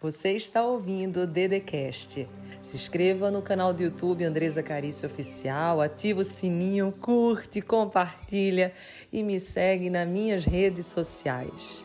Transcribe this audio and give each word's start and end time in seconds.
Você 0.00 0.34
está 0.34 0.64
ouvindo 0.64 1.22
o 1.22 1.26
Dedecast. 1.26 2.28
Se 2.60 2.76
inscreva 2.76 3.32
no 3.32 3.42
canal 3.42 3.74
do 3.74 3.82
YouTube 3.82 4.22
Andresa 4.22 4.62
Carício 4.62 5.08
Oficial, 5.08 5.80
ativa 5.80 6.20
o 6.20 6.24
sininho, 6.24 6.92
curte, 7.00 7.60
compartilha 7.60 8.72
e 9.12 9.24
me 9.24 9.40
segue 9.40 9.90
nas 9.90 10.08
minhas 10.08 10.44
redes 10.44 10.86
sociais. 10.86 11.84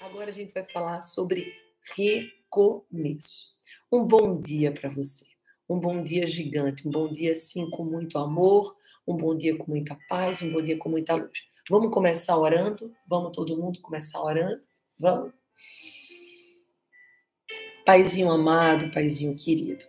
Agora 0.00 0.30
a 0.30 0.32
gente 0.32 0.52
vai 0.52 0.64
falar 0.64 1.00
sobre 1.02 1.54
recomeço. 1.96 3.54
Um 3.90 4.04
bom 4.04 4.40
dia 4.40 4.72
para 4.72 4.90
você. 4.90 5.26
Um 5.68 5.78
bom 5.78 6.02
dia 6.02 6.26
gigante, 6.26 6.88
um 6.88 6.90
bom 6.90 7.08
dia 7.08 7.36
sim 7.36 7.70
com 7.70 7.84
muito 7.84 8.18
amor, 8.18 8.76
um 9.06 9.16
bom 9.16 9.36
dia 9.36 9.56
com 9.56 9.70
muita 9.70 9.98
paz, 10.08 10.42
um 10.42 10.52
bom 10.52 10.62
dia 10.62 10.76
com 10.78 10.88
muita 10.88 11.14
luz. 11.14 11.44
Vamos 11.68 11.92
começar 11.92 12.36
orando? 12.36 12.94
Vamos 13.06 13.32
todo 13.34 13.56
mundo 13.56 13.80
começar 13.80 14.22
orando? 14.22 14.62
Vamos? 14.98 15.32
Paizinho 17.84 18.30
amado, 18.30 18.90
Paizinho 18.90 19.36
querido, 19.36 19.84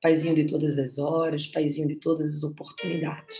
Paizinho 0.00 0.34
de 0.34 0.44
todas 0.44 0.78
as 0.78 0.98
horas, 0.98 1.46
Paizinho 1.46 1.86
de 1.86 1.96
todas 1.96 2.36
as 2.36 2.42
oportunidades. 2.42 3.36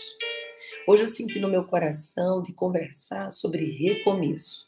Hoje 0.87 1.03
eu 1.03 1.07
senti 1.07 1.39
no 1.39 1.47
meu 1.47 1.63
coração 1.63 2.41
de 2.41 2.53
conversar 2.53 3.31
sobre 3.31 3.71
recomeço. 3.71 4.67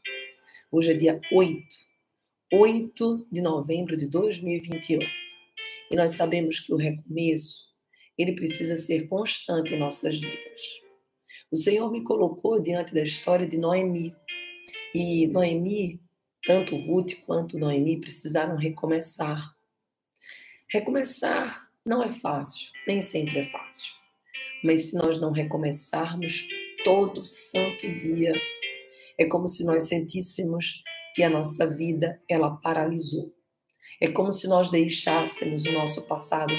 Hoje 0.72 0.92
é 0.92 0.94
dia 0.96 1.22
8, 1.32 1.64
8 2.52 3.28
de 3.32 3.42
novembro 3.42 3.96
de 3.96 4.08
2021. 4.08 5.00
E 5.92 5.96
nós 5.96 6.12
sabemos 6.14 6.60
que 6.60 6.74
o 6.74 6.78
recomeço 6.78 7.73
ele 8.18 8.34
precisa 8.34 8.78
ser 8.78 9.08
constante 9.08 9.74
em 9.74 9.80
nossas 9.80 10.20
vidas. 10.20 10.62
O 11.52 11.58
Senhor 11.58 11.92
me 11.92 12.04
colocou 12.04 12.60
diante 12.60 12.94
da 12.94 13.04
história 13.04 13.48
de 13.48 13.58
Noemi. 13.58 14.16
E 14.94 15.28
Noemi, 15.28 16.00
tanto 16.46 16.76
Ruth 16.76 17.14
quanto 17.26 17.58
Noemi 17.58 18.00
precisaram 18.00 18.56
recomeçar. 18.56 19.56
Recomeçar 20.70 21.70
não 21.86 22.04
é 22.04 22.12
fácil, 22.12 22.72
nem 22.88 23.02
sempre 23.02 23.40
é 23.40 23.52
fácil. 23.52 23.92
Mas 24.64 24.90
se 24.90 24.98
nós 24.98 25.20
não 25.20 25.32
recomeçarmos 25.32 26.48
todo 26.84 27.24
santo 27.24 27.88
dia, 28.00 28.34
é 29.18 29.26
como 29.26 29.48
se 29.48 29.66
nós 29.66 29.88
sentíssemos 29.88 30.84
que 31.14 31.22
a 31.22 31.30
nossa 31.30 31.68
vida 31.68 32.22
ela 32.28 32.56
paralisou. 32.58 33.34
É 34.00 34.10
como 34.10 34.32
se 34.32 34.48
nós 34.48 34.70
deixássemos 34.70 35.66
o 35.66 35.72
nosso 35.72 36.02
passado 36.04 36.54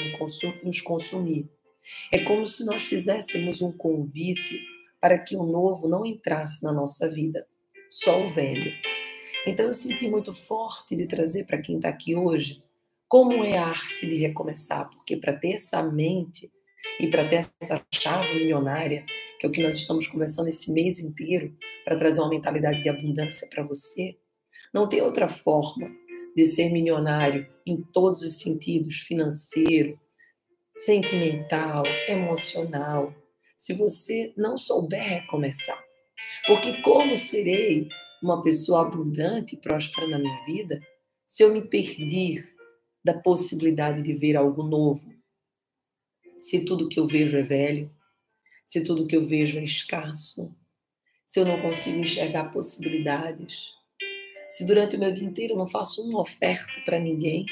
nos 0.63 0.81
consumir. 0.81 1.49
É 2.11 2.19
como 2.21 2.47
se 2.47 2.65
nós 2.65 2.85
fizéssemos 2.85 3.61
um 3.61 3.73
convite 3.73 4.61
para 5.01 5.19
que 5.19 5.37
o 5.37 5.43
novo 5.43 5.87
não 5.89 6.07
entrasse 6.07 6.65
na 6.65 6.73
nossa 6.73 7.09
vida, 7.11 7.47
só 7.89 8.27
o 8.27 8.31
velho. 8.31 8.73
Então 9.47 9.67
eu 9.67 9.75
senti 9.75 10.09
muito 10.09 10.33
forte 10.33 10.97
de 10.97 11.07
trazer 11.07 11.45
para 11.45 11.61
quem 11.61 11.77
está 11.77 11.91
aqui 11.91 12.17
hoje 12.17 12.63
como 13.07 13.45
é 13.45 13.59
a 13.59 13.67
arte 13.67 14.07
de 14.07 14.17
recomeçar, 14.17 14.89
porque 14.91 15.17
para 15.17 15.37
ter 15.37 15.53
essa 15.53 15.83
mente 15.83 16.51
e 16.99 17.07
para 17.09 17.29
ter 17.29 17.47
essa 17.61 17.85
chave 17.93 18.35
milionária, 18.35 19.05
que 19.39 19.47
é 19.47 19.49
o 19.49 19.53
que 19.53 19.63
nós 19.63 19.77
estamos 19.77 20.07
conversando 20.07 20.49
esse 20.49 20.73
mês 20.73 20.99
inteiro, 20.99 21.55
para 21.85 21.99
trazer 21.99 22.21
uma 22.21 22.31
mentalidade 22.31 22.83
de 22.83 22.89
abundância 22.89 23.47
para 23.49 23.63
você, 23.63 24.17
não 24.73 24.89
tem 24.89 25.03
outra 25.03 25.29
forma 25.29 25.95
de 26.37 26.45
ser 26.45 26.71
milionário 26.71 27.47
em 27.67 27.83
todos 27.83 28.23
os 28.23 28.39
sentidos 28.39 29.01
financeiro, 29.01 29.99
sentimental, 30.77 31.85
emocional, 32.09 33.15
se 33.57 33.73
você 33.73 34.33
não 34.37 34.59
souber 34.59 35.03
recomeçar. 35.03 35.79
Porque 36.47 36.83
como 36.83 37.17
serei 37.17 37.89
uma 38.23 38.43
pessoa 38.43 38.83
abundante 38.83 39.55
e 39.55 39.61
próspera 39.61 40.07
na 40.09 40.19
minha 40.19 40.45
vida 40.45 40.81
se 41.27 41.43
eu 41.43 41.53
me 41.53 41.63
perder 41.63 42.55
da 43.05 43.15
possibilidade 43.15 44.03
de 44.03 44.13
ver 44.15 44.37
algo 44.37 44.63
novo? 44.63 45.13
Se 46.39 46.65
tudo 46.65 46.89
que 46.89 46.99
eu 46.99 47.07
vejo 47.07 47.37
é 47.37 47.43
velho, 47.43 47.95
se 48.65 48.83
tudo 48.83 49.07
que 49.07 49.17
eu 49.17 49.23
vejo 49.23 49.59
é 49.59 49.65
escasso, 49.65 50.43
se 51.25 51.39
eu 51.39 51.45
não 51.45 51.61
consigo 51.61 51.99
enxergar 51.99 52.51
possibilidades, 52.51 53.73
se 54.49 54.67
durante 54.67 54.97
o 54.97 54.99
meu 54.99 55.13
dia 55.13 55.27
inteiro 55.27 55.55
eu 55.55 55.59
não 55.59 55.67
faço 55.67 56.09
uma 56.09 56.21
oferta 56.21 56.81
para 56.85 56.99
ninguém, 56.99 57.47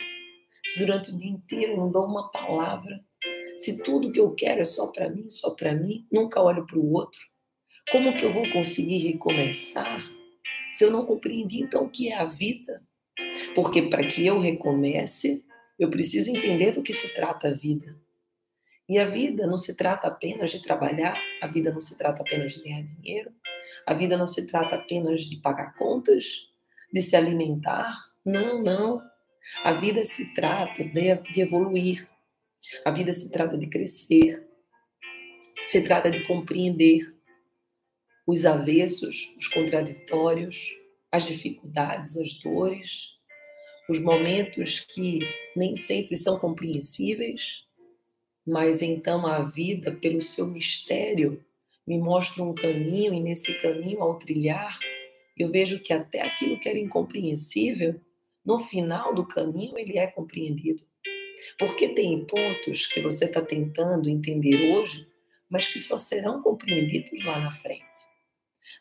se 0.65 0.79
durante 0.79 1.11
o 1.11 1.19
dia 1.19 1.31
inteiro 1.31 1.73
eu 1.73 1.77
não 1.77 1.91
dou 1.91 2.07
uma 2.07 2.31
palavra, 2.31 3.05
se 3.57 3.83
tudo 3.83 4.13
que 4.13 4.21
eu 4.21 4.35
quero 4.35 4.61
é 4.61 4.65
só 4.65 4.89
para 4.89 5.09
mim, 5.09 5.29
só 5.29 5.55
para 5.55 5.75
mim, 5.75 6.07
nunca 6.11 6.41
olho 6.41 6.67
para 6.67 6.79
o 6.79 6.93
outro, 6.93 7.21
como 7.91 8.17
que 8.17 8.25
eu 8.25 8.33
vou 8.33 8.51
conseguir 8.51 8.99
recomeçar 8.99 10.03
se 10.73 10.85
eu 10.85 10.91
não 10.91 11.05
compreendi 11.05 11.61
então 11.61 11.85
o 11.85 11.91
que 11.91 12.09
é 12.09 12.17
a 12.17 12.25
vida? 12.25 12.83
Porque 13.55 13.83
para 13.83 14.07
que 14.07 14.27
eu 14.27 14.39
recomece, 14.39 15.45
eu 15.79 15.91
preciso 15.91 16.31
entender 16.31 16.73
do 16.73 16.83
que 16.83 16.93
se 16.93 17.15
trata 17.15 17.49
a 17.49 17.53
vida. 17.53 17.95
E 18.89 18.99
a 18.99 19.07
vida 19.07 19.47
não 19.47 19.57
se 19.57 19.77
trata 19.77 20.09
apenas 20.09 20.51
de 20.51 20.63
trabalhar, 20.63 21.21
a 21.41 21.47
vida 21.47 21.71
não 21.71 21.81
se 21.81 21.97
trata 21.97 22.23
apenas 22.23 22.53
de 22.53 22.63
ganhar 22.63 22.83
dinheiro, 22.83 23.33
a 23.87 23.95
vida 23.95 24.17
não 24.17 24.27
se 24.27 24.47
trata 24.47 24.77
apenas 24.77 25.23
de 25.23 25.37
pagar 25.37 25.75
contas, 25.77 26.49
de 26.93 27.01
se 27.01 27.17
alimentar. 27.17 27.97
Não, 28.25 28.63
não. 28.63 29.03
A 29.65 29.73
vida 29.73 30.05
se 30.05 30.35
trata 30.35 30.85
de, 30.85 31.15
de 31.33 31.41
evoluir. 31.41 32.09
A 32.85 32.91
vida 32.91 33.13
se 33.13 33.31
trata 33.33 33.57
de 33.57 33.67
crescer. 33.67 34.47
Se 35.63 35.83
trata 35.83 36.11
de 36.11 36.25
compreender 36.27 37.01
os 38.27 38.45
avessos, 38.45 39.33
os 39.37 39.49
contraditórios, 39.49 40.77
as 41.11 41.25
dificuldades, 41.25 42.17
as 42.17 42.35
dores, 42.35 43.13
os 43.89 43.99
momentos 44.01 44.81
que 44.81 45.21
nem 45.57 45.77
sempre 45.77 46.17
são 46.17 46.39
compreensíveis, 46.39 47.65
mas 48.47 48.83
então 48.83 49.27
a 49.27 49.41
vida, 49.43 49.93
pelo 49.93 50.23
seu 50.23 50.47
mistério, 50.47 51.45
me 51.87 51.99
mostra 51.99 52.43
um 52.43 52.55
caminho 52.55 53.13
e 53.13 53.21
nesse 53.21 53.61
caminho, 53.61 54.03
ao 54.03 54.19
trilhar, 54.19 54.79
eu 55.37 55.51
vejo 55.51 55.81
que 55.81 55.93
até 55.93 56.23
aquilo 56.23 56.59
que 56.59 56.69
era 56.69 56.79
incompreensível, 56.79 58.01
no 58.45 58.59
final 58.59 59.15
do 59.15 59.27
caminho 59.27 59.79
ele 59.79 59.99
é 59.99 60.07
compreendido. 60.07 60.83
Porque 61.59 61.89
tem 61.89 62.25
pontos 62.27 62.87
que 62.87 63.01
você 63.01 63.25
está 63.25 63.41
tentando 63.41 64.09
entender 64.09 64.73
hoje, 64.73 65.07
mas 65.49 65.67
que 65.67 65.79
só 65.79 65.97
serão 65.97 66.43
compreendidos 66.43 67.25
lá 67.25 67.41
na 67.41 67.51
frente. 67.51 67.83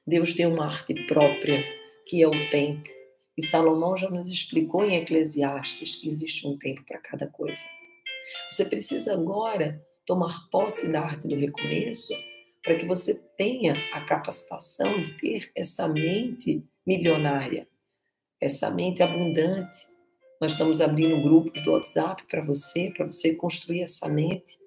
Deus 0.05 0.33
tem 0.33 0.45
uma 0.45 0.65
arte 0.65 0.93
própria, 1.05 1.63
que 2.07 2.21
é 2.21 2.27
o 2.27 2.49
tempo. 2.49 2.89
E 3.37 3.45
Salomão 3.45 3.95
já 3.95 4.09
nos 4.09 4.29
explicou 4.29 4.83
em 4.83 4.95
Eclesiastes 4.95 5.95
que 5.95 6.07
existe 6.07 6.47
um 6.47 6.57
tempo 6.57 6.83
para 6.85 6.99
cada 6.99 7.27
coisa. 7.27 7.63
Você 8.49 8.65
precisa 8.65 9.13
agora 9.13 9.81
tomar 10.05 10.49
posse 10.49 10.91
da 10.91 11.01
arte 11.01 11.27
do 11.27 11.35
recomeço 11.35 12.13
para 12.63 12.75
que 12.75 12.85
você 12.85 13.27
tenha 13.35 13.75
a 13.91 14.01
capacitação 14.01 15.01
de 15.01 15.13
ter 15.13 15.51
essa 15.55 15.87
mente 15.87 16.63
milionária, 16.85 17.67
essa 18.39 18.69
mente 18.69 19.01
abundante. 19.01 19.87
Nós 20.39 20.53
estamos 20.53 20.81
abrindo 20.81 21.21
grupos 21.21 21.61
do 21.61 21.71
WhatsApp 21.71 22.23
para 22.27 22.41
você, 22.41 22.91
para 22.95 23.05
você 23.05 23.35
construir 23.35 23.81
essa 23.81 24.07
mente. 24.09 24.59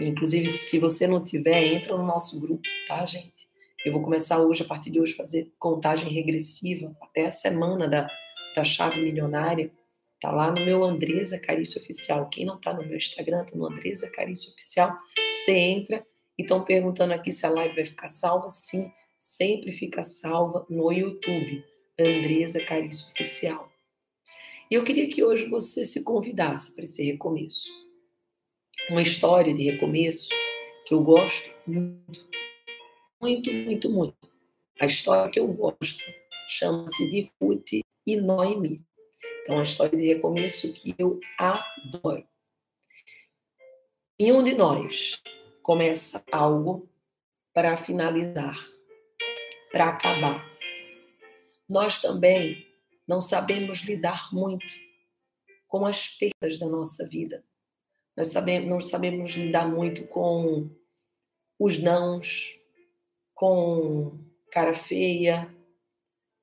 inclusive, 0.00 0.46
se 0.48 0.78
você 0.78 1.06
não 1.06 1.22
tiver, 1.22 1.62
entra 1.64 1.96
no 1.96 2.04
nosso 2.04 2.40
grupo, 2.40 2.62
tá, 2.86 3.04
gente? 3.06 3.46
Eu 3.84 3.92
vou 3.92 4.02
começar 4.02 4.40
hoje, 4.40 4.62
a 4.62 4.66
partir 4.66 4.90
de 4.90 5.00
hoje, 5.00 5.14
fazer 5.14 5.52
contagem 5.58 6.12
regressiva 6.12 6.94
até 7.00 7.26
a 7.26 7.30
semana 7.30 7.88
da, 7.88 8.10
da 8.54 8.64
chave 8.64 9.00
milionária. 9.00 9.70
Tá 10.20 10.30
lá 10.30 10.50
no 10.50 10.64
meu 10.64 10.82
Andresa 10.82 11.38
Carício 11.38 11.80
Oficial. 11.80 12.28
Quem 12.28 12.44
não 12.44 12.58
tá 12.58 12.74
no 12.74 12.82
meu 12.84 12.96
Instagram, 12.96 13.44
tá 13.44 13.54
no 13.54 13.66
Andresa 13.66 14.10
Carício 14.10 14.50
Oficial. 14.50 14.92
Você 15.32 15.52
entra 15.52 16.04
estão 16.42 16.64
perguntando 16.64 17.12
aqui 17.12 17.32
se 17.32 17.46
a 17.46 17.50
live 17.50 17.74
vai 17.74 17.84
ficar 17.84 18.08
salva. 18.08 18.48
Sim, 18.48 18.92
sempre 19.18 19.72
fica 19.72 20.02
salva 20.02 20.66
no 20.68 20.92
YouTube, 20.92 21.64
Andresa 21.98 22.64
Carício 22.64 23.10
Oficial. 23.12 23.70
E 24.70 24.74
eu 24.74 24.84
queria 24.84 25.08
que 25.08 25.22
hoje 25.22 25.48
você 25.48 25.84
se 25.84 26.02
convidasse 26.02 26.74
para 26.74 26.84
esse 26.84 27.04
recomeço. 27.04 27.70
Uma 28.90 29.02
história 29.02 29.54
de 29.54 29.70
recomeço 29.70 30.30
que 30.84 30.92
eu 30.94 31.02
gosto 31.02 31.50
muito, 31.66 32.28
muito, 33.20 33.52
muito, 33.52 33.90
muito. 33.90 34.16
A 34.80 34.86
história 34.86 35.30
que 35.30 35.40
eu 35.40 35.48
gosto 35.48 36.04
chama-se 36.48 37.08
de 37.08 37.30
Ruth 37.40 37.72
e 38.06 38.16
Noemi. 38.16 38.84
Então, 39.42 39.58
a 39.58 39.62
história 39.62 39.96
de 39.96 40.06
recomeço 40.06 40.72
que 40.72 40.94
eu 40.98 41.20
adoro. 41.38 42.26
E 44.18 44.32
um 44.32 44.42
de 44.42 44.54
nós 44.54 45.22
começa 45.66 46.22
algo 46.30 46.88
para 47.52 47.76
finalizar, 47.76 48.56
para 49.72 49.88
acabar. 49.88 50.48
Nós 51.68 52.00
também 52.00 52.64
não 53.04 53.20
sabemos 53.20 53.78
lidar 53.78 54.32
muito 54.32 54.64
com 55.66 55.84
as 55.84 56.06
perdas 56.06 56.56
da 56.56 56.68
nossa 56.68 57.04
vida. 57.08 57.44
Nós 58.16 58.28
sabemos, 58.28 58.70
não 58.70 58.80
sabemos 58.80 59.32
lidar 59.32 59.68
muito 59.68 60.06
com 60.06 60.70
os 61.58 61.80
nãos, 61.80 62.56
com 63.34 64.20
cara 64.52 64.72
feia, 64.72 65.52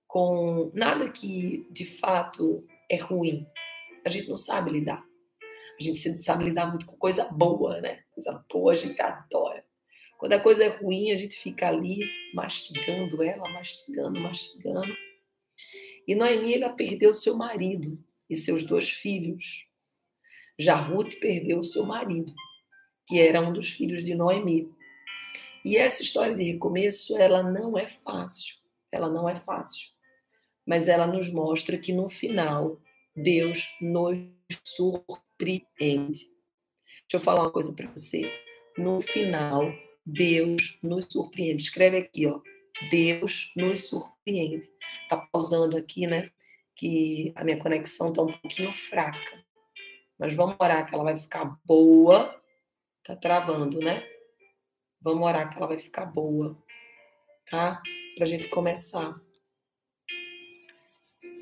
com 0.06 0.70
nada 0.74 1.10
que 1.10 1.66
de 1.72 1.86
fato 1.86 2.58
é 2.92 2.98
ruim. 2.98 3.48
A 4.06 4.10
gente 4.10 4.28
não 4.28 4.36
sabe 4.36 4.72
lidar. 4.72 5.02
A 5.80 5.82
gente 5.82 6.22
sabe 6.22 6.44
lidar 6.44 6.68
muito 6.68 6.86
com 6.86 6.98
coisa 6.98 7.24
boa, 7.32 7.80
né? 7.80 8.03
Coisa 8.14 8.46
boa 8.52 8.74
a 8.74 8.76
gente 8.76 9.02
adora. 9.02 9.66
Quando 10.18 10.34
a 10.34 10.40
coisa 10.40 10.64
é 10.64 10.70
ruim, 10.70 11.12
a 11.12 11.16
gente 11.16 11.36
fica 11.36 11.68
ali 11.68 12.00
mastigando 12.34 13.22
ela, 13.22 13.50
mastigando, 13.50 14.20
mastigando. 14.20 14.96
E 16.08 16.16
Noemi, 16.16 16.54
ela 16.54 16.70
perdeu 16.70 17.14
seu 17.14 17.36
marido 17.36 18.02
e 18.30 18.36
seus 18.36 18.64
dois 18.64 18.90
filhos. 18.90 19.68
Já 20.58 20.76
Ruth 20.76 21.20
perdeu 21.20 21.64
seu 21.64 21.86
marido, 21.86 22.34
que 23.08 23.20
era 23.20 23.42
um 23.42 23.52
dos 23.52 23.72
filhos 23.72 24.04
de 24.04 24.16
Noemi. 24.16 24.72
E 25.66 25.78
essa 25.78 26.02
história 26.02 26.36
de 26.36 26.44
recomeço, 26.44 27.18
ela 27.18 27.42
não 27.42 27.78
é 27.78 27.88
fácil. 27.88 28.58
Ela 28.92 29.10
não 29.10 29.28
é 29.28 29.36
fácil. 29.36 29.90
Mas 30.66 30.88
ela 30.88 31.08
nos 31.08 31.30
mostra 31.32 31.78
que 31.78 31.92
no 31.92 32.08
final, 32.08 32.80
Deus 33.16 33.68
nos 33.82 34.18
surpreende. 34.64 36.33
Deixa 37.14 37.22
eu 37.22 37.26
falar 37.32 37.44
uma 37.44 37.52
coisa 37.52 37.72
para 37.72 37.88
você. 37.92 38.34
No 38.76 39.00
final, 39.00 39.72
Deus 40.04 40.80
nos 40.82 41.06
surpreende. 41.08 41.62
Escreve 41.62 41.98
aqui, 41.98 42.26
ó. 42.26 42.42
Deus 42.90 43.54
nos 43.56 43.88
surpreende. 43.88 44.68
Tá 45.08 45.18
pausando 45.18 45.78
aqui, 45.78 46.08
né? 46.08 46.32
Que 46.76 47.32
a 47.36 47.44
minha 47.44 47.60
conexão 47.60 48.12
tá 48.12 48.24
um 48.24 48.32
pouquinho 48.32 48.72
fraca. 48.72 49.46
Mas 50.18 50.34
vamos 50.34 50.56
orar 50.60 50.88
que 50.88 50.96
ela 50.96 51.04
vai 51.04 51.16
ficar 51.16 51.56
boa. 51.64 52.36
Tá 53.04 53.16
travando, 53.16 53.78
né? 53.78 54.04
Vamos 55.00 55.24
orar 55.24 55.52
que 55.52 55.58
ela 55.58 55.68
vai 55.68 55.78
ficar 55.78 56.08
boa. 56.08 56.58
Tá? 57.48 57.80
Pra 58.16 58.26
gente 58.26 58.48
começar. 58.48 59.22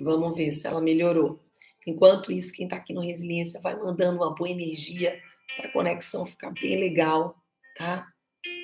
Vamos 0.02 0.36
ver 0.36 0.52
se 0.52 0.68
ela 0.68 0.82
melhorou. 0.82 1.40
Enquanto 1.88 2.30
isso, 2.30 2.52
quem 2.52 2.66
está 2.66 2.76
aqui 2.76 2.92
no 2.92 3.00
Resiliência 3.00 3.62
vai 3.62 3.74
mandando 3.78 4.18
uma 4.18 4.36
boa 4.36 4.50
energia 4.50 5.18
para 5.56 5.68
a 5.68 5.72
conexão 5.72 6.26
ficar 6.26 6.52
bem 6.52 6.80
legal, 6.80 7.36
tá? 7.76 8.08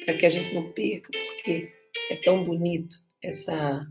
Para 0.05 0.15
que 0.15 0.25
a 0.25 0.29
gente 0.29 0.53
não 0.53 0.71
perca, 0.71 1.09
porque 1.11 1.73
é 2.09 2.15
tão 2.17 2.43
bonito 2.43 2.95
essa 3.21 3.85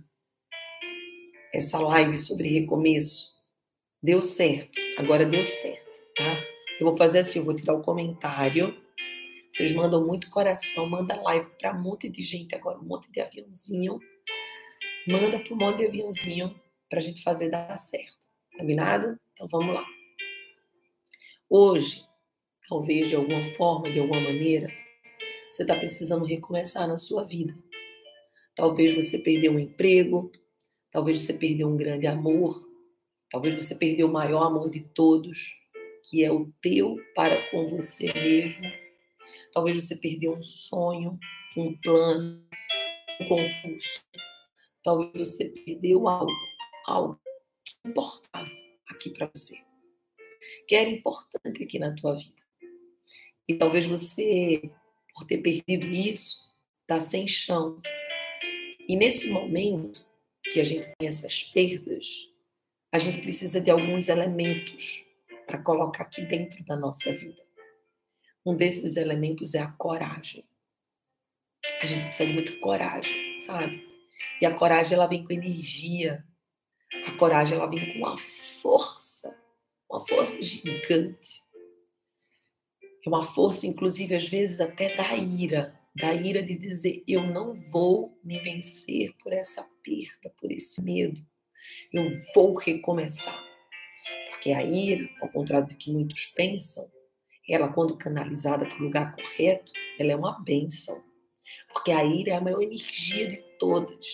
essa 1.53 1.79
live 1.79 2.17
sobre 2.19 2.49
recomeço. 2.49 3.35
Deu 4.03 4.21
certo, 4.23 4.79
agora 4.99 5.25
deu 5.25 5.45
certo, 5.47 6.01
tá? 6.15 6.45
Eu 6.79 6.87
vou 6.87 6.97
fazer 6.97 7.21
assim, 7.21 7.39
eu 7.39 7.45
vou 7.45 7.55
tirar 7.55 7.75
o 7.75 7.83
comentário. 7.83 8.77
Vocês 9.49 9.73
mandam 9.73 10.07
muito 10.07 10.29
coração, 10.29 10.87
manda 10.87 11.21
live 11.23 11.49
para 11.59 11.75
um 11.75 11.81
monte 11.81 12.11
de 12.11 12.23
gente 12.23 12.55
agora, 12.55 12.79
um 12.79 12.85
monte 12.85 13.11
de 13.11 13.21
aviãozinho. 13.21 13.99
Manda 15.09 15.39
para 15.39 15.55
um 15.55 15.57
monte 15.57 15.79
de 15.79 15.87
aviãozinho 15.87 16.61
para 16.91 16.99
a 16.99 17.03
gente 17.03 17.23
fazer 17.23 17.49
dar 17.49 17.77
certo. 17.79 18.29
Combinado? 18.59 19.19
Então 19.33 19.49
vamos 19.49 19.75
lá. 19.75 19.87
Hoje, 21.49 22.06
talvez 22.69 23.09
de 23.09 23.17
alguma 23.17 23.43
forma, 23.55 23.91
de 23.91 23.99
alguma 23.99 24.21
maneira, 24.21 24.71
você 25.51 25.63
está 25.63 25.77
precisando 25.77 26.25
recomeçar 26.25 26.87
na 26.87 26.97
sua 26.97 27.25
vida. 27.25 27.57
Talvez 28.55 28.95
você 28.95 29.19
perdeu 29.19 29.53
um 29.53 29.59
emprego, 29.59 30.31
talvez 30.91 31.23
você 31.23 31.35
perdeu 31.35 31.69
um 31.69 31.77
grande 31.77 32.07
amor, 32.07 32.57
talvez 33.31 33.55
você 33.55 33.75
perdeu 33.75 34.09
o 34.09 34.13
maior 34.13 34.43
amor 34.43 34.71
de 34.71 34.81
todos, 34.81 35.55
que 36.09 36.25
é 36.25 36.31
o 36.31 36.53
teu 36.61 36.97
para 37.15 37.51
com 37.51 37.67
você 37.67 38.13
mesmo. 38.13 38.65
Talvez 39.53 39.77
você 39.77 39.97
perdeu 39.97 40.35
um 40.35 40.43
sonho, 40.43 41.19
um 41.57 41.77
plano, 41.79 42.45
um 43.21 43.25
concurso. 43.27 44.05
Talvez 44.83 45.29
você 45.29 45.49
perdeu 45.49 46.07
algo, 46.09 46.33
algo 46.87 47.21
que 47.65 47.89
importava 47.89 48.51
aqui 48.89 49.11
para 49.11 49.31
você, 49.35 49.57
que 50.69 50.77
era 50.77 50.89
importante 50.89 51.63
aqui 51.63 51.79
na 51.79 51.95
tua 51.95 52.15
vida. 52.15 52.36
E 53.49 53.55
talvez 53.55 53.87
você, 53.87 54.71
por 55.15 55.25
ter 55.25 55.39
perdido 55.39 55.87
isso, 55.87 56.53
está 56.83 57.01
sem 57.01 57.27
chão. 57.27 57.81
E 58.89 58.97
nesse 58.97 59.31
momento 59.31 60.07
que 60.45 60.61
a 60.61 60.65
gente 60.65 60.89
tem 60.99 61.09
essas 61.09 61.45
perdas, 61.45 62.29
a 62.93 62.99
gente 62.99 63.21
precisa 63.21 63.61
de 63.61 63.71
alguns 63.71 64.09
elementos 64.09 65.05
para 65.45 65.63
colocar 65.63 66.05
aqui 66.05 66.23
dentro 66.25 66.65
da 66.65 66.77
nossa 66.77 67.13
vida. 67.13 67.43
Um 68.45 68.55
desses 68.55 68.97
elementos 68.97 69.55
é 69.55 69.61
a 69.61 69.73
coragem. 69.73 70.45
A 71.81 71.87
gente 71.87 72.05
precisa 72.05 72.29
de 72.29 72.35
muita 72.35 72.57
coragem, 72.59 73.41
sabe? 73.43 73.85
E 74.41 74.47
a 74.47 74.55
coragem 74.55 74.95
ela 74.95 75.07
vem 75.07 75.25
com 75.25 75.33
energia, 75.33 76.25
a 77.07 77.13
coragem 77.13 77.57
ela 77.57 77.67
vem 77.67 77.93
com 77.93 77.99
uma 77.99 78.17
força, 78.17 79.37
uma 79.91 80.07
força 80.07 80.41
gigante. 80.43 81.43
É 83.07 83.09
uma 83.09 83.23
força, 83.23 83.69
inclusive, 83.69 84.17
às 84.17 84.27
vezes 84.27 84.61
até 84.61 84.97
da 84.97 85.15
ira, 85.17 85.79
da 85.95 86.13
ira 86.13 86.43
de 86.43 86.59
dizer: 86.59 87.05
eu 87.07 87.25
não 87.25 87.55
vou 87.55 88.19
me 88.25 88.41
vencer 88.41 89.15
por 89.23 89.33
essa 89.33 89.63
perda, 89.85 90.35
por 90.41 90.51
esse 90.51 90.83
medo. 90.83 91.21
Eu 91.93 92.03
vou 92.35 92.57
recomeçar. 92.57 93.41
Porque 94.29 94.51
a 94.53 94.65
ira, 94.65 95.09
ao 95.23 95.29
contrário 95.29 95.69
do 95.69 95.77
que 95.77 95.93
muitos 95.93 96.27
pensam, 96.35 96.91
ela, 97.49 97.73
quando 97.73 97.97
canalizada 97.97 98.67
para 98.67 98.79
o 98.79 98.83
lugar 98.83 99.15
correto, 99.15 99.71
ela 100.01 100.11
é 100.11 100.17
uma 100.17 100.43
benção. 100.43 101.01
Porque 101.73 101.93
a 101.93 102.03
ira 102.03 102.33
é 102.33 102.35
a 102.35 102.41
maior 102.41 102.61
energia 102.61 103.29
de 103.29 103.41
todas. 103.57 104.05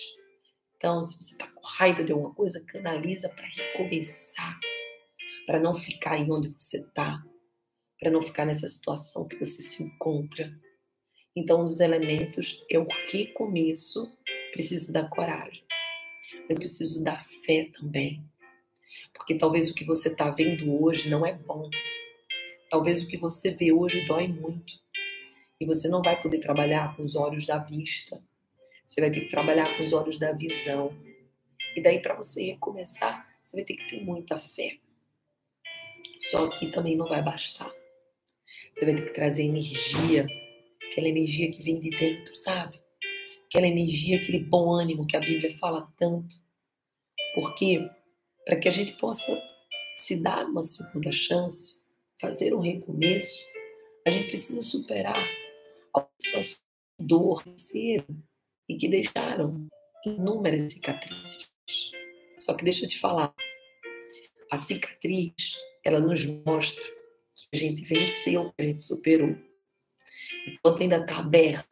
Então, 0.77 1.01
se 1.01 1.17
você 1.17 1.33
está 1.33 1.47
com 1.47 1.65
raiva 1.65 2.03
de 2.03 2.11
alguma 2.11 2.33
coisa, 2.35 2.63
canaliza 2.63 3.27
para 3.27 3.47
recomeçar, 3.47 4.59
para 5.47 5.59
não 5.59 5.73
ficar 5.73 6.13
aí 6.13 6.27
onde 6.29 6.53
você 6.59 6.77
está, 6.77 7.23
para 8.03 8.11
não 8.11 8.21
ficar 8.21 8.45
nessa 8.45 8.67
situação 8.67 9.25
que 9.25 9.37
você 9.37 9.61
se 9.61 9.81
encontra. 9.81 10.53
Então, 11.33 11.61
um 11.61 11.65
dos 11.65 11.79
elementos 11.79 12.61
é 12.69 12.77
o 12.77 12.85
recomeço, 13.09 14.05
precisa 14.51 14.91
da 14.91 15.07
coragem, 15.07 15.63
mas 16.49 16.59
preciso 16.59 17.01
da 17.01 17.17
fé 17.17 17.69
também. 17.71 18.21
Porque 19.13 19.35
talvez 19.35 19.69
o 19.69 19.73
que 19.73 19.85
você 19.85 20.09
está 20.09 20.29
vendo 20.29 20.83
hoje 20.83 21.09
não 21.09 21.25
é 21.25 21.31
bom. 21.31 21.69
Talvez 22.69 23.01
o 23.01 23.07
que 23.07 23.15
você 23.15 23.51
vê 23.51 23.71
hoje 23.71 24.05
dói 24.05 24.27
muito. 24.27 24.73
E 25.61 25.65
você 25.65 25.87
não 25.87 26.01
vai 26.01 26.21
poder 26.21 26.39
trabalhar 26.39 26.97
com 26.97 27.03
os 27.03 27.15
olhos 27.15 27.45
da 27.45 27.57
vista, 27.57 28.21
você 28.85 28.99
vai 28.99 29.11
ter 29.11 29.21
que 29.21 29.29
trabalhar 29.29 29.77
com 29.77 29.83
os 29.83 29.93
olhos 29.93 30.19
da 30.19 30.33
visão. 30.33 30.93
E 31.73 31.81
daí, 31.81 32.01
para 32.01 32.15
você 32.15 32.43
recomeçar, 32.47 33.25
você 33.41 33.55
vai 33.55 33.65
ter 33.65 33.75
que 33.75 33.87
ter 33.87 34.03
muita 34.03 34.37
fé. 34.37 34.77
Só 36.19 36.49
que 36.49 36.69
também 36.69 36.97
não 36.97 37.07
vai 37.07 37.21
bastar. 37.21 37.73
Você 38.73 38.85
vai 38.85 38.95
ter 38.95 39.05
que 39.05 39.13
trazer 39.13 39.43
energia, 39.43 40.25
aquela 40.89 41.07
energia 41.07 41.51
que 41.51 41.61
vem 41.61 41.79
de 41.79 41.91
dentro, 41.91 42.35
sabe? 42.35 42.81
Aquela 43.45 43.67
energia, 43.67 44.17
aquele 44.17 44.39
bom 44.39 44.73
ânimo 44.73 45.05
que 45.05 45.15
a 45.15 45.19
Bíblia 45.19 45.55
fala 45.59 45.87
tanto. 45.95 46.35
Porque 47.35 47.87
para 48.43 48.55
que 48.55 48.67
a 48.67 48.71
gente 48.71 48.93
possa 48.93 49.39
se 49.95 50.23
dar 50.23 50.47
uma 50.47 50.63
segunda 50.63 51.11
chance, 51.11 51.83
fazer 52.19 52.55
um 52.55 52.61
recomeço, 52.61 53.43
a 54.07 54.09
gente 54.09 54.27
precisa 54.27 54.61
superar 54.63 55.23
a 55.95 56.07
situação 56.19 56.59
de 56.99 57.05
dor, 57.05 57.43
e 58.67 58.75
que 58.75 58.87
deixaram 58.87 59.67
inúmeras 60.03 60.73
cicatrizes. 60.73 61.47
Só 62.39 62.55
que 62.55 62.63
deixa 62.63 62.85
eu 62.85 62.89
te 62.89 62.99
falar, 62.99 63.35
a 64.51 64.57
cicatriz, 64.57 65.57
ela 65.83 65.99
nos 65.99 66.25
mostra 66.25 66.83
a 67.51 67.57
gente 67.57 67.83
venceu, 67.83 68.51
que 68.53 68.61
a 68.61 68.65
gente 68.65 68.83
superou. 68.83 69.35
Enquanto 70.47 70.81
ainda 70.81 70.97
está 70.97 71.17
aberto, 71.17 71.71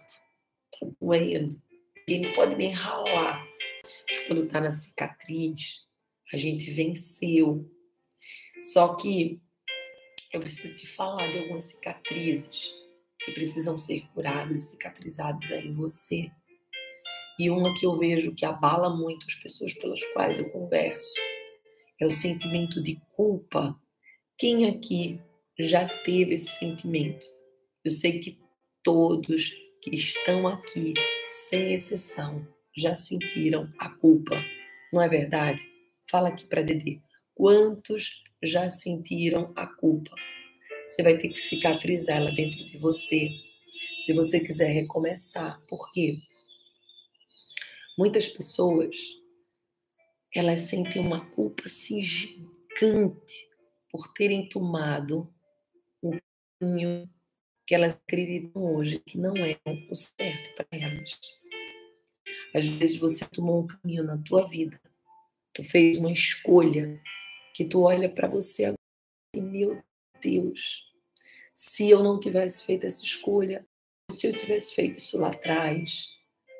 está 0.74 0.88
doendo, 1.00 1.62
ele 2.08 2.34
pode 2.34 2.56
nem 2.56 2.72
ralar. 2.72 3.46
Mas 4.08 4.20
quando 4.28 4.46
está 4.46 4.60
na 4.60 4.72
cicatriz, 4.72 5.82
a 6.34 6.38
gente 6.38 6.72
venceu. 6.72 7.70
Só 8.64 8.96
que 8.96 9.42
eu 10.34 10.40
preciso 10.40 10.78
te 10.78 10.88
falar 10.88 11.32
de 11.32 11.40
algumas 11.40 11.64
cicatrizes 11.66 12.74
que 13.20 13.32
precisam 13.32 13.78
ser 13.78 14.02
curadas, 14.14 14.72
cicatrizadas 14.72 15.52
aí 15.52 15.68
em 15.68 15.74
você. 15.74 16.32
E 17.40 17.50
uma 17.50 17.74
que 17.74 17.86
eu 17.86 17.98
vejo 17.98 18.34
que 18.34 18.46
abala 18.46 18.96
muito 18.96 19.26
as 19.28 19.36
pessoas 19.36 19.74
pelas 19.74 20.04
quais 20.14 20.40
eu 20.40 20.52
converso 20.52 21.20
é 22.00 22.06
o 22.06 22.12
sentimento 22.12 22.82
de 22.82 23.00
culpa. 23.16 23.80
Quem 24.38 24.68
aqui 24.68 25.20
já 25.60 25.88
teve 26.04 26.36
esse 26.36 26.60
sentimento? 26.60 27.26
Eu 27.84 27.92
sei 27.92 28.20
que 28.20 28.40
todos 28.84 29.52
que 29.82 29.96
estão 29.96 30.48
aqui, 30.48 30.94
sem 31.28 31.74
exceção, 31.74 32.48
já 32.76 32.96
sentiram 32.96 33.72
a 33.80 33.90
culpa. 33.90 34.36
Não 34.94 35.02
é 35.02 35.10
verdade? 35.10 35.68
Fala 36.10 36.30
aqui 36.30 36.46
para 36.46 36.62
Dedê. 36.62 37.00
Quantos 37.34 38.24
já 38.44 38.70
sentiram 38.70 39.52
a 39.56 39.66
culpa? 39.66 40.12
Você 40.86 41.04
vai 41.04 41.18
ter 41.18 41.30
que 41.30 41.40
cicatrizar 41.40 42.18
ela 42.18 42.32
dentro 42.32 42.64
de 42.66 42.78
você. 42.78 43.30
Se 43.98 44.14
você 44.14 44.40
quiser 44.40 44.72
recomeçar. 44.72 45.62
Por 45.68 45.90
quê? 45.92 46.18
Muitas 47.98 48.28
pessoas, 48.30 48.98
elas 50.34 50.62
sentem 50.62 51.02
uma 51.02 51.26
culpa 51.32 51.64
assim 51.66 52.02
gigante 52.02 53.50
por 53.90 54.14
terem 54.14 54.48
tomado 54.48 55.32
caminho 56.62 57.10
que 57.66 57.74
elas 57.74 57.94
acreditam 57.94 58.64
hoje 58.64 59.00
que 59.00 59.18
não 59.18 59.36
é 59.38 59.58
o 59.90 59.96
certo 59.96 60.54
para 60.56 60.68
elas. 60.72 61.20
Às 62.54 62.68
vezes 62.68 62.98
você 62.98 63.26
tomou 63.26 63.64
um 63.64 63.68
caminho 63.68 64.04
na 64.04 64.18
tua 64.18 64.48
vida, 64.48 64.80
tu 65.54 65.64
fez 65.64 65.98
uma 65.98 66.12
escolha 66.12 67.02
que 67.56 67.66
tu 67.66 67.82
olha 67.82 68.08
para 68.08 68.28
você 68.28 68.66
agora 68.66 68.78
e 69.36 69.42
meu 69.42 69.82
Deus, 70.22 70.86
se 71.54 71.90
eu 71.90 72.04
não 72.04 72.20
tivesse 72.20 72.66
feito 72.66 72.86
essa 72.86 73.04
escolha, 73.04 73.66
se 74.12 74.28
eu 74.28 74.38
tivesse 74.38 74.76
feito 74.76 75.00
isso 75.00 75.18
lá 75.18 75.30
atrás, 75.30 76.10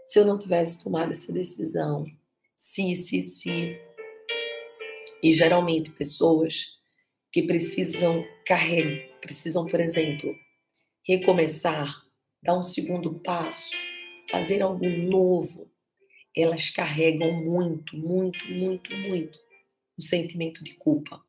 se 0.06 0.18
eu 0.20 0.26
não 0.26 0.38
tivesse 0.38 0.84
tomado 0.84 1.12
essa 1.12 1.32
decisão, 1.32 2.06
se, 2.56 2.96
se, 2.96 3.22
se. 3.22 3.80
E 5.22 5.34
geralmente 5.34 5.92
pessoas 5.92 6.81
que 7.32 7.44
precisam 7.44 8.26
carregar, 8.46 9.20
precisam, 9.22 9.66
por 9.66 9.80
exemplo, 9.80 10.36
recomeçar, 11.08 12.06
dar 12.44 12.58
um 12.58 12.64
segundo 12.64 13.20
passo, 13.20 13.76
fazer 14.30 14.62
algo 14.62 14.88
novo, 14.88 15.72
elas 16.36 16.70
carregam 16.70 17.34
muito, 17.44 17.98
muito, 17.98 18.46
muito, 18.52 18.96
muito 18.96 19.40
o 19.98 20.02
sentimento 20.02 20.64
de 20.64 20.74
culpa. 20.74 21.24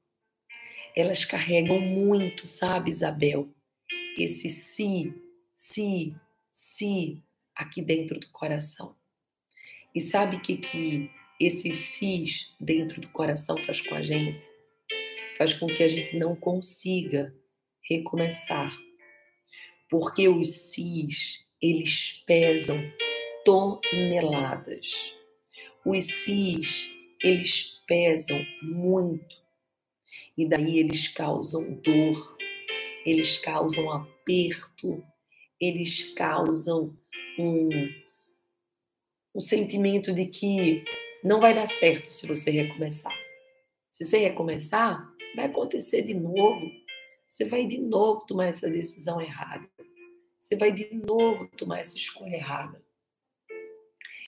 Elas 0.95 1.25
carregam 1.25 1.81
muito, 1.81 2.47
sabe, 2.47 2.91
Isabel? 2.91 3.49
Esse 4.19 4.49
se, 4.49 5.13
se, 5.55 6.15
se 6.51 7.23
aqui 7.55 7.83
dentro 7.83 8.21
do 8.21 8.29
coração. 8.31 8.95
E 9.95 10.01
sabe 10.01 10.37
o 10.37 10.41
que, 10.41 10.57
que 10.57 11.11
esse 11.41 11.73
cis 11.73 12.55
dentro 12.61 13.01
do 13.01 13.09
coração 13.09 13.57
faz 13.65 13.81
com 13.81 13.95
a 13.95 14.03
gente? 14.03 14.49
Faz 15.43 15.55
com 15.55 15.67
que 15.67 15.83
a 15.83 15.89
gente 15.89 16.17
não 16.17 16.37
consiga 16.37 17.35
recomeçar 17.91 18.71
porque 19.91 20.29
os 20.29 20.71
cis, 20.71 21.41
eles 21.61 22.23
pesam 22.25 22.79
toneladas. 23.45 25.13
Os 25.85 26.05
cis, 26.05 26.89
eles 27.21 27.83
pesam 27.89 28.41
muito. 28.63 29.43
E 30.39 30.49
daí 30.49 30.79
eles 30.79 31.09
causam 31.09 31.75
dor, 31.75 32.39
eles 33.05 33.37
causam 33.37 33.91
aperto, 33.91 35.05
eles 35.61 36.15
causam 36.15 36.97
um, 37.37 37.69
um 39.35 39.41
sentimento 39.41 40.15
de 40.15 40.27
que 40.27 40.85
não 41.25 41.41
vai 41.41 41.53
dar 41.53 41.67
certo 41.67 42.13
se 42.13 42.29
você 42.29 42.49
recomeçar. 42.53 43.21
Se 43.91 44.05
você 44.05 44.19
recomeçar, 44.19 45.12
vai 45.35 45.47
acontecer 45.47 46.03
de 46.03 46.15
novo. 46.15 46.71
Você 47.27 47.45
vai 47.45 47.67
de 47.67 47.79
novo 47.79 48.27
tomar 48.27 48.47
essa 48.47 48.69
decisão 48.69 49.21
errada 49.21 49.69
você 50.43 50.57
vai 50.57 50.73
de 50.73 50.93
novo 50.93 51.47
tomar 51.57 51.79
essa 51.79 51.97
escolha 51.97 52.35
errada. 52.35 52.77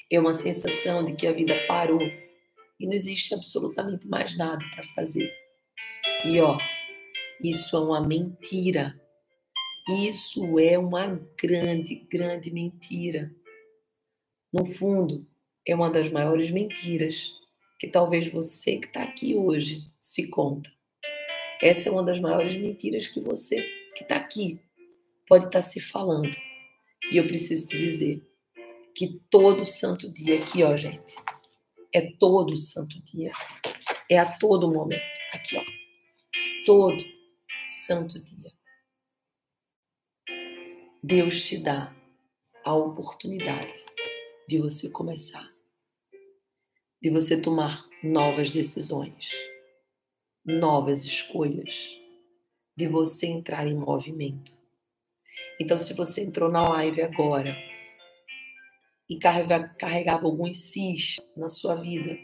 É 0.09 0.21
uma 0.21 0.33
sensação 0.33 1.05
de 1.05 1.13
que 1.13 1.27
a 1.27 1.33
vida 1.33 1.67
parou 1.67 2.01
e 2.79 2.87
não 2.87 2.93
existe 2.93 3.35
absolutamente 3.35 4.07
mais 4.07 4.37
nada 4.37 4.65
para 4.73 4.85
fazer. 4.95 5.29
E 6.25 6.41
ó, 6.41 6.57
isso 7.43 7.77
é 7.77 7.81
uma 7.81 8.01
mentira. 8.01 8.95
Isso 9.89 10.57
é 10.61 10.79
uma 10.79 11.21
grande, 11.37 11.97
grande 11.97 12.53
mentira. 12.53 13.35
No 14.53 14.65
fundo, 14.65 15.27
é 15.67 15.75
uma 15.75 15.91
das 15.91 16.09
maiores 16.09 16.49
mentiras 16.49 17.33
que 17.81 17.89
talvez 17.89 18.29
você 18.29 18.77
que 18.77 18.87
está 18.87 19.03
aqui 19.03 19.35
hoje 19.35 19.83
se 19.99 20.29
conta. 20.29 20.71
Essa 21.65 21.89
é 21.89 21.93
uma 21.93 22.05
das 22.05 22.21
maiores 22.21 22.55
mentiras 22.55 23.07
que 23.07 23.19
você 23.19 23.63
que 23.97 24.03
está 24.03 24.17
aqui 24.17 24.61
pode 25.27 25.47
estar 25.47 25.63
se 25.63 25.81
falando. 25.81 26.37
E 27.11 27.17
eu 27.17 27.27
preciso 27.27 27.69
te 27.69 27.79
dizer 27.79 28.23
que 28.95 29.19
todo 29.31 29.65
santo 29.65 30.13
dia 30.13 30.39
aqui, 30.39 30.63
ó, 30.63 30.77
gente, 30.77 31.17
é 31.91 32.03
todo 32.03 32.55
santo 32.59 33.03
dia. 33.03 33.33
É 34.11 34.19
a 34.19 34.31
todo 34.37 34.71
momento. 34.71 35.01
Aqui, 35.33 35.57
ó. 35.57 35.65
Todo 36.67 37.03
santo 37.67 38.23
dia. 38.23 38.53
Deus 41.03 41.49
te 41.49 41.57
dá 41.57 41.97
a 42.63 42.75
oportunidade 42.75 43.73
de 44.47 44.59
você 44.59 44.91
começar, 44.91 45.51
de 47.01 47.09
você 47.09 47.41
tomar 47.41 47.89
novas 48.03 48.51
decisões, 48.51 49.33
novas 50.45 51.05
escolhas, 51.05 51.97
de 52.77 52.87
você 52.87 53.27
entrar 53.27 53.67
em 53.67 53.75
movimento. 53.75 54.53
Então, 55.61 55.79
se 55.79 55.95
você 55.95 56.23
entrou 56.23 56.51
na 56.51 56.69
live 56.69 57.03
agora 57.03 57.57
e 59.09 59.19
carregava 59.19 60.27
alguns 60.27 60.71
cis 60.71 61.21
na 61.37 61.49
sua 61.49 61.77
vida, 61.77 62.19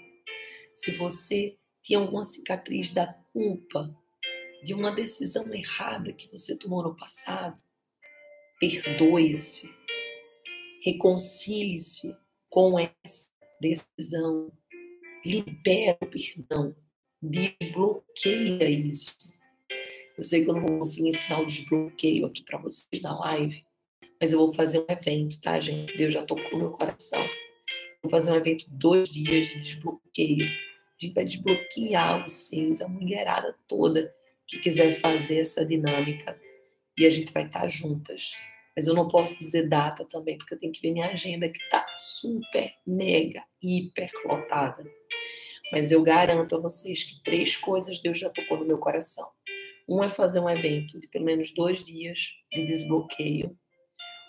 se 0.75 0.93
você 0.93 1.57
tinha 1.83 1.99
alguma 1.99 2.25
cicatriz 2.25 2.91
da 2.93 3.12
culpa 3.33 3.95
de 4.62 4.75
uma 4.75 4.91
decisão 4.91 5.53
errada 5.55 6.12
que 6.12 6.31
você 6.31 6.59
tomou 6.59 6.83
no 6.83 6.97
passado, 6.97 7.62
perdoe-se, 8.59 9.75
reconcilie-se 10.85 12.15
com 12.49 12.79
essa 12.79 13.29
decisão, 13.61 14.53
libera 15.25 15.97
o 16.00 16.07
perdão, 16.07 16.75
desbloqueia 17.23 18.69
isso 18.69 19.41
eu 20.21 20.25
sei 20.25 20.45
que 20.45 20.50
eu 20.50 20.55
não 20.55 20.67
vou 20.67 20.79
conseguir 20.81 21.09
ensinar 21.09 21.41
o 21.41 21.47
desbloqueio 21.47 22.27
aqui 22.27 22.43
para 22.45 22.59
vocês 22.59 23.00
na 23.00 23.19
live, 23.21 23.65
mas 24.21 24.35
eu 24.35 24.39
vou 24.39 24.53
fazer 24.53 24.81
um 24.81 24.85
evento, 24.87 25.41
tá, 25.41 25.59
gente? 25.59 25.97
Deus 25.97 26.12
já 26.12 26.23
tocou 26.23 26.59
meu 26.59 26.71
coração. 26.73 27.27
Vou 28.03 28.11
fazer 28.11 28.31
um 28.31 28.37
evento 28.37 28.67
dois 28.69 29.09
dias 29.09 29.47
de 29.47 29.55
desbloqueio. 29.55 30.45
A 30.45 31.03
gente 31.03 31.15
vai 31.15 31.25
desbloquear 31.25 32.23
vocês, 32.23 32.83
a 32.83 32.89
mulherada 32.89 33.57
toda 33.67 34.15
que 34.47 34.59
quiser 34.59 35.00
fazer 35.00 35.41
essa 35.41 35.65
dinâmica. 35.65 36.39
E 36.99 37.07
a 37.07 37.11
gente 37.11 37.33
vai 37.33 37.47
estar 37.47 37.67
juntas. 37.69 38.33
Mas 38.77 38.87
eu 38.87 38.93
não 38.93 39.09
posso 39.09 39.39
dizer 39.39 39.71
data 39.71 40.05
também, 40.05 40.37
porque 40.37 40.53
eu 40.53 40.59
tenho 40.59 40.73
que 40.73 40.83
ver 40.83 40.93
minha 40.93 41.09
agenda 41.09 41.49
que 41.49 41.67
tá 41.71 41.87
super, 41.97 42.75
mega, 42.87 43.43
hiper 43.62 44.11
lotada. 44.27 44.85
Mas 45.73 45.93
eu 45.93 46.03
garanto 46.03 46.57
a 46.57 46.61
vocês 46.61 47.05
que 47.05 47.23
três 47.23 47.57
coisas 47.57 48.00
Deus 48.00 48.19
já 48.19 48.29
tocou 48.29 48.59
no 48.59 48.67
meu 48.67 48.79
coração. 48.79 49.27
Um 49.89 50.03
é 50.03 50.09
fazer 50.09 50.41
um 50.41 50.49
evento 50.49 50.99
de 51.00 51.09
pelo 51.09 51.25
menos 51.25 51.53
dois 51.53 51.83
dias 51.83 52.19
de 52.53 52.65
desbloqueio. 52.65 53.57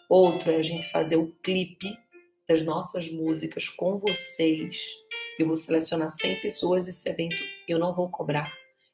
Outro 0.10 0.51
é 0.51 0.57
a 0.57 0.62
gente 0.62 0.89
fazer 0.91 1.17
o 1.17 1.33
clipe 1.43 1.98
das 2.48 2.63
nossas 2.63 3.10
músicas 3.10 3.69
com 3.69 3.98
vocês. 3.98 4.83
Eu 5.39 5.48
vou 5.48 5.55
selecionar 5.55 6.10
100 6.10 6.41
pessoas 6.41 6.88
esse 6.88 7.07
evento, 7.10 7.41
eu 7.67 7.79
não 7.79 7.93
vou 7.93 8.10
cobrar. 8.10 8.51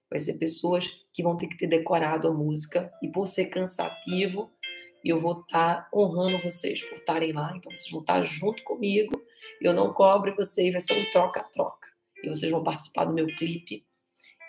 Vai 0.10 0.20
ser 0.20 0.38
pessoas 0.38 0.88
que 1.13 1.24
vão 1.24 1.36
ter 1.36 1.48
que 1.48 1.58
ter 1.58 1.68
decorado 1.68 2.27
a 2.27 2.34
música 2.34 2.92
e 3.01 3.10
por 3.10 3.25
ser 3.27 3.48
cansativo, 3.48 4.51
eu 5.04 5.18
vou 5.18 5.42
estar 5.42 5.84
tá 5.84 5.89
honrando 5.94 6.42
vocês 6.44 6.82
por 6.82 6.98
estarem 6.98 7.34
lá. 7.34 7.54
Então 7.56 7.74
vocês 7.74 7.89
vão 7.89 8.01
estar 8.01 8.16
tá 8.16 8.22
junto 8.22 8.63
comigo. 8.63 9.22
Eu 9.62 9.74
não 9.74 9.94
cobro 9.94 10.36
vocês, 10.36 10.72
vai 10.72 10.82
ser 10.82 10.94
um 10.94 11.10
troca-troca. 11.10 11.97
E 12.24 12.29
vocês 12.29 12.51
vão 12.51 12.63
participar 12.63 13.05
do 13.05 13.13
meu 13.13 13.27
clipe 13.27 13.86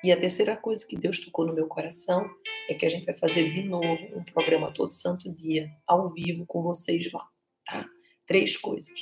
e 0.03 0.13
a 0.13 0.19
terceira 0.19 0.57
coisa 0.57 0.87
que 0.87 0.97
Deus 0.97 1.19
tocou 1.19 1.45
no 1.45 1.53
meu 1.53 1.67
coração 1.67 2.31
é 2.69 2.75
que 2.75 2.87
a 2.87 2.89
gente 2.89 3.05
vai 3.05 3.17
fazer 3.17 3.51
de 3.51 3.65
novo 3.65 4.07
um 4.15 4.23
programa 4.23 4.73
todo 4.73 4.93
santo 4.93 5.33
dia, 5.33 5.69
ao 5.85 6.09
vivo, 6.09 6.47
com 6.47 6.63
vocês 6.63 7.11
lá, 7.13 7.27
tá? 7.67 7.85
Três 8.25 8.57
coisas. 8.57 8.95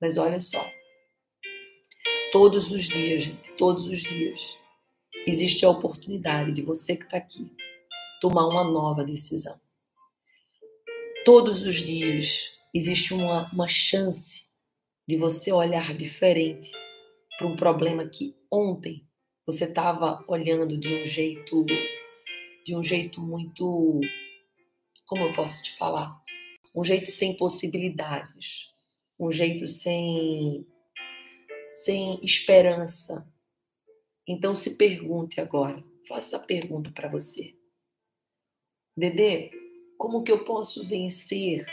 Mas 0.00 0.18
olha 0.18 0.40
só. 0.40 0.68
Todos 2.32 2.72
os 2.72 2.88
dias, 2.88 3.22
gente, 3.22 3.52
todos 3.52 3.86
os 3.86 3.98
dias, 3.98 4.58
existe 5.24 5.64
a 5.64 5.70
oportunidade 5.70 6.52
de 6.52 6.62
você 6.62 6.96
que 6.96 7.04
está 7.04 7.18
aqui 7.18 7.52
tomar 8.20 8.46
uma 8.48 8.64
nova 8.64 9.04
decisão. 9.04 9.56
Todos 11.24 11.64
os 11.64 11.76
dias 11.76 12.50
existe 12.74 13.14
uma, 13.14 13.48
uma 13.52 13.68
chance 13.68 14.48
de 15.06 15.16
você 15.16 15.52
olhar 15.52 15.94
diferente 15.94 16.72
para 17.40 17.48
um 17.48 17.56
problema 17.56 18.06
que 18.06 18.36
ontem 18.50 19.08
você 19.46 19.64
estava 19.64 20.22
olhando 20.28 20.76
de 20.76 20.94
um 20.94 21.04
jeito 21.06 21.64
de 22.66 22.76
um 22.76 22.82
jeito 22.82 23.22
muito 23.22 23.98
como 25.06 25.24
eu 25.24 25.32
posso 25.32 25.62
te 25.62 25.74
falar? 25.78 26.22
Um 26.76 26.84
jeito 26.84 27.10
sem 27.10 27.34
possibilidades 27.38 28.68
um 29.18 29.32
jeito 29.32 29.66
sem 29.66 30.66
sem 31.72 32.20
esperança. 32.22 33.26
Então 34.28 34.54
se 34.54 34.76
pergunte 34.76 35.40
agora 35.40 35.82
faça 36.06 36.36
a 36.36 36.40
pergunta 36.40 36.90
para 36.90 37.08
você. 37.08 37.56
Dedê 38.94 39.50
como 39.96 40.22
que 40.22 40.30
eu 40.30 40.44
posso 40.44 40.86
vencer 40.86 41.64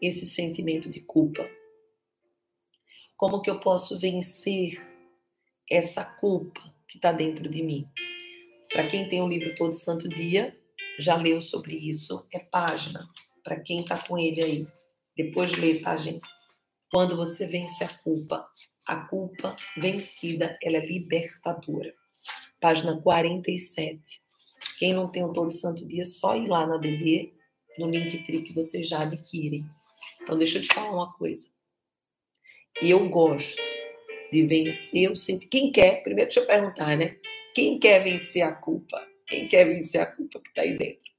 esse 0.00 0.26
sentimento 0.26 0.90
de 0.90 1.00
culpa? 1.00 1.48
Como 3.16 3.40
que 3.40 3.50
eu 3.50 3.60
posso 3.60 3.96
vencer 3.96 4.91
essa 5.70 6.04
culpa 6.04 6.60
que 6.88 6.98
está 6.98 7.12
dentro 7.12 7.48
de 7.48 7.62
mim? 7.62 7.88
Para 8.72 8.86
quem 8.86 9.08
tem 9.08 9.20
o 9.20 9.28
livro 9.28 9.54
Todo 9.54 9.74
Santo 9.74 10.08
Dia, 10.08 10.56
já 10.98 11.16
leu 11.16 11.40
sobre 11.40 11.76
isso, 11.76 12.26
é 12.32 12.38
página. 12.38 13.08
Para 13.44 13.60
quem 13.60 13.80
está 13.80 13.98
com 13.98 14.18
ele 14.18 14.42
aí, 14.42 14.66
depois 15.16 15.50
de 15.50 15.60
ler, 15.60 15.82
tá, 15.82 15.96
gente? 15.96 16.26
Quando 16.90 17.16
você 17.16 17.46
vence 17.46 17.82
a 17.84 17.88
culpa, 17.88 18.46
a 18.86 18.96
culpa 18.96 19.56
vencida, 19.76 20.56
ela 20.62 20.76
é 20.76 20.84
libertadora. 20.84 21.94
Página 22.60 23.00
47. 23.00 24.22
Quem 24.78 24.92
não 24.92 25.08
tem 25.08 25.24
o 25.24 25.32
Todo 25.32 25.50
Santo 25.50 25.86
Dia, 25.86 26.04
só 26.04 26.36
ir 26.36 26.48
lá 26.48 26.66
na 26.66 26.76
DD, 26.76 27.32
no 27.78 27.88
Linktree 27.88 28.42
que 28.42 28.52
vocês 28.52 28.88
já 28.88 29.02
adquirem. 29.02 29.66
Então, 30.20 30.36
deixa 30.36 30.58
eu 30.58 30.62
te 30.62 30.68
falar 30.68 30.92
uma 30.92 31.12
coisa. 31.14 31.48
Eu 32.80 33.08
gosto 33.08 33.60
de 34.32 34.46
vencer 34.46 35.10
o 35.10 35.14
sentimento. 35.14 35.50
Quem 35.50 35.70
quer? 35.70 36.02
Primeiro, 36.02 36.30
deixa 36.30 36.40
eu 36.40 36.46
perguntar, 36.46 36.96
né? 36.96 37.16
Quem 37.54 37.78
quer 37.78 38.02
vencer 38.02 38.42
a 38.42 38.50
culpa? 38.50 39.06
Quem 39.26 39.46
quer 39.46 39.66
vencer 39.66 40.00
a 40.00 40.06
culpa 40.06 40.40
que 40.40 40.48
está 40.48 40.62
aí 40.62 40.78
dentro? 40.78 41.12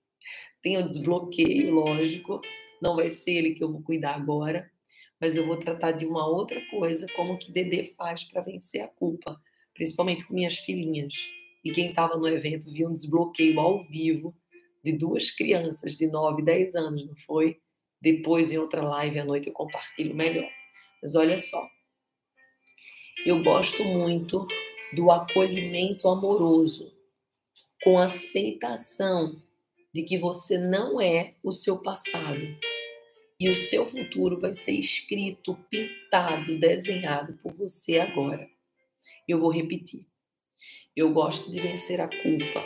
Tem 0.64 0.78
o 0.78 0.84
desbloqueio, 0.84 1.72
lógico. 1.76 2.42
Não 2.82 2.96
vai 2.96 3.12
ser 3.12 3.34
ele 3.34 3.54
que 3.54 3.64
eu 3.64 3.72
vou 3.72 3.84
cuidar 3.84 4.16
agora, 4.16 4.68
mas 5.22 5.38
eu 5.38 5.46
vou 5.46 5.58
tratar 5.58 5.92
de 5.92 6.08
uma 6.08 6.28
outra 6.28 6.60
coisa, 6.72 7.06
como 7.16 7.38
que 7.38 7.52
Dedê 7.52 7.84
faz 7.84 8.24
para 8.24 8.42
vencer 8.42 8.82
a 8.82 8.88
culpa, 8.88 9.40
principalmente 9.76 10.26
com 10.26 10.34
minhas 10.34 10.58
filhinhas. 10.58 11.14
E 11.64 11.72
quem 11.72 11.90
estava 11.90 12.18
no 12.18 12.28
evento 12.28 12.72
viu 12.72 12.90
um 12.90 12.94
desbloqueio 12.94 13.60
ao 13.60 13.80
vivo 13.84 14.36
de 14.84 14.92
duas 14.92 15.30
crianças 15.30 15.96
de 15.96 16.08
9 16.08 16.42
e 16.42 16.46
10 16.46 16.76
anos, 16.76 17.06
não 17.06 17.16
foi? 17.16 17.58
Depois, 18.02 18.52
em 18.52 18.58
outra 18.58 18.82
live 18.82 19.20
à 19.20 19.24
noite, 19.24 19.48
eu 19.48 19.54
compartilho 19.54 20.16
melhor. 20.16 20.50
Mas 21.02 21.16
olha 21.16 21.38
só, 21.40 21.62
eu 23.26 23.42
gosto 23.42 23.84
muito 23.84 24.46
do 24.94 25.10
acolhimento 25.10 26.08
amoroso, 26.10 26.94
com 27.84 27.98
aceitação 27.98 29.42
de 29.94 30.04
que 30.04 30.18
você 30.18 30.58
não 30.58 31.00
é 31.00 31.36
o 31.44 31.52
seu 31.52 31.82
passado 31.82 32.46
e 33.40 33.50
o 33.50 33.58
seu 33.58 33.86
futuro 33.86 34.40
vai 34.40 34.54
ser 34.54 34.74
escrito, 34.74 35.56
pintado, 35.70 36.58
desenhado 36.60 37.34
por 37.38 37.54
você 37.54 38.00
agora. 38.00 38.50
Eu 39.28 39.40
vou 39.40 39.52
repetir. 39.52 40.06
Eu 40.96 41.12
gosto 41.12 41.52
de 41.52 41.60
vencer 41.60 42.00
a 42.02 42.08
culpa, 42.08 42.64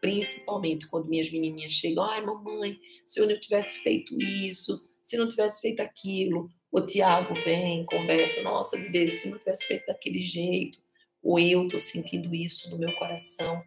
principalmente 0.00 0.88
quando 0.88 1.08
minhas 1.08 1.30
menininhas 1.30 1.72
chegam, 1.72 2.04
ai 2.04 2.24
mamãe, 2.24 2.78
se 3.04 3.20
eu 3.20 3.26
não 3.26 3.38
tivesse 3.38 3.78
feito 3.78 4.20
isso, 4.20 4.80
se 5.02 5.16
não 5.16 5.28
tivesse 5.28 5.60
feito 5.60 5.80
aquilo, 5.80 6.50
o 6.78 6.86
Tiago 6.86 7.34
vem, 7.34 7.84
conversa, 7.84 8.42
nossa, 8.42 8.78
Deus, 8.78 9.12
se 9.12 9.30
não 9.30 9.38
tivesse 9.38 9.66
feito 9.66 9.86
daquele 9.86 10.20
jeito, 10.20 10.78
ou 11.22 11.38
eu 11.38 11.64
estou 11.64 11.78
sentindo 11.78 12.34
isso 12.34 12.70
no 12.70 12.78
meu 12.78 12.94
coração. 12.96 13.62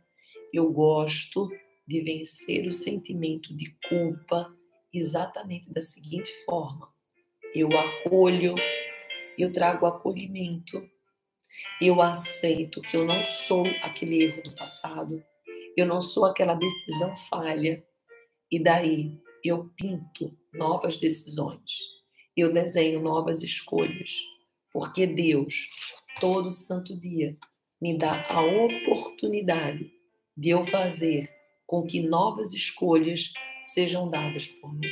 Eu 0.53 0.72
gosto 0.72 1.50
de 1.86 2.01
vencer 2.01 2.65
o 2.68 2.72
sentimento 2.72 3.56
de 3.56 3.75
culpa 3.88 4.53
exatamente 4.94 5.72
da 5.72 5.82
seguinte 5.82 6.32
forma: 6.46 6.89
eu 7.53 7.70
acolho, 7.77 8.56
eu 9.38 9.51
trago 9.51 9.86
acolhimento, 9.86 10.82
eu 11.82 12.01
aceito 12.01 12.82
que 12.82 12.96
eu 12.96 13.06
não 13.06 13.24
sou 13.25 13.65
aquele 13.82 14.24
erro 14.24 14.44
do 14.44 14.56
passado, 14.56 15.24
eu 15.75 15.86
não 15.86 16.01
sou 16.01 16.25
aquela 16.25 16.53
decisão 16.53 17.13
falha, 17.30 17.84
e 18.50 18.62
daí 18.62 19.20
eu 19.44 19.70
pinto 19.75 20.38
novas 20.53 20.98
decisões, 20.98 21.72
eu 22.36 22.54
desenho 22.54 23.02
novas 23.02 23.44
escolhas, 23.44 24.12
porque 24.72 25.06
Deus, 25.06 25.70
todo 26.20 26.52
santo 26.52 26.96
dia, 26.96 27.38
me 27.82 27.98
dá 27.98 28.26
a 28.30 28.42
oportunidade 28.42 29.91
de 30.38 30.50
eu 30.50 30.63
fazer 30.63 31.30
com 31.65 31.84
que 31.84 32.00
novas 32.00 32.54
escolhas 32.54 33.32
sejam 33.63 34.10
dadas 34.10 34.48
por 34.48 34.74
mim, 34.74 34.89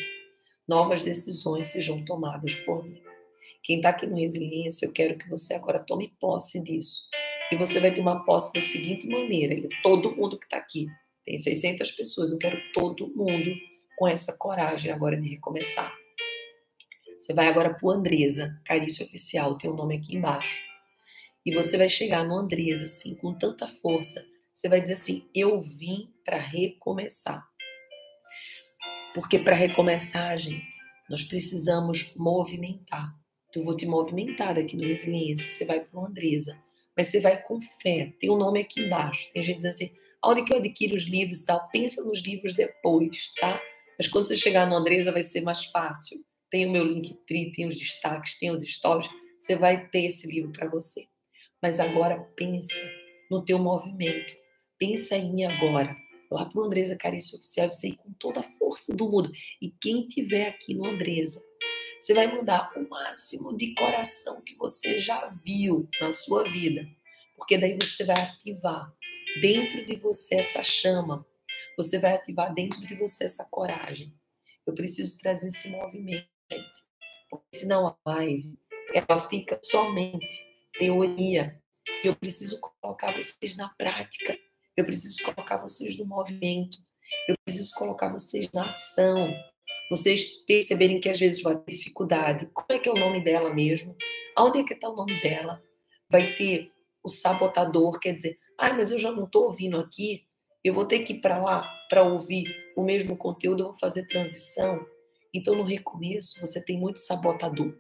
novas 0.68 1.02
decisões 1.02 1.68
sejam 1.68 2.04
tomadas 2.06 2.56
por 2.56 2.84
mim. 2.84 3.02
Quem 3.64 3.78
está 3.78 3.90
aqui 3.90 4.06
no 4.06 4.18
Resiliência, 4.18 4.86
eu 4.86 4.94
quero 4.94 5.18
que 5.18 5.30
você 5.30 5.54
agora 5.54 5.80
tome 5.80 6.14
posse 6.20 6.64
disso. 6.64 7.04
E 7.52 7.56
você 7.56 7.80
vai 7.80 7.94
tomar 7.94 8.20
posse 8.20 8.54
da 8.54 8.62
seguinte 8.62 9.08
maneira: 9.08 9.68
todo 9.82 10.16
mundo 10.16 10.38
que 10.38 10.46
está 10.46 10.58
aqui, 10.58 10.88
tem 11.26 11.38
600 11.38 11.92
pessoas, 11.92 12.32
eu 12.32 12.38
quero 12.38 12.58
todo 12.74 13.12
mundo 13.16 13.52
com 13.98 14.08
essa 14.08 14.38
coragem 14.38 14.92
agora 14.92 15.20
de 15.20 15.30
recomeçar. 15.30 15.94
Você 17.20 17.34
vai 17.34 17.48
agora 17.50 17.74
para 17.74 17.86
o 17.86 17.92
Andresa, 17.92 18.58
Carício 18.64 19.06
Oficial, 19.06 19.58
tem 19.58 19.70
o 19.70 19.74
um 19.74 19.76
nome 19.76 19.98
aqui 19.98 20.16
embaixo. 20.16 20.64
E 21.46 21.54
você 21.54 21.78
vai 21.78 21.90
chegar 21.90 22.24
no 22.24 22.34
Andresa, 22.34 22.86
assim, 22.86 23.14
com 23.14 23.34
tanta 23.34 23.68
força. 23.68 24.26
Você 24.54 24.70
vai 24.70 24.80
dizer 24.80 24.94
assim: 24.94 25.28
Eu 25.36 25.60
vim 25.60 26.14
para 26.24 26.38
recomeçar. 26.38 27.46
Porque 29.14 29.38
para 29.38 29.54
recomeçar, 29.54 30.38
gente, 30.38 30.78
nós 31.10 31.22
precisamos 31.22 32.16
movimentar. 32.16 33.14
Então, 33.50 33.64
eu 33.64 33.66
vou 33.66 33.76
te 33.76 33.86
movimentar 33.86 34.58
aqui 34.58 34.78
no 34.78 34.88
Resiliência. 34.88 35.50
Você 35.50 35.66
vai 35.66 35.82
para 35.82 36.00
o 36.00 36.06
Andresa. 36.06 36.58
Mas 36.96 37.08
você 37.08 37.20
vai 37.20 37.42
com 37.42 37.60
fé. 37.82 38.14
Tem 38.18 38.30
o 38.30 38.36
um 38.36 38.38
nome 38.38 38.62
aqui 38.62 38.80
embaixo. 38.80 39.30
Tem 39.34 39.44
gente 39.44 39.58
dizendo 39.58 39.72
assim: 39.72 39.92
aonde 40.22 40.46
que 40.46 40.54
eu 40.54 40.58
adquiro 40.58 40.96
os 40.96 41.04
livros 41.04 41.42
e 41.42 41.46
tal? 41.46 41.68
Pensa 41.70 42.02
nos 42.02 42.24
livros 42.24 42.54
depois, 42.54 43.34
tá? 43.42 43.62
Mas 43.98 44.08
quando 44.08 44.24
você 44.24 44.38
chegar 44.38 44.66
no 44.66 44.76
Andresa 44.76 45.12
vai 45.12 45.22
ser 45.22 45.42
mais 45.42 45.66
fácil. 45.66 46.18
Tem 46.50 46.66
o 46.66 46.72
meu 46.72 46.84
link 46.84 47.14
tri, 47.28 47.52
tem 47.52 47.68
os 47.68 47.78
destaques, 47.78 48.38
tem 48.38 48.52
os 48.52 48.62
stories. 48.62 49.10
Você 49.38 49.56
vai 49.56 49.88
ter 49.90 50.06
esse 50.06 50.28
livro 50.28 50.52
para 50.52 50.70
você. 50.70 51.06
Mas 51.62 51.80
agora 51.80 52.20
pensa 52.36 52.82
no 53.30 53.44
teu 53.44 53.60
movimento. 53.60 54.34
Pensa 54.78 55.18
em 55.18 55.34
mim 55.34 55.44
agora. 55.44 55.96
Lá 56.32 56.46
para 56.46 56.62
o 56.62 56.64
Andresa 56.64 56.96
Carício 56.96 57.38
Oficial, 57.38 57.72
você 57.72 57.90
ir 57.90 57.96
com 57.96 58.14
toda 58.14 58.40
a 58.40 58.58
força 58.58 58.96
do 58.96 59.10
mundo. 59.10 59.32
E 59.62 59.72
quem 59.82 60.08
tiver 60.08 60.48
aqui 60.48 60.76
no 60.76 60.86
Andresa, 60.86 61.44
você 62.00 62.14
vai 62.14 62.34
mudar 62.34 62.72
o 62.78 62.88
máximo 62.88 63.56
de 63.58 63.74
coração 63.74 64.42
que 64.42 64.56
você 64.56 65.00
já 65.00 65.28
viu 65.44 65.88
na 66.00 66.12
sua 66.12 66.44
vida. 66.44 66.88
Porque 67.36 67.58
daí 67.58 67.78
você 67.80 68.04
vai 68.04 68.22
ativar 68.22 68.94
dentro 69.42 69.86
de 69.86 69.96
você 69.96 70.36
essa 70.36 70.64
chama. 70.64 71.26
Você 71.76 72.00
vai 72.00 72.16
ativar 72.16 72.54
dentro 72.54 72.80
de 72.86 72.96
você 72.96 73.26
essa 73.26 73.46
coragem. 73.46 74.14
Eu 74.66 74.74
preciso 74.74 75.18
trazer 75.20 75.48
esse 75.48 75.70
movimento, 75.70 76.28
gente. 76.52 76.84
Porque 77.30 77.56
senão 77.56 77.88
a 77.88 77.96
live, 78.06 78.58
ela 78.94 79.20
fica 79.30 79.60
somente 79.64 80.28
teoria. 80.78 81.62
Eu 82.04 82.16
preciso 82.16 82.60
colocar 82.60 83.16
vocês 83.16 83.56
na 83.56 83.70
prática. 83.70 84.38
Eu 84.76 84.86
preciso 84.86 85.22
colocar 85.24 85.58
vocês 85.58 85.98
no 85.98 86.06
movimento. 86.06 86.78
Eu 87.28 87.36
preciso 87.46 87.74
colocar 87.76 88.10
vocês 88.10 88.52
na 88.52 88.68
ação. 88.68 89.34
Vocês 89.90 90.24
perceberem 90.46 91.00
que 91.00 91.10
às 91.10 91.20
vezes 91.20 91.42
vai 91.42 91.58
ter 91.58 91.76
dificuldade. 91.76 92.48
Como 92.54 92.68
é 92.70 92.80
que 92.80 92.88
é 92.88 92.92
o 92.92 93.00
nome 93.00 93.24
dela 93.24 93.54
mesmo? 93.54 93.96
Aonde 94.36 94.60
é 94.60 94.64
que 94.64 94.74
está 94.74 94.90
o 94.90 94.96
nome 94.96 95.20
dela? 95.22 95.62
Vai 96.10 96.34
ter 96.36 96.72
o 97.04 97.10
sabotador, 97.10 98.00
quer 98.00 98.14
dizer, 98.14 98.38
ah, 98.58 98.74
mas 98.74 98.92
eu 98.92 99.00
já 99.00 99.12
não 99.12 99.24
estou 99.24 99.46
ouvindo 99.46 99.80
aqui, 99.80 100.26
eu 100.64 100.74
vou 100.74 100.86
ter 100.86 101.00
que 101.00 101.14
ir 101.14 101.22
para 101.22 101.42
lá 101.42 101.62
para 101.90 102.04
ouvir 102.04 102.46
o 102.76 102.84
mesmo 102.84 103.16
conteúdo, 103.16 103.64
eu 103.64 103.68
vou 103.68 103.80
fazer 103.80 104.06
transição. 104.08 104.86
Então, 105.34 105.56
no 105.56 105.64
recomeço, 105.64 106.40
você 106.40 106.64
tem 106.64 106.78
muito 106.78 107.00
sabotador. 107.00 107.76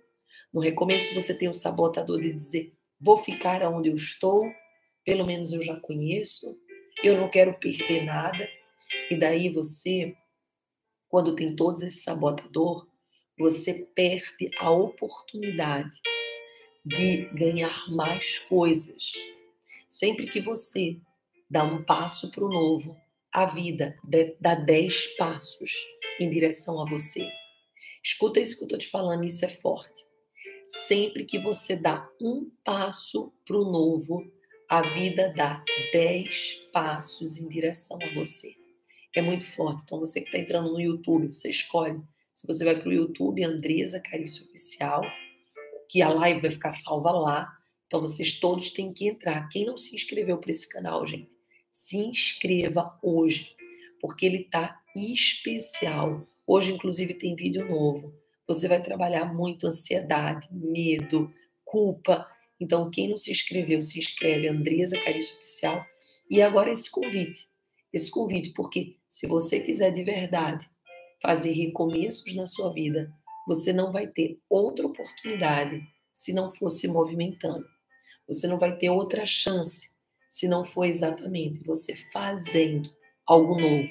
No 0.54 0.62
recomeço, 0.62 1.14
você 1.14 1.34
tem 1.34 1.48
o 1.48 1.54
sabotador 1.54 2.20
de 2.22 2.34
dizer: 2.34 2.74
vou 3.00 3.18
ficar 3.18 3.64
onde 3.64 3.90
eu 3.90 3.96
estou, 3.96 4.52
pelo 5.04 5.26
menos 5.26 5.52
eu 5.52 5.62
já 5.62 5.76
conheço, 5.80 6.46
eu 7.04 7.18
não 7.18 7.30
quero 7.30 7.54
perder 7.60 8.06
nada. 8.06 8.48
E 9.10 9.18
daí 9.18 9.50
você, 9.50 10.16
quando 11.08 11.36
tem 11.36 11.56
todos 11.56 11.82
esse 11.82 12.02
sabotador, 12.04 12.88
você 13.38 13.74
perde 13.96 14.52
a 14.58 14.70
oportunidade 14.70 16.00
de 16.86 17.26
ganhar 17.34 17.90
mais 17.90 18.40
coisas. 18.40 19.14
Sempre 19.88 20.28
que 20.28 20.42
você 20.42 20.98
dá 21.50 21.64
um 21.64 21.84
passo 21.84 22.30
para 22.32 22.44
o 22.44 22.50
novo, 22.50 22.98
a 23.32 23.46
vida 23.46 23.98
dá 24.40 24.56
dez 24.56 25.08
passos 25.16 25.74
em 26.20 26.30
direção 26.30 26.82
a 26.82 26.90
você. 26.90 27.39
Escuta 28.04 28.40
isso 28.40 28.58
que 28.58 28.64
eu 28.64 28.68
estou 28.68 28.80
te 28.80 28.88
falando, 28.88 29.26
isso 29.26 29.44
é 29.46 29.50
forte. 29.50 30.06
Sempre 30.68 31.26
que 31.26 31.40
você 31.40 31.76
dá 31.76 32.08
um 32.22 32.50
passo 32.64 33.34
para 33.46 33.58
o 33.58 33.72
novo, 33.72 34.32
a 34.70 34.82
vida 34.82 35.34
dá 35.36 35.64
dez 35.92 36.62
passos 36.72 37.40
em 37.40 37.48
direção 37.50 37.98
a 38.02 38.14
você. 38.14 38.56
É 39.16 39.22
muito 39.22 39.48
forte. 39.48 39.82
Então, 39.84 40.00
você 40.00 40.22
que 40.22 40.28
está 40.28 40.38
entrando 40.38 40.72
no 40.72 40.80
YouTube, 40.80 41.28
você 41.28 41.50
escolhe. 41.50 42.00
Se 42.32 42.46
você 42.46 42.64
vai 42.64 42.80
para 42.80 42.90
o 42.90 42.94
YouTube, 42.94 43.44
Andresa 43.44 44.00
Carício 44.00 44.46
Oficial, 44.46 45.02
que 45.90 46.02
a 46.02 46.10
live 46.10 46.42
vai 46.42 46.52
ficar 46.52 46.70
salva 46.70 47.12
lá. 47.12 47.52
Então, 47.88 48.02
vocês 48.02 48.40
todos 48.40 48.70
têm 48.70 48.94
que 48.94 49.08
entrar. 49.08 49.50
Quem 49.50 49.66
não 49.66 49.76
se 49.76 49.96
inscreveu 49.96 50.38
para 50.38 50.52
esse 50.52 50.70
canal, 50.70 51.06
gente, 51.08 51.32
se 51.72 51.98
inscreva 51.98 52.98
hoje, 53.02 53.56
porque 54.00 54.26
ele 54.26 54.42
está 54.42 54.80
especial. 54.96 56.28
Hoje, 56.52 56.72
inclusive, 56.72 57.14
tem 57.14 57.36
vídeo 57.36 57.64
novo. 57.70 58.12
Você 58.48 58.68
vai 58.68 58.82
trabalhar 58.82 59.32
muito 59.32 59.68
ansiedade, 59.68 60.50
medo, 60.52 61.32
culpa. 61.64 62.26
Então, 62.60 62.90
quem 62.90 63.08
não 63.08 63.18
se 63.18 63.30
inscreveu, 63.30 63.80
se 63.84 64.00
inscreve, 64.00 64.48
Andresa 64.48 65.00
Carício 65.00 65.38
Oficial. 65.38 65.86
E 66.28 66.42
agora 66.42 66.72
esse 66.72 66.90
convite. 66.90 67.48
Esse 67.94 68.10
convite, 68.10 68.52
porque 68.54 68.98
se 69.08 69.28
você 69.28 69.60
quiser 69.60 69.92
de 69.92 70.02
verdade 70.02 70.68
fazer 71.22 71.52
recomeços 71.52 72.34
na 72.34 72.48
sua 72.48 72.74
vida, 72.74 73.14
você 73.48 73.72
não 73.72 73.92
vai 73.92 74.08
ter 74.08 74.40
outra 74.50 74.88
oportunidade 74.88 75.84
se 76.12 76.34
não 76.34 76.50
for 76.50 76.72
se 76.72 76.88
movimentando. 76.88 77.68
Você 78.28 78.48
não 78.48 78.58
vai 78.58 78.76
ter 78.76 78.90
outra 78.90 79.24
chance 79.24 79.92
se 80.32 80.48
não 80.48 80.64
for 80.64 80.86
exatamente 80.86 81.64
você 81.64 81.96
fazendo 82.12 82.90
algo 83.24 83.54
novo, 83.60 83.90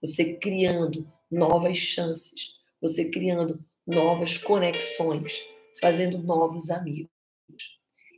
você 0.00 0.34
criando 0.34 1.06
novas 1.32 1.78
chances, 1.78 2.50
você 2.80 3.10
criando 3.10 3.64
novas 3.86 4.36
conexões, 4.36 5.42
fazendo 5.80 6.18
novos 6.18 6.70
amigos. 6.70 7.10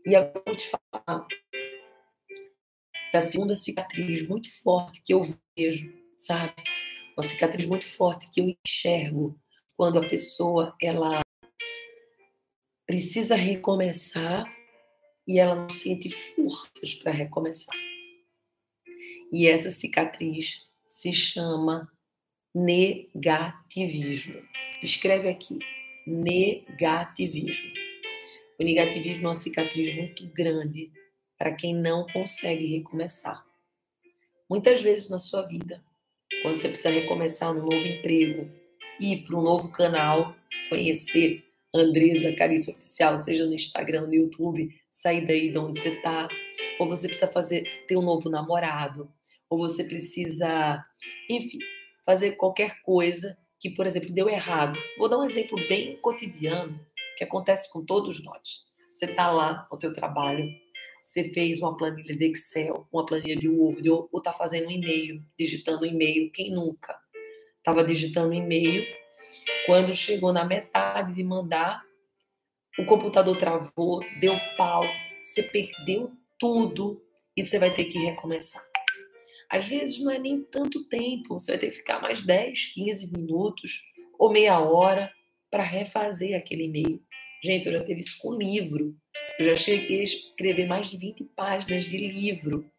E 0.04 0.14
agora 0.14 0.34
eu 0.36 0.42
vou 0.44 0.56
te 0.56 0.68
falar 0.68 1.26
da 3.12 3.20
segunda 3.20 3.54
cicatriz 3.54 4.26
muito 4.26 4.52
forte 4.60 5.00
que 5.02 5.14
eu 5.14 5.20
vejo, 5.56 5.94
sabe? 6.18 6.54
Uma 7.16 7.22
cicatriz 7.22 7.64
muito 7.64 7.86
forte 7.86 8.28
que 8.30 8.40
eu 8.40 8.52
enxergo 8.66 9.40
quando 9.76 9.98
a 9.98 10.08
pessoa 10.08 10.74
ela 10.82 11.20
precisa 12.84 13.36
recomeçar 13.36 14.44
e 15.26 15.38
ela 15.38 15.54
não 15.54 15.70
sente 15.70 16.10
forças 16.10 16.94
para 16.94 17.12
recomeçar. 17.12 17.76
E 19.32 19.46
essa 19.46 19.70
cicatriz 19.70 20.66
se 20.86 21.12
chama 21.12 21.93
negativismo. 22.54 24.40
Escreve 24.82 25.28
aqui, 25.28 25.58
negativismo. 26.06 27.72
O 28.58 28.64
negativismo 28.64 29.24
é 29.24 29.28
uma 29.28 29.34
cicatriz 29.34 29.94
muito 29.96 30.26
grande 30.28 30.92
para 31.36 31.52
quem 31.52 31.74
não 31.74 32.06
consegue 32.06 32.66
recomeçar. 32.66 33.44
Muitas 34.48 34.80
vezes 34.80 35.10
na 35.10 35.18
sua 35.18 35.42
vida, 35.42 35.82
quando 36.42 36.58
você 36.58 36.68
precisa 36.68 36.90
recomeçar 36.90 37.50
um 37.50 37.62
novo 37.62 37.86
emprego, 37.86 38.48
ir 39.00 39.24
para 39.24 39.36
um 39.36 39.42
novo 39.42 39.68
canal, 39.68 40.36
conhecer 40.68 41.42
Andresa 41.74 42.32
Carícia 42.34 42.72
Oficial, 42.72 43.18
seja 43.18 43.46
no 43.46 43.54
Instagram, 43.54 44.06
no 44.06 44.14
YouTube, 44.14 44.72
sair 44.88 45.26
daí 45.26 45.50
de 45.50 45.58
onde 45.58 45.80
você 45.80 45.88
está, 45.88 46.28
ou 46.78 46.86
você 46.86 47.08
precisa 47.08 47.32
fazer 47.32 47.84
ter 47.88 47.96
um 47.96 48.02
novo 48.02 48.30
namorado, 48.30 49.10
ou 49.50 49.58
você 49.58 49.82
precisa, 49.82 50.84
enfim, 51.28 51.58
fazer 52.04 52.32
qualquer 52.32 52.82
coisa 52.82 53.36
que, 53.58 53.70
por 53.70 53.86
exemplo, 53.86 54.12
deu 54.12 54.28
errado. 54.28 54.78
Vou 54.98 55.08
dar 55.08 55.18
um 55.18 55.24
exemplo 55.24 55.56
bem 55.68 55.96
cotidiano 55.96 56.78
que 57.16 57.24
acontece 57.24 57.72
com 57.72 57.84
todos 57.84 58.22
nós. 58.22 58.64
Você 58.92 59.06
está 59.06 59.30
lá 59.30 59.66
no 59.70 59.78
teu 59.78 59.92
trabalho, 59.92 60.48
você 61.02 61.24
fez 61.32 61.60
uma 61.60 61.76
planilha 61.76 62.16
de 62.16 62.24
Excel, 62.26 62.86
uma 62.92 63.04
planilha 63.04 63.36
de 63.36 63.48
Word, 63.48 63.90
ou 63.90 64.08
está 64.16 64.32
fazendo 64.32 64.68
um 64.68 64.70
e-mail, 64.70 65.22
digitando 65.38 65.82
um 65.82 65.86
e-mail, 65.86 66.30
quem 66.30 66.50
nunca? 66.50 66.98
Estava 67.58 67.84
digitando 67.84 68.30
um 68.30 68.34
e-mail, 68.34 68.86
quando 69.66 69.92
chegou 69.92 70.32
na 70.32 70.44
metade 70.44 71.14
de 71.14 71.24
mandar, 71.24 71.82
o 72.78 72.84
computador 72.84 73.36
travou, 73.38 74.00
deu 74.20 74.38
pau, 74.56 74.84
você 75.22 75.42
perdeu 75.42 76.12
tudo 76.38 77.02
e 77.36 77.44
você 77.44 77.58
vai 77.58 77.72
ter 77.72 77.84
que 77.84 77.98
recomeçar. 77.98 78.73
Às 79.50 79.66
vezes 79.66 80.02
não 80.02 80.10
é 80.10 80.18
nem 80.18 80.42
tanto 80.42 80.84
tempo, 80.88 81.38
você 81.38 81.52
vai 81.52 81.60
ter 81.60 81.70
que 81.70 81.76
ficar 81.78 82.00
mais 82.00 82.22
10, 82.22 82.66
15 82.74 83.12
minutos 83.12 83.70
ou 84.18 84.32
meia 84.32 84.58
hora 84.60 85.12
para 85.50 85.62
refazer 85.62 86.36
aquele 86.36 86.64
e-mail. 86.64 87.02
Gente, 87.42 87.66
eu 87.66 87.72
já 87.72 87.82
teve 87.84 88.00
isso 88.00 88.16
com 88.20 88.34
livro. 88.34 88.96
Eu 89.38 89.46
já 89.46 89.56
cheguei 89.56 90.00
a 90.00 90.04
escrever 90.04 90.66
mais 90.66 90.90
de 90.90 90.96
20 90.96 91.24
páginas 91.36 91.84
de 91.84 91.96
livro. 91.96 92.70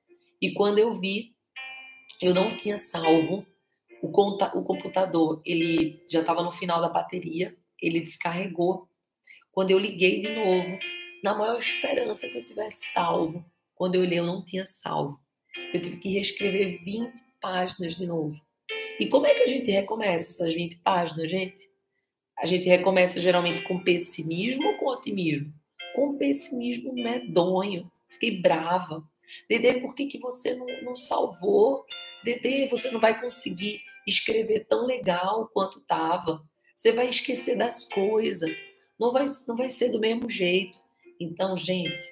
E 0.42 0.54
quando 0.54 0.80
eu 0.80 0.92
vi, 0.94 1.34
eu 2.22 2.34
não 2.34 2.56
tinha 2.58 2.78
salvo 2.78 3.46
o, 4.02 4.08
o 4.08 4.64
computador. 4.64 5.42
Ele 5.46 6.00
já 6.10 6.22
estava 6.22 6.44
no 6.44 6.52
final 6.52 6.82
da 6.82 6.90
bateria, 6.90 7.56
ele 7.82 8.00
descarregou. 8.00 8.90
Quando 9.52 9.72
eu 9.72 9.80
liguei 9.80 10.22
de 10.22 10.34
novo, 10.34 10.78
na 11.24 11.34
maior 11.34 11.58
esperança 11.58 12.28
que 12.28 12.38
eu 12.38 12.46
tivesse 12.46 12.92
salvo, 12.92 13.46
quando 13.74 13.96
eu 13.96 14.02
olhei, 14.02 14.20
eu 14.20 14.26
não 14.26 14.44
tinha 14.44 14.66
salvo. 14.66 15.20
Eu 15.74 15.82
tive 15.82 15.98
que 15.98 16.10
reescrever 16.10 16.84
20 16.84 17.14
páginas 17.42 17.96
de 17.96 18.06
novo. 18.06 18.40
E 19.00 19.08
como 19.08 19.26
é 19.26 19.34
que 19.34 19.44
a 19.44 19.48
gente 19.48 19.70
recomeça 19.70 20.30
essas 20.30 20.54
20 20.54 20.78
páginas, 20.78 21.30
gente? 21.30 21.70
A 22.38 22.46
gente 22.46 22.68
recomeça 22.68 23.20
geralmente 23.20 23.62
com 23.64 23.80
pessimismo 23.80 24.68
ou 24.68 24.78
com 24.78 24.88
otimismo? 24.88 25.54
Com 25.94 26.18
pessimismo 26.18 26.94
medonho. 26.94 27.92
Fiquei 28.10 28.42
brava. 28.42 29.04
Dedê, 29.50 29.80
por 29.80 29.96
que, 29.96 30.08
que 30.08 30.20
você 30.20 30.56
não, 30.56 30.66
não 30.84 30.96
salvou? 30.96 31.86
Dedê, 32.24 32.68
você 32.68 32.92
não 32.92 33.00
vai 33.00 33.20
conseguir 33.20 33.82
escrever 34.06 34.66
tão 34.66 34.86
legal 34.86 35.50
quanto 35.54 35.80
estava. 35.80 36.44
Você 36.74 36.92
vai 36.92 37.08
esquecer 37.08 37.58
das 37.58 37.86
coisas. 37.86 38.50
Não 39.00 39.12
vai, 39.12 39.26
não 39.48 39.56
vai 39.56 39.70
ser 39.70 39.90
do 39.90 40.00
mesmo 40.00 40.30
jeito. 40.30 40.80
Então, 41.20 41.56
gente, 41.56 42.06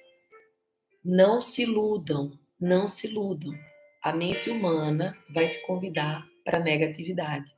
não 1.03 1.41
se 1.41 1.63
iludam. 1.63 2.37
Não 2.65 2.87
se 2.87 3.07
iludam. 3.07 3.53
A 4.01 4.13
mente 4.13 4.49
humana 4.49 5.17
vai 5.29 5.49
te 5.49 5.59
convidar 5.63 6.25
para 6.45 6.59
a 6.59 6.63
negatividade. 6.63 7.53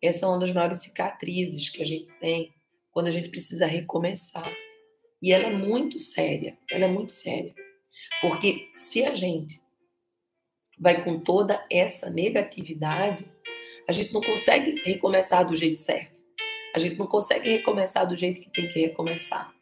Essa 0.00 0.24
é 0.24 0.28
uma 0.28 0.38
das 0.38 0.52
maiores 0.52 0.82
cicatrizes 0.82 1.68
que 1.68 1.82
a 1.82 1.84
gente 1.84 2.06
tem 2.20 2.54
quando 2.92 3.08
a 3.08 3.10
gente 3.10 3.28
precisa 3.28 3.66
recomeçar. 3.66 4.48
E 5.20 5.32
ela 5.32 5.46
é 5.46 5.52
muito 5.52 5.98
séria, 5.98 6.56
ela 6.70 6.84
é 6.84 6.88
muito 6.88 7.10
séria. 7.10 7.52
Porque 8.20 8.68
se 8.76 9.04
a 9.04 9.16
gente 9.16 9.60
vai 10.78 11.02
com 11.02 11.18
toda 11.18 11.66
essa 11.68 12.08
negatividade, 12.08 13.28
a 13.88 13.90
gente 13.90 14.12
não 14.12 14.20
consegue 14.20 14.80
recomeçar 14.84 15.44
do 15.44 15.56
jeito 15.56 15.80
certo. 15.80 16.20
A 16.72 16.78
gente 16.78 16.94
não 16.94 17.08
consegue 17.08 17.48
recomeçar 17.48 18.06
do 18.06 18.14
jeito 18.14 18.40
que 18.40 18.52
tem 18.52 18.68
que 18.68 18.78
recomeçar. 18.78 19.52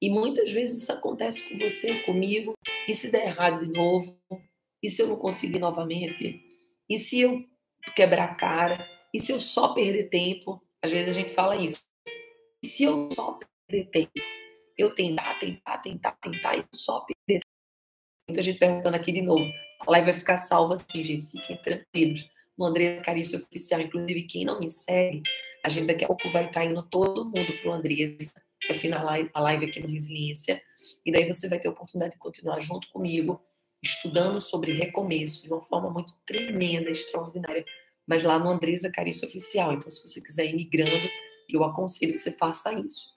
E 0.00 0.08
muitas 0.08 0.50
vezes 0.50 0.82
isso 0.82 0.92
acontece 0.92 1.48
com 1.48 1.58
você, 1.58 2.02
comigo. 2.04 2.54
E 2.88 2.94
se 2.94 3.10
der 3.10 3.26
errado 3.26 3.64
de 3.64 3.70
novo? 3.70 4.18
E 4.82 4.88
se 4.88 5.02
eu 5.02 5.08
não 5.08 5.16
conseguir 5.16 5.58
novamente? 5.58 6.42
E 6.88 6.98
se 6.98 7.20
eu 7.20 7.44
quebrar 7.94 8.24
a 8.24 8.34
cara? 8.34 8.88
E 9.12 9.20
se 9.20 9.30
eu 9.30 9.38
só 9.38 9.74
perder 9.74 10.08
tempo? 10.08 10.62
Às 10.82 10.90
vezes 10.90 11.08
a 11.08 11.20
gente 11.20 11.34
fala 11.34 11.56
isso. 11.56 11.84
E 12.62 12.66
se 12.66 12.84
eu 12.84 13.10
só 13.12 13.38
perder 13.68 13.90
tempo? 13.90 14.12
Eu 14.78 14.94
tentar, 14.94 15.38
tentar, 15.38 15.78
tentar, 15.78 16.12
tentar 16.12 16.56
e 16.56 16.64
só 16.74 17.00
perder 17.00 17.40
tempo. 17.40 17.46
Muita 18.28 18.42
gente 18.42 18.58
perguntando 18.58 18.96
aqui 18.96 19.12
de 19.12 19.20
novo. 19.20 19.50
A 19.80 19.90
live 19.90 20.12
vai 20.12 20.14
ficar 20.14 20.38
salva 20.38 20.74
assim, 20.74 21.04
gente. 21.04 21.30
Fiquem 21.30 21.56
tranquilos. 21.58 22.26
No 22.56 22.64
André 22.66 23.00
Carício 23.00 23.38
Oficial. 23.38 23.82
Inclusive, 23.82 24.22
quem 24.22 24.46
não 24.46 24.58
me 24.58 24.70
segue, 24.70 25.22
a 25.62 25.68
gente 25.68 25.86
daqui 25.86 26.04
a 26.04 26.06
pouco 26.06 26.30
vai 26.30 26.46
estar 26.46 26.64
indo 26.64 26.82
todo 26.82 27.24
mundo 27.24 27.52
para 27.60 27.70
o 27.70 27.74
Para 28.70 28.78
finalizar 28.78 29.30
a 29.34 29.40
live 29.40 29.66
aqui 29.66 29.80
no 29.80 29.88
Resiliência. 29.88 30.62
E 31.04 31.10
daí 31.10 31.26
você 31.26 31.48
vai 31.48 31.58
ter 31.58 31.66
a 31.66 31.72
oportunidade 31.72 32.12
de 32.12 32.20
continuar 32.20 32.60
junto 32.60 32.88
comigo, 32.92 33.42
estudando 33.82 34.40
sobre 34.40 34.72
recomeço 34.72 35.42
de 35.42 35.48
uma 35.48 35.60
forma 35.60 35.90
muito 35.90 36.12
tremenda, 36.24 36.88
extraordinária, 36.88 37.64
mas 38.06 38.22
lá 38.22 38.38
no 38.38 38.48
Andresa 38.48 38.88
Carício 38.88 39.26
Oficial. 39.26 39.72
Então, 39.72 39.90
se 39.90 40.06
você 40.06 40.20
quiser 40.20 40.44
ir 40.44 40.54
migrando, 40.54 41.08
eu 41.48 41.64
aconselho 41.64 42.12
que 42.12 42.18
você 42.20 42.30
faça 42.30 42.72
isso. 42.72 43.10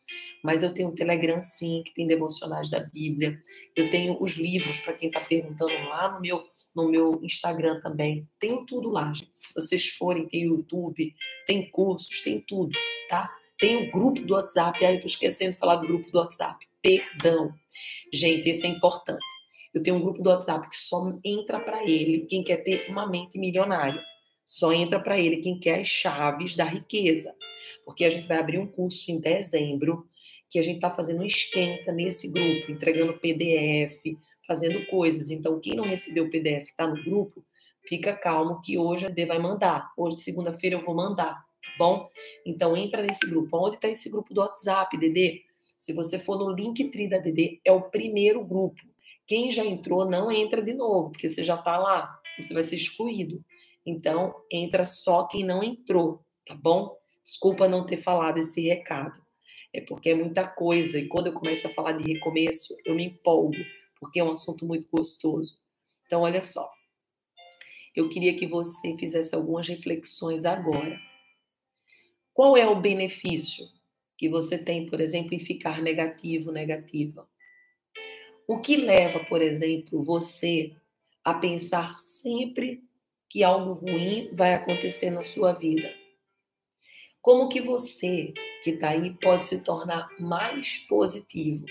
Mas 0.44 0.64
eu 0.64 0.74
tenho 0.74 0.90
um 0.90 0.96
Telegram, 0.96 1.40
sim, 1.40 1.84
que 1.86 1.94
tem 1.94 2.08
devocionais 2.08 2.68
da 2.68 2.80
Bíblia. 2.80 3.40
Eu 3.76 3.92
tenho 3.92 4.20
os 4.20 4.32
livros, 4.32 4.80
para 4.80 4.94
quem 4.94 5.10
está 5.10 5.20
perguntando 5.20 5.72
lá 5.88 6.14
no 6.14 6.20
meu, 6.20 6.44
no 6.76 6.90
meu 6.90 7.20
Instagram 7.22 7.80
também. 7.80 8.28
Tenho 8.40 8.66
tudo 8.66 8.90
lá, 8.90 9.14
gente. 9.14 9.30
Se 9.36 9.54
vocês 9.54 9.88
forem, 9.90 10.28
tem 10.28 10.46
YouTube, 10.46 11.14
tem 11.46 11.70
cursos, 11.70 12.24
tem 12.24 12.42
tudo, 12.42 12.72
tá? 13.08 13.30
Tem 13.64 13.78
o 13.78 13.90
grupo 13.90 14.20
do 14.20 14.34
WhatsApp. 14.34 14.84
Ai, 14.84 14.98
eu 14.98 15.00
tô 15.00 15.08
esquecendo 15.08 15.54
de 15.54 15.58
falar 15.58 15.78
do 15.78 15.88
grupo 15.88 16.12
do 16.12 16.18
WhatsApp. 16.18 16.68
Perdão. 16.82 17.54
Gente, 18.12 18.50
esse 18.50 18.68
é 18.68 18.70
importante. 18.70 19.24
Eu 19.74 19.82
tenho 19.82 19.96
um 19.96 20.02
grupo 20.02 20.22
do 20.22 20.30
WhatsApp 20.30 20.70
que 20.70 20.76
só 20.76 21.02
entra 21.24 21.62
para 21.62 21.82
ele 21.82 22.26
quem 22.26 22.44
quer 22.44 22.58
ter 22.58 22.90
uma 22.90 23.08
mente 23.08 23.40
milionária. 23.40 24.04
Só 24.44 24.74
entra 24.74 25.00
para 25.00 25.18
ele 25.18 25.38
quem 25.38 25.58
quer 25.58 25.80
as 25.80 25.88
chaves 25.88 26.58
da 26.58 26.66
riqueza. 26.66 27.34
Porque 27.86 28.04
a 28.04 28.10
gente 28.10 28.28
vai 28.28 28.38
abrir 28.38 28.60
um 28.60 28.68
curso 28.68 29.10
em 29.10 29.18
dezembro 29.18 30.10
que 30.50 30.60
a 30.60 30.62
gente 30.62 30.76
está 30.76 30.90
fazendo 30.90 31.22
um 31.22 31.26
esquenta 31.26 31.94
nesse 31.94 32.34
grupo, 32.34 32.70
entregando 32.70 33.18
PDF, 33.18 34.04
fazendo 34.46 34.86
coisas. 34.88 35.32
Então, 35.32 35.58
quem 35.62 35.74
não 35.74 35.86
recebeu 35.86 36.26
o 36.26 36.30
PDF 36.30 36.64
está 36.64 36.86
no 36.86 37.02
grupo, 37.02 37.42
fica 37.88 38.14
calmo 38.14 38.60
que 38.60 38.78
hoje 38.78 39.06
a 39.06 39.10
D 39.10 39.26
vai 39.26 39.40
mandar. 39.40 39.90
Hoje, 39.96 40.18
segunda-feira, 40.18 40.76
eu 40.76 40.84
vou 40.84 40.94
mandar 40.94 41.46
bom? 41.78 42.10
Então 42.46 42.76
entra 42.76 43.02
nesse 43.02 43.30
grupo. 43.30 43.58
Onde 43.58 43.76
está 43.76 43.88
esse 43.88 44.10
grupo 44.10 44.34
do 44.34 44.42
WhatsApp, 44.42 44.98
Dedê? 44.98 45.44
Se 45.78 45.94
você 45.94 46.18
for 46.18 46.38
no 46.38 46.52
Linktree 46.52 47.10
da 47.10 47.18
Dedê, 47.18 47.60
é 47.66 47.72
o 47.72 47.90
primeiro 47.90 48.44
grupo. 48.44 48.82
Quem 49.26 49.52
já 49.52 49.66
entrou 49.66 50.10
não 50.10 50.32
entra 50.32 50.62
de 50.62 50.74
novo, 50.74 51.12
porque 51.12 51.30
você 51.30 51.44
já 51.44 51.56
está 51.56 51.78
lá, 51.78 52.22
você 52.38 52.54
vai 52.54 52.64
ser 52.64 52.76
excluído. 52.76 53.44
Então 53.86 54.34
entra 54.52 54.86
só 54.86 55.26
quem 55.26 55.46
não 55.46 55.64
entrou, 55.64 56.24
tá 56.46 56.56
bom? 56.56 56.98
Desculpa 57.24 57.68
não 57.68 57.86
ter 57.86 57.98
falado 57.98 58.38
esse 58.38 58.62
recado. 58.62 59.22
é 59.74 59.82
porque 59.82 60.10
é 60.10 60.16
muita 60.16 60.48
coisa. 60.48 61.00
E 61.00 61.08
quando 61.08 61.28
eu 61.28 61.34
começo 61.34 61.68
a 61.68 61.74
falar 61.74 61.94
de 61.94 62.14
recomeço, 62.14 62.76
eu 62.86 62.94
me 62.96 63.06
empolgo, 63.06 63.58
porque 64.00 64.20
é 64.20 64.24
um 64.24 64.32
assunto 64.32 64.66
muito 64.66 64.88
gostoso. 64.92 65.58
Então, 66.06 66.22
olha 66.22 66.42
só. 66.42 66.70
Eu 67.96 68.08
queria 68.10 68.36
que 68.36 68.46
você 68.46 68.96
fizesse 68.98 69.34
algumas 69.34 69.68
reflexões 69.68 70.46
agora. 70.46 71.00
Qual 72.34 72.58
é 72.58 72.68
o 72.68 72.82
benefício 72.82 73.68
que 74.18 74.28
você 74.28 74.58
tem, 74.58 74.88
por 74.88 75.00
exemplo, 75.00 75.36
em 75.36 75.40
ficar 75.40 75.82
negativo, 75.82 76.52
negativa? 76.52 77.30
O 78.48 78.60
que 78.60 78.76
leva, 78.76 79.24
por 79.24 79.42
exemplo, 79.42 80.04
você 80.04 80.76
a 81.24 81.34
pensar 81.36 82.00
sempre 82.00 82.84
que 83.30 83.44
algo 83.44 83.74
ruim 83.74 84.30
vai 84.34 84.54
acontecer 84.54 85.12
na 85.12 85.22
sua 85.22 85.54
vida? 85.54 85.94
Como 87.22 87.48
que 87.48 87.62
você 87.62 88.34
que 88.64 88.72
está 88.72 88.90
aí 88.90 89.14
pode 89.14 89.46
se 89.46 89.64
tornar 89.64 90.10
mais 90.20 90.80
positivo? 90.80 91.66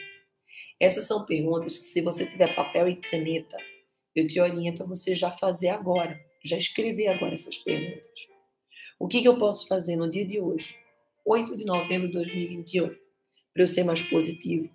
Essas 0.79 1.07
são 1.07 1.27
perguntas 1.27 1.77
que, 1.77 1.85
se 1.85 2.01
você 2.01 2.25
tiver 2.25 2.55
papel 2.55 2.89
e 2.89 2.97
caneta, 2.97 3.57
eu 4.15 4.27
te 4.27 4.41
oriento 4.41 4.83
a 4.83 4.87
você 4.87 5.15
já 5.15 5.31
fazer 5.33 5.69
agora, 5.69 6.19
já 6.45 6.57
escrever 6.57 7.09
agora 7.09 7.35
essas 7.35 7.59
perguntas. 7.59 8.32
O 9.03 9.09
que, 9.09 9.21
que 9.21 9.27
eu 9.27 9.37
posso 9.37 9.67
fazer 9.67 9.97
no 9.97 10.09
dia 10.09 10.25
de 10.25 10.39
hoje, 10.39 10.77
8 11.27 11.57
de 11.57 11.65
novembro 11.65 12.07
de 12.07 12.13
2021, 12.13 12.87
para 13.53 13.63
eu 13.65 13.67
ser 13.67 13.83
mais 13.83 14.01
positivo? 14.01 14.71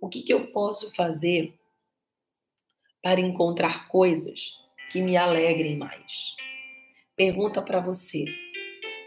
O 0.00 0.08
que, 0.08 0.22
que 0.22 0.32
eu 0.32 0.50
posso 0.50 0.90
fazer 0.94 1.52
para 3.02 3.20
encontrar 3.20 3.88
coisas 3.88 4.54
que 4.90 5.02
me 5.02 5.18
alegrem 5.18 5.76
mais? 5.76 6.34
Pergunta 7.14 7.60
para 7.60 7.78
você: 7.78 8.24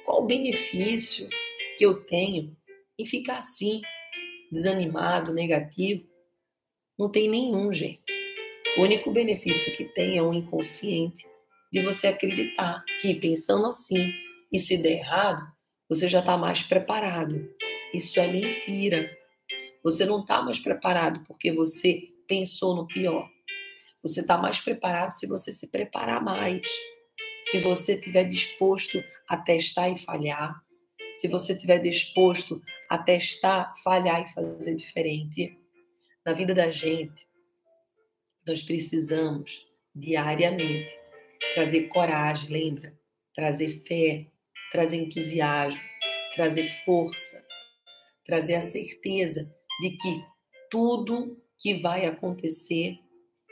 qual 0.05 0.21
o 0.21 0.27
benefício 0.27 1.27
que 1.75 1.83
eu 1.83 2.05
tenho 2.05 2.55
em 2.99 3.05
ficar 3.07 3.39
assim, 3.39 3.81
desanimado, 4.51 5.33
negativo? 5.33 6.07
Não 6.99 7.09
tem 7.09 7.27
nenhum, 7.27 7.73
gente. 7.73 8.13
O 8.77 8.81
único 8.83 9.09
benefício 9.09 9.75
que 9.75 9.85
tem 9.85 10.19
é 10.19 10.21
o 10.21 10.31
inconsciente 10.31 11.25
de 11.73 11.81
você 11.81 12.05
acreditar 12.05 12.85
que 13.01 13.15
pensando 13.15 13.65
assim 13.65 14.13
e 14.55 14.59
se 14.59 14.77
der 14.77 14.99
errado, 14.99 15.45
você 15.89 16.07
já 16.07 16.19
está 16.19 16.37
mais 16.37 16.63
preparado. 16.63 17.45
Isso 17.93 18.17
é 18.21 18.25
mentira. 18.25 19.11
Você 19.83 20.05
não 20.05 20.21
está 20.21 20.41
mais 20.41 20.59
preparado 20.59 21.25
porque 21.27 21.51
você 21.51 22.03
pensou 22.25 22.73
no 22.73 22.87
pior. 22.87 23.29
Você 24.01 24.21
está 24.21 24.37
mais 24.37 24.61
preparado 24.61 25.11
se 25.11 25.27
você 25.27 25.51
se 25.51 25.69
preparar 25.69 26.23
mais. 26.23 26.65
Se 27.41 27.59
você 27.59 27.95
estiver 27.95 28.23
disposto 28.23 29.03
a 29.27 29.35
testar 29.35 29.89
e 29.89 29.97
falhar. 29.97 30.63
Se 31.13 31.27
você 31.27 31.51
estiver 31.51 31.79
disposto 31.79 32.61
a 32.89 32.97
testar, 32.97 33.73
falhar 33.83 34.23
e 34.23 34.33
fazer 34.33 34.73
diferente. 34.73 35.59
Na 36.25 36.31
vida 36.31 36.53
da 36.53 36.71
gente, 36.71 37.27
nós 38.47 38.63
precisamos 38.63 39.67
diariamente 39.93 40.97
trazer 41.53 41.89
coragem, 41.89 42.51
lembra? 42.51 42.97
Trazer 43.33 43.83
fé, 43.85 44.27
trazer 44.75 44.97
entusiasmo, 44.97 45.79
trazer 46.35 46.65
força, 46.65 47.41
trazer 48.25 48.55
a 48.55 48.61
certeza 48.61 49.49
de 49.79 49.91
que 49.91 50.21
tudo 50.69 51.41
que 51.57 51.75
vai 51.75 52.05
acontecer 52.05 52.99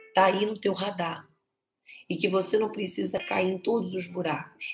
está 0.09 0.25
aí 0.25 0.45
no 0.45 0.59
teu 0.59 0.73
radar 0.73 1.25
e 2.09 2.17
que 2.17 2.27
você 2.27 2.59
não 2.59 2.69
precisa 2.69 3.19
cair 3.19 3.49
em 3.49 3.57
todos 3.57 3.93
os 3.93 4.05
buracos. 4.05 4.65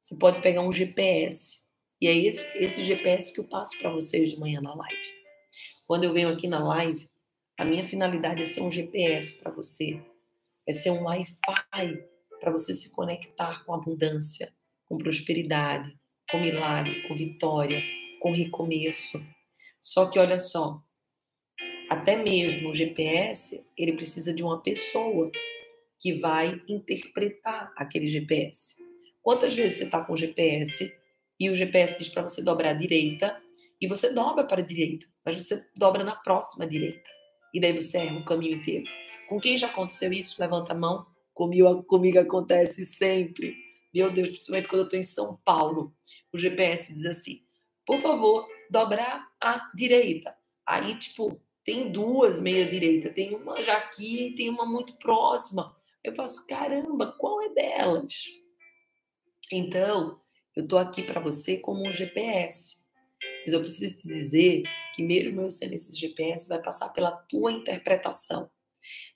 Você 0.00 0.14
pode 0.14 0.40
pegar 0.40 0.62
um 0.62 0.70
GPS 0.70 1.66
e 2.00 2.06
é 2.06 2.16
esse, 2.16 2.56
esse 2.56 2.84
GPS 2.84 3.34
que 3.34 3.40
eu 3.40 3.48
passo 3.48 3.76
para 3.76 3.90
vocês 3.90 4.30
de 4.30 4.38
manhã 4.38 4.60
na 4.60 4.76
live. 4.76 5.08
Quando 5.88 6.04
eu 6.04 6.12
venho 6.12 6.28
aqui 6.28 6.46
na 6.46 6.62
live, 6.62 7.10
a 7.58 7.64
minha 7.64 7.82
finalidade 7.82 8.42
é 8.42 8.44
ser 8.44 8.60
um 8.60 8.70
GPS 8.70 9.40
para 9.40 9.50
você, 9.50 10.00
é 10.64 10.70
ser 10.70 10.90
um 10.90 11.02
Wi-Fi 11.02 12.04
para 12.38 12.52
você 12.52 12.74
se 12.74 12.92
conectar 12.92 13.64
com 13.64 13.74
abundância, 13.74 14.54
com 14.88 14.98
prosperidade, 14.98 15.96
com 16.30 16.40
milagre, 16.40 17.06
com 17.06 17.14
vitória, 17.14 17.82
com 18.20 18.32
recomeço. 18.32 19.22
Só 19.80 20.06
que 20.06 20.18
olha 20.18 20.38
só, 20.38 20.80
até 21.88 22.16
mesmo 22.16 22.70
o 22.70 22.72
GPS, 22.72 23.64
ele 23.76 23.92
precisa 23.92 24.34
de 24.34 24.42
uma 24.42 24.60
pessoa 24.60 25.30
que 26.00 26.14
vai 26.14 26.60
interpretar 26.68 27.72
aquele 27.76 28.08
GPS. 28.08 28.76
Quantas 29.22 29.54
vezes 29.54 29.78
você 29.78 29.84
está 29.84 30.04
com 30.04 30.12
o 30.12 30.16
GPS 30.16 30.92
e 31.38 31.50
o 31.50 31.54
GPS 31.54 31.96
diz 31.96 32.08
para 32.08 32.22
você 32.22 32.42
dobrar 32.42 32.70
à 32.70 32.74
direita 32.74 33.40
e 33.80 33.86
você 33.86 34.12
dobra 34.12 34.44
para 34.44 34.60
a 34.60 34.64
direita, 34.64 35.06
mas 35.24 35.36
você 35.36 35.64
dobra 35.76 36.02
na 36.02 36.16
próxima 36.16 36.66
direita 36.66 37.08
e 37.52 37.60
daí 37.60 37.72
você 37.72 37.98
erra 37.98 38.18
o 38.18 38.24
caminho 38.24 38.56
inteiro. 38.56 38.84
Com 39.28 39.40
quem 39.40 39.56
já 39.56 39.66
aconteceu 39.66 40.12
isso? 40.12 40.40
Levanta 40.40 40.72
a 40.72 40.76
mão. 40.76 41.06
Comigo, 41.32 41.82
comigo 41.84 42.18
acontece 42.18 42.84
sempre. 42.84 43.54
Meu 43.96 44.10
Deus, 44.10 44.28
principalmente 44.28 44.68
quando 44.68 44.80
eu 44.80 44.84
estou 44.84 44.98
em 44.98 45.02
São 45.02 45.40
Paulo. 45.42 45.96
O 46.30 46.36
GPS 46.36 46.92
diz 46.92 47.06
assim: 47.06 47.40
por 47.86 47.98
favor, 47.98 48.46
dobrar 48.70 49.26
à 49.40 49.70
direita. 49.74 50.36
Aí, 50.66 50.98
tipo, 50.98 51.40
tem 51.64 51.90
duas 51.90 52.38
meia-direita, 52.38 53.08
tem 53.08 53.34
uma 53.34 53.62
já 53.62 53.78
aqui 53.78 54.26
e 54.26 54.34
tem 54.34 54.50
uma 54.50 54.66
muito 54.66 54.98
próxima. 54.98 55.74
Eu 56.04 56.12
faço, 56.12 56.46
caramba, 56.46 57.16
qual 57.18 57.40
é 57.40 57.48
delas? 57.48 58.24
Então, 59.50 60.20
eu 60.54 60.64
estou 60.64 60.78
aqui 60.78 61.02
para 61.02 61.18
você 61.18 61.56
como 61.56 61.88
um 61.88 61.90
GPS. 61.90 62.84
Mas 63.46 63.54
eu 63.54 63.60
preciso 63.60 63.96
te 63.96 64.08
dizer 64.08 64.64
que 64.94 65.02
mesmo 65.02 65.40
eu 65.40 65.50
sendo 65.50 65.72
esse 65.72 65.98
GPS, 65.98 66.46
vai 66.46 66.60
passar 66.60 66.90
pela 66.90 67.12
tua 67.12 67.50
interpretação. 67.50 68.50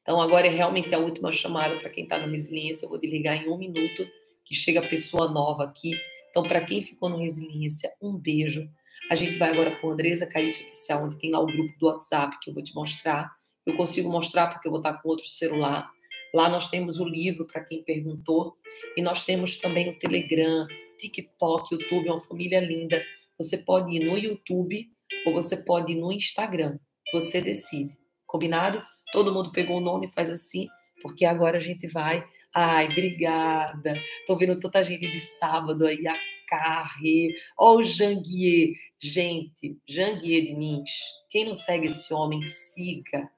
Então, 0.00 0.22
agora 0.22 0.46
é 0.46 0.50
realmente 0.50 0.94
a 0.94 0.98
última 0.98 1.30
chamada 1.30 1.76
para 1.76 1.90
quem 1.90 2.04
está 2.04 2.18
no 2.18 2.32
Resiliência. 2.32 2.86
Eu 2.86 2.88
vou 2.88 2.98
desligar 2.98 3.36
em 3.36 3.50
um 3.50 3.58
minuto, 3.58 4.08
que 4.50 4.56
chega 4.56 4.82
pessoa 4.82 5.30
nova 5.30 5.62
aqui. 5.62 5.92
Então, 6.28 6.42
para 6.42 6.60
quem 6.60 6.82
ficou 6.82 7.08
no 7.08 7.18
Resiliência, 7.18 7.88
um 8.02 8.18
beijo. 8.18 8.68
A 9.08 9.14
gente 9.14 9.38
vai 9.38 9.50
agora 9.50 9.76
para 9.76 9.88
o 9.88 9.92
Andresa 9.92 10.26
Carício 10.26 10.66
Oficial, 10.66 11.04
onde 11.04 11.16
tem 11.16 11.30
lá 11.30 11.38
o 11.38 11.46
grupo 11.46 11.72
do 11.78 11.86
WhatsApp 11.86 12.36
que 12.40 12.50
eu 12.50 12.54
vou 12.54 12.62
te 12.62 12.74
mostrar. 12.74 13.30
Eu 13.64 13.76
consigo 13.76 14.10
mostrar 14.10 14.48
porque 14.48 14.66
eu 14.66 14.72
vou 14.72 14.80
estar 14.80 14.94
com 14.94 15.08
outro 15.08 15.28
celular. 15.28 15.88
Lá 16.34 16.48
nós 16.48 16.68
temos 16.68 16.98
o 16.98 17.04
livro 17.04 17.46
para 17.46 17.62
quem 17.62 17.84
perguntou 17.84 18.56
e 18.96 19.02
nós 19.02 19.24
temos 19.24 19.56
também 19.56 19.88
o 19.88 19.98
Telegram, 20.00 20.66
TikTok, 20.98 21.72
YouTube, 21.72 22.08
é 22.08 22.10
uma 22.10 22.20
família 22.20 22.58
linda. 22.58 23.04
Você 23.38 23.56
pode 23.56 23.94
ir 23.94 24.04
no 24.04 24.18
YouTube 24.18 24.90
ou 25.26 25.32
você 25.32 25.58
pode 25.58 25.92
ir 25.92 26.00
no 26.00 26.10
Instagram. 26.10 26.76
Você 27.12 27.40
decide. 27.40 27.96
Combinado? 28.26 28.82
Todo 29.12 29.32
mundo 29.32 29.52
pegou 29.52 29.76
o 29.76 29.80
nome, 29.80 30.10
faz 30.12 30.28
assim, 30.28 30.66
porque 31.02 31.24
agora 31.24 31.56
a 31.56 31.60
gente 31.60 31.86
vai. 31.86 32.24
Ai, 32.54 32.86
obrigada. 32.86 33.94
Tô 34.26 34.36
vendo 34.36 34.58
tanta 34.58 34.82
gente 34.82 35.08
de 35.08 35.20
sábado 35.20 35.86
aí, 35.86 36.06
a 36.06 36.16
Carre, 36.48 37.32
ó 37.56 37.76
o 37.76 37.84
Janguier. 37.84 38.74
Gente, 38.98 39.78
Janguier 39.88 40.42
Diniz, 40.42 40.90
quem 41.30 41.44
não 41.44 41.54
segue 41.54 41.86
esse 41.86 42.12
homem, 42.12 42.42
siga. 42.42 43.30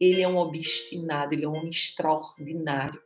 Ele 0.00 0.22
é 0.22 0.28
um 0.28 0.38
obstinado, 0.38 1.34
ele 1.34 1.44
é 1.44 1.48
um 1.48 1.54
homem 1.54 1.70
extraordinário. 1.70 3.00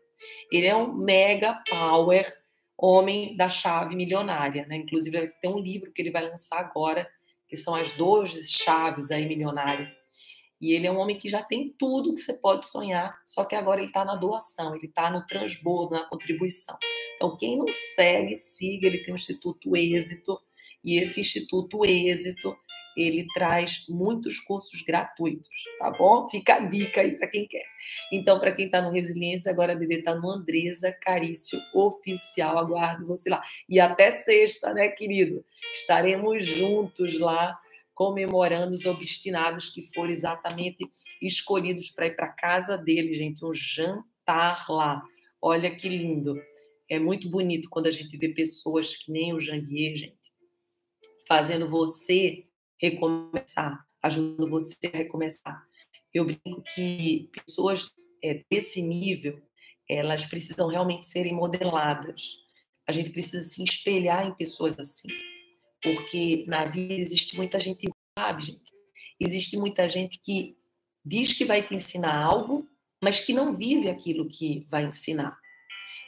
Ele 0.53 0.67
é 0.67 0.77
um 0.77 0.93
mega 0.93 1.61
power 1.69 2.27
homem 2.79 3.37
da 3.37 3.49
chave 3.49 3.97
milionária, 3.97 4.65
né? 4.67 4.77
Inclusive 4.77 5.33
tem 5.43 5.51
um 5.51 5.59
livro 5.59 5.93
que 5.93 6.01
ele 6.01 6.11
vai 6.11 6.29
lançar 6.29 6.59
agora, 6.59 7.09
que 7.49 7.57
são 7.57 7.75
as 7.75 7.91
12 7.93 8.49
chaves 8.49 9.11
aí 9.11 9.27
milionárias. 9.27 9.89
E 10.61 10.73
ele 10.73 10.87
é 10.87 10.93
um 10.93 10.99
homem 10.99 11.17
que 11.17 11.29
já 11.29 11.43
tem 11.43 11.75
tudo 11.79 12.13
que 12.13 12.21
você 12.21 12.35
pode 12.35 12.69
sonhar, 12.69 13.19
só 13.25 13.45
que 13.45 13.55
agora 13.55 13.81
ele 13.81 13.89
está 13.89 14.05
na 14.05 14.15
doação, 14.15 14.75
ele 14.75 14.87
está 14.87 15.11
no 15.11 15.25
transbordo, 15.27 15.95
na 15.95 16.05
contribuição. 16.05 16.77
Então, 17.15 17.37
quem 17.37 17.57
não 17.57 17.67
segue, 17.95 18.37
siga. 18.37 18.87
Ele 18.87 18.99
tem 18.99 19.13
o 19.13 19.17
Instituto 19.17 19.77
Êxito, 19.77 20.39
e 20.85 20.99
esse 20.99 21.21
Instituto 21.21 21.85
Êxito 21.85 22.57
ele 22.97 23.27
traz 23.33 23.87
muitos 23.89 24.41
cursos 24.41 24.83
gratuitos, 24.83 25.49
tá 25.79 25.91
bom? 25.91 26.29
Fica 26.29 26.57
a 26.57 26.59
dica 26.61 27.01
aí 27.01 27.17
para 27.17 27.29
quem 27.29 27.47
quer. 27.47 27.65
Então, 28.13 28.39
para 28.39 28.53
quem 28.53 28.67
está 28.67 28.83
no 28.83 28.91
Resiliência, 28.91 29.51
agora 29.51 29.73
a 29.73 29.77
Dede 29.77 29.95
está 29.97 30.15
no 30.15 30.31
Andresa 30.31 30.93
Carício 30.93 31.59
Oficial. 31.73 32.59
Aguardo 32.59 33.07
você 33.07 33.31
lá. 33.31 33.43
E 33.69 33.79
até 33.79 34.11
sexta, 34.11 34.75
né, 34.75 34.89
querido? 34.89 35.45
Estaremos 35.73 36.45
juntos 36.45 37.19
lá 37.19 37.59
comemorando 38.01 38.73
os 38.73 38.87
obstinados 38.87 39.69
que 39.69 39.83
foram 39.93 40.11
exatamente 40.11 40.89
escolhidos 41.21 41.91
para 41.91 42.07
ir 42.07 42.17
para 42.17 42.33
casa 42.33 42.79
dele, 42.79 43.13
gente, 43.13 43.45
um 43.45 43.53
jantar 43.53 44.65
lá. 44.71 45.03
Olha 45.39 45.71
que 45.71 45.87
lindo. 45.87 46.35
É 46.89 46.99
muito 46.99 47.29
bonito 47.29 47.69
quando 47.69 47.89
a 47.89 47.91
gente 47.91 48.17
vê 48.17 48.31
pessoas 48.31 48.97
que 48.97 49.13
nem 49.13 49.35
o 49.35 49.39
Janguier, 49.39 49.95
gente, 49.97 50.33
fazendo 51.29 51.69
você 51.69 52.47
recomeçar, 52.81 53.87
ajudando 54.03 54.49
você 54.49 54.79
a 54.95 54.97
recomeçar. 54.97 55.63
Eu 56.15 56.25
brinco 56.25 56.63
que 56.75 57.29
pessoas 57.45 57.91
é, 58.25 58.43
desse 58.51 58.81
nível, 58.81 59.43
elas 59.87 60.25
precisam 60.25 60.69
realmente 60.69 61.07
serem 61.07 61.35
modeladas. 61.35 62.39
A 62.87 62.93
gente 62.93 63.11
precisa 63.11 63.45
se 63.45 63.63
espelhar 63.63 64.27
em 64.27 64.35
pessoas 64.35 64.79
assim, 64.79 65.11
porque 65.83 66.45
na 66.47 66.65
vida 66.65 66.95
existe 66.95 67.37
muita 67.37 67.59
gente 67.59 67.89
sabe, 68.19 68.43
gente? 68.43 68.73
Existe 69.19 69.57
muita 69.57 69.89
gente 69.89 70.19
que 70.21 70.57
diz 71.05 71.33
que 71.33 71.45
vai 71.45 71.63
te 71.63 71.75
ensinar 71.75 72.15
algo, 72.15 72.69
mas 73.03 73.21
que 73.21 73.33
não 73.33 73.55
vive 73.55 73.89
aquilo 73.89 74.29
que 74.29 74.67
vai 74.69 74.85
ensinar. 74.85 75.39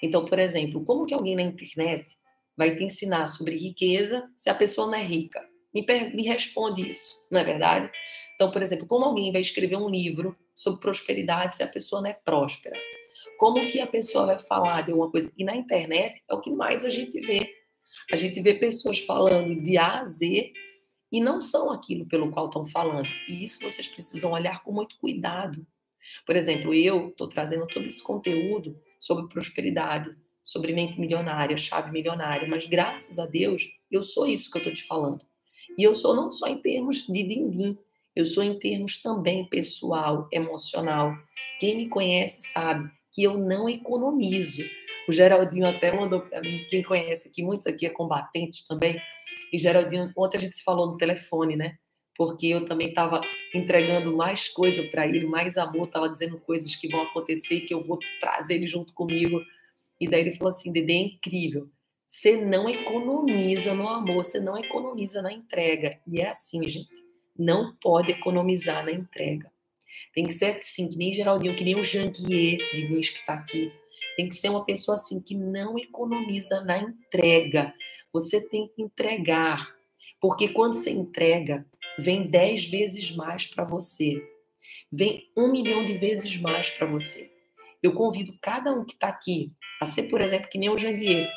Então, 0.03 0.25
por 0.25 0.39
exemplo, 0.39 0.85
como 0.85 1.07
que 1.07 1.15
alguém 1.15 1.37
na 1.37 1.43
internet 1.43 2.17
vai 2.57 2.77
te 2.77 2.85
ensinar 2.85 3.27
sobre 3.27 3.57
riqueza 3.57 4.29
se 4.37 4.51
a 4.51 4.55
pessoa 4.55 4.89
não 4.89 4.95
é 4.95 5.05
rica? 5.05 5.41
Me, 5.75 5.85
me 6.15 6.23
responde 6.23 6.91
isso, 6.91 7.17
não 7.31 7.41
é 7.41 7.45
verdade? 7.45 7.91
Então, 8.35 8.51
por 8.51 8.63
exemplo, 8.63 8.87
como 8.87 9.05
alguém 9.05 9.33
vai 9.33 9.41
escrever 9.41 9.77
um 9.77 9.89
livro 9.89 10.37
sobre 10.55 10.81
prosperidade 10.81 11.57
se 11.57 11.63
a 11.63 11.69
pessoa 11.69 12.03
não 12.03 12.11
é 12.11 12.13
próspera? 12.13 12.79
Como 13.39 13.67
que 13.69 13.81
a 13.81 13.87
pessoa 13.87 14.27
vai 14.27 14.39
falar 14.39 14.83
de 14.83 14.91
alguma 14.91 15.11
coisa? 15.11 15.33
E 15.37 15.45
na 15.45 15.57
internet 15.57 16.23
é 16.29 16.35
o 16.35 16.41
que 16.41 16.51
mais 16.51 16.85
a 16.85 16.91
gente 16.91 17.21
vê. 17.21 17.52
A 18.13 18.17
gente 18.17 18.43
vê 18.43 18.53
pessoas 18.53 19.01
falando 19.01 19.55
de 19.55 19.79
A 19.79 20.01
a 20.01 20.05
Z 20.05 20.53
e 21.11 21.19
não 21.19 21.41
são 21.41 21.73
aquilo 21.73 22.05
pelo 22.05 22.31
qual 22.31 22.45
estão 22.45 22.67
falando. 22.67 23.09
E 23.27 23.43
isso 23.43 23.63
vocês 23.63 23.89
precisam 23.89 24.33
olhar 24.33 24.63
com 24.63 24.71
muito 24.71 24.99
cuidado. 24.99 25.67
Por 26.27 26.37
exemplo, 26.37 26.75
eu 26.75 27.09
estou 27.09 27.27
trazendo 27.27 27.67
todo 27.67 27.87
esse 27.87 28.03
conteúdo 28.03 28.79
sobre 29.01 29.33
prosperidade, 29.33 30.15
sobre 30.43 30.75
mente 30.75 31.01
milionária, 31.01 31.57
chave 31.57 31.91
milionária, 31.91 32.47
mas 32.47 32.67
graças 32.67 33.19
a 33.19 33.25
Deus 33.25 33.71
eu 33.91 34.03
sou 34.03 34.27
isso 34.27 34.51
que 34.51 34.59
eu 34.59 34.61
estou 34.61 34.75
te 34.75 34.83
falando. 34.83 35.25
E 35.79 35.83
eu 35.83 35.95
sou 35.95 36.15
não 36.15 36.31
só 36.31 36.49
em 36.49 36.61
termos 36.61 37.07
de 37.07 37.23
din-din, 37.23 37.79
eu 38.15 38.27
sou 38.27 38.43
em 38.43 38.59
termos 38.59 39.01
também 39.01 39.49
pessoal, 39.49 40.29
emocional. 40.31 41.15
Quem 41.59 41.79
me 41.79 41.89
conhece 41.89 42.53
sabe 42.53 42.91
que 43.11 43.23
eu 43.23 43.39
não 43.39 43.71
economizo. 43.71 44.65
O 45.09 45.13
Geraldinho 45.13 45.67
até 45.67 45.93
mandou 45.95 46.21
para 46.21 46.41
mim, 46.41 46.65
quem 46.69 46.83
conhece 46.83 47.29
aqui, 47.29 47.43
muitos 47.43 47.67
aqui 47.67 47.87
é 47.87 47.91
combatente 47.91 48.67
também. 48.67 49.01
E 49.53 49.59
Geraldinho, 49.59 50.13
ontem 50.17 50.39
a 50.39 50.41
gente 50.41 50.55
se 50.55 50.63
falou 50.63 50.87
no 50.87 50.97
telefone, 50.97 51.57
né? 51.57 51.77
Porque 52.17 52.47
eu 52.47 52.65
também 52.65 52.89
estava 52.89 53.21
entregando 53.55 54.17
mais 54.17 54.49
coisa 54.49 54.83
para 54.85 55.07
ele, 55.07 55.27
mais 55.27 55.59
amor, 55.59 55.87
estava 55.87 56.09
dizendo 56.09 56.39
coisas 56.39 56.75
que 56.77 56.89
vão 56.89 57.03
acontecer 57.03 57.61
que 57.61 57.75
eu 57.75 57.83
vou 57.83 57.99
trazer 58.21 58.55
ele 58.55 58.67
junto 58.67 58.93
comigo. 58.95 59.43
E 60.01 60.09
daí 60.09 60.21
ele 60.21 60.33
falou 60.33 60.51
assim: 60.51 60.73
Dede, 60.73 60.93
é 60.93 60.97
incrível. 60.97 61.69
Você 62.05 62.37
não 62.37 62.69
economiza 62.69 63.75
no 63.75 63.89
amor, 63.89 64.23
você 64.23 64.39
não 64.39 64.57
economiza 64.57 65.23
na 65.23 65.33
entrega. 65.33 65.99
E 66.07 66.21
é 66.21 66.29
assim, 66.29 66.69
gente. 66.69 66.91
Não 67.39 67.75
pode 67.77 68.13
economizar 68.13 68.85
na 68.85 68.93
entrega. 68.93 69.51
Tem 70.13 70.27
que 70.27 70.35
ser 70.35 70.59
assim, 70.59 70.89
que 70.89 70.97
nem 70.97 71.13
Geraldinho, 71.13 71.57
que 71.57 71.65
nem 71.65 71.75
o 71.75 71.83
Janguier 71.83 72.59
Diniz 72.75 73.09
que 73.09 73.21
está 73.21 73.35
aqui. 73.35 73.73
Tem 74.17 74.29
que 74.29 74.35
ser 74.35 74.49
uma 74.49 74.65
pessoa 74.65 74.97
assim 74.97 75.21
que 75.21 75.35
não 75.35 75.79
economiza 75.79 76.61
na 76.63 76.79
entrega. 76.79 77.75
Você 78.13 78.41
tem 78.41 78.69
que 78.69 78.83
entregar. 78.83 79.75
Porque 80.21 80.49
quando 80.49 80.75
você 80.75 80.91
entrega, 80.91 81.67
vem 81.99 82.29
dez 82.29 82.67
vezes 82.67 83.11
mais 83.11 83.47
para 83.47 83.65
você. 83.65 84.23
Vem 84.91 85.31
um 85.37 85.51
milhão 85.51 85.85
de 85.85 85.97
vezes 85.99 86.37
mais 86.37 86.71
para 86.71 86.87
você. 86.87 87.31
Eu 87.83 87.93
convido 87.93 88.37
cada 88.41 88.73
um 88.73 88.85
que 88.85 88.93
está 88.93 89.09
aqui 89.09 89.53
a 89.81 89.85
ser, 89.85 90.05
por 90.05 90.21
exemplo, 90.21 90.49
que 90.49 90.59
nem 90.59 90.71
o 90.71 90.79
Janguier 90.79 91.29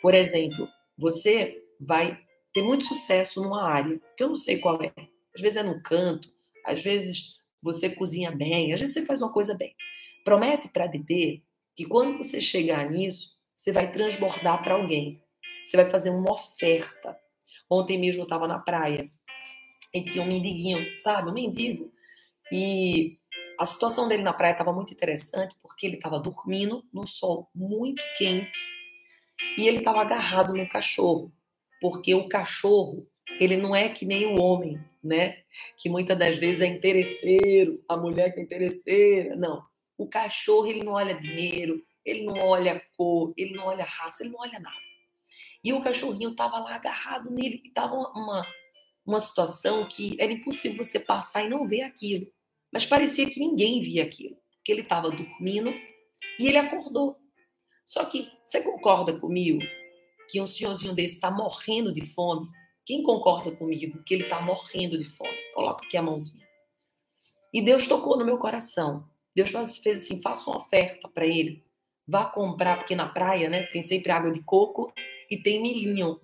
por 0.00 0.14
exemplo, 0.14 0.68
você 0.96 1.62
vai 1.80 2.18
ter 2.52 2.62
muito 2.62 2.84
sucesso 2.84 3.42
numa 3.42 3.68
área, 3.68 4.00
que 4.16 4.22
eu 4.22 4.28
não 4.28 4.36
sei 4.36 4.58
qual 4.58 4.80
é. 4.82 4.92
Às 5.34 5.40
vezes 5.40 5.56
é 5.56 5.62
no 5.62 5.82
canto, 5.82 6.28
às 6.64 6.82
vezes 6.82 7.36
você 7.62 7.90
cozinha 7.90 8.30
bem, 8.30 8.72
às 8.72 8.80
vezes 8.80 8.94
você 8.94 9.06
faz 9.06 9.20
uma 9.20 9.32
coisa 9.32 9.54
bem. 9.54 9.74
Promete 10.24 10.68
para 10.68 10.86
Dede 10.86 11.42
que 11.78 11.84
quando 11.84 12.18
você 12.18 12.40
chegar 12.40 12.90
nisso, 12.90 13.38
você 13.56 13.70
vai 13.70 13.88
transbordar 13.92 14.60
para 14.64 14.74
alguém. 14.74 15.22
Você 15.64 15.76
vai 15.76 15.86
fazer 15.86 16.10
uma 16.10 16.32
oferta. 16.32 17.16
Ontem 17.70 17.96
mesmo 17.96 18.22
eu 18.22 18.24
estava 18.24 18.48
na 18.48 18.58
praia 18.58 19.08
e 19.94 20.02
tinha 20.02 20.24
um 20.24 20.26
mendiguinho, 20.26 20.98
sabe? 20.98 21.30
Um 21.30 21.34
mendigo. 21.34 21.92
E 22.50 23.16
a 23.60 23.64
situação 23.64 24.08
dele 24.08 24.24
na 24.24 24.32
praia 24.32 24.50
estava 24.50 24.72
muito 24.72 24.92
interessante 24.92 25.54
porque 25.62 25.86
ele 25.86 25.94
estava 25.94 26.18
dormindo 26.18 26.82
no 26.92 27.06
sol 27.06 27.48
muito 27.54 28.02
quente 28.16 28.58
e 29.56 29.68
ele 29.68 29.78
estava 29.78 30.00
agarrado 30.00 30.54
no 30.54 30.68
cachorro, 30.68 31.32
porque 31.80 32.12
o 32.12 32.28
cachorro, 32.28 33.06
ele 33.38 33.56
não 33.56 33.76
é 33.76 33.88
que 33.88 34.04
nem 34.04 34.26
o 34.26 34.42
homem, 34.42 34.80
né? 35.00 35.44
Que 35.76 35.88
muitas 35.88 36.18
das 36.18 36.38
vezes 36.38 36.60
é 36.60 36.66
interesseiro, 36.66 37.80
a 37.88 37.96
mulher 37.96 38.34
que 38.34 38.40
é 38.40 38.42
interesseira. 38.42 39.36
Não. 39.36 39.67
O 39.98 40.08
cachorro, 40.08 40.66
ele 40.66 40.84
não 40.84 40.92
olha 40.92 41.20
dinheiro, 41.20 41.84
ele 42.04 42.24
não 42.24 42.38
olha 42.38 42.80
cor, 42.96 43.34
ele 43.36 43.54
não 43.54 43.66
olha 43.66 43.84
raça, 43.84 44.22
ele 44.22 44.32
não 44.32 44.40
olha 44.40 44.58
nada. 44.60 44.88
E 45.62 45.72
o 45.72 45.80
cachorrinho 45.80 46.30
estava 46.30 46.58
lá 46.60 46.76
agarrado 46.76 47.30
nele, 47.30 47.60
e 47.64 47.68
estava 47.68 47.94
uma, 47.94 48.46
uma 49.04 49.20
situação 49.20 49.86
que 49.88 50.16
era 50.20 50.32
impossível 50.32 50.82
você 50.82 51.00
passar 51.00 51.44
e 51.44 51.48
não 51.48 51.66
ver 51.66 51.82
aquilo. 51.82 52.26
Mas 52.72 52.86
parecia 52.86 53.28
que 53.28 53.40
ninguém 53.40 53.80
via 53.80 54.04
aquilo, 54.04 54.36
porque 54.56 54.70
ele 54.70 54.82
estava 54.82 55.10
dormindo 55.10 55.74
e 56.38 56.46
ele 56.46 56.58
acordou. 56.58 57.18
Só 57.84 58.04
que 58.04 58.30
você 58.44 58.62
concorda 58.62 59.18
comigo 59.18 59.62
que 60.28 60.40
um 60.40 60.46
senhorzinho 60.46 60.94
desse 60.94 61.16
está 61.16 61.30
morrendo 61.30 61.92
de 61.92 62.02
fome? 62.02 62.46
Quem 62.84 63.02
concorda 63.02 63.50
comigo 63.50 64.02
que 64.04 64.14
ele 64.14 64.24
está 64.24 64.40
morrendo 64.40 64.96
de 64.96 65.04
fome? 65.04 65.36
Coloca 65.54 65.84
aqui 65.84 65.96
a 65.96 66.02
mãozinha. 66.02 66.46
E 67.52 67.62
Deus 67.62 67.88
tocou 67.88 68.16
no 68.16 68.24
meu 68.24 68.38
coração. 68.38 69.08
Deus 69.34 69.50
fez 69.78 70.02
assim: 70.02 70.20
faça 70.20 70.50
uma 70.50 70.58
oferta 70.58 71.08
para 71.08 71.26
ele. 71.26 71.64
Vá 72.06 72.24
comprar, 72.24 72.78
porque 72.78 72.94
na 72.94 73.08
praia 73.08 73.50
né, 73.50 73.64
tem 73.64 73.82
sempre 73.82 74.10
água 74.10 74.30
de 74.30 74.42
coco 74.42 74.92
e 75.30 75.36
tem 75.36 75.60
milhinho. 75.60 76.20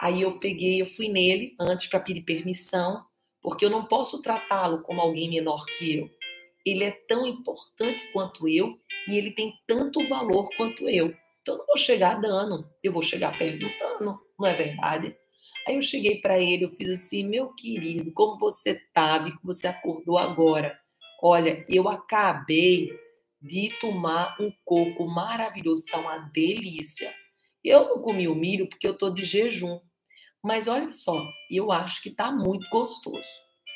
Aí 0.00 0.22
eu 0.22 0.38
peguei, 0.40 0.80
eu 0.80 0.86
fui 0.86 1.08
nele 1.08 1.54
antes 1.60 1.86
para 1.86 2.00
pedir 2.00 2.22
permissão, 2.22 3.04
porque 3.42 3.64
eu 3.64 3.70
não 3.70 3.84
posso 3.84 4.22
tratá-lo 4.22 4.82
como 4.82 5.00
alguém 5.00 5.28
menor 5.28 5.64
que 5.66 5.96
eu. 5.96 6.10
Ele 6.64 6.84
é 6.84 6.90
tão 6.90 7.26
importante 7.26 8.10
quanto 8.12 8.48
eu 8.48 8.78
e 9.08 9.16
ele 9.16 9.30
tem 9.30 9.54
tanto 9.66 10.06
valor 10.08 10.48
quanto 10.56 10.88
eu. 10.88 11.14
Então 11.42 11.54
eu 11.54 11.58
não 11.58 11.66
vou 11.66 11.76
chegar 11.76 12.20
dando, 12.20 12.68
eu 12.82 12.92
vou 12.92 13.02
chegar 13.02 13.36
perguntando, 13.38 14.20
não 14.38 14.46
é 14.46 14.54
verdade? 14.54 15.16
Aí 15.66 15.76
eu 15.76 15.82
cheguei 15.82 16.20
para 16.20 16.38
ele, 16.38 16.64
eu 16.64 16.70
fiz 16.70 16.88
assim, 16.88 17.24
meu 17.24 17.52
querido, 17.54 18.12
como 18.12 18.38
você 18.38 18.74
tá? 18.92 19.18
Vi 19.18 19.36
que 19.36 19.44
você 19.44 19.68
acordou 19.68 20.18
agora. 20.18 20.78
Olha, 21.22 21.64
eu 21.68 21.88
acabei 21.88 22.90
de 23.40 23.70
tomar 23.78 24.36
um 24.40 24.52
coco 24.64 25.06
maravilhoso, 25.06 25.86
tá 25.86 25.98
uma 25.98 26.18
delícia. 26.32 27.14
Eu 27.62 27.88
não 27.88 28.00
comi 28.00 28.28
o 28.28 28.34
milho 28.34 28.68
porque 28.68 28.86
eu 28.86 28.96
tô 28.96 29.10
de 29.10 29.24
jejum. 29.24 29.80
Mas 30.42 30.68
olha 30.68 30.90
só, 30.90 31.22
eu 31.50 31.70
acho 31.70 32.02
que 32.02 32.10
tá 32.10 32.32
muito 32.32 32.68
gostoso. 32.70 33.28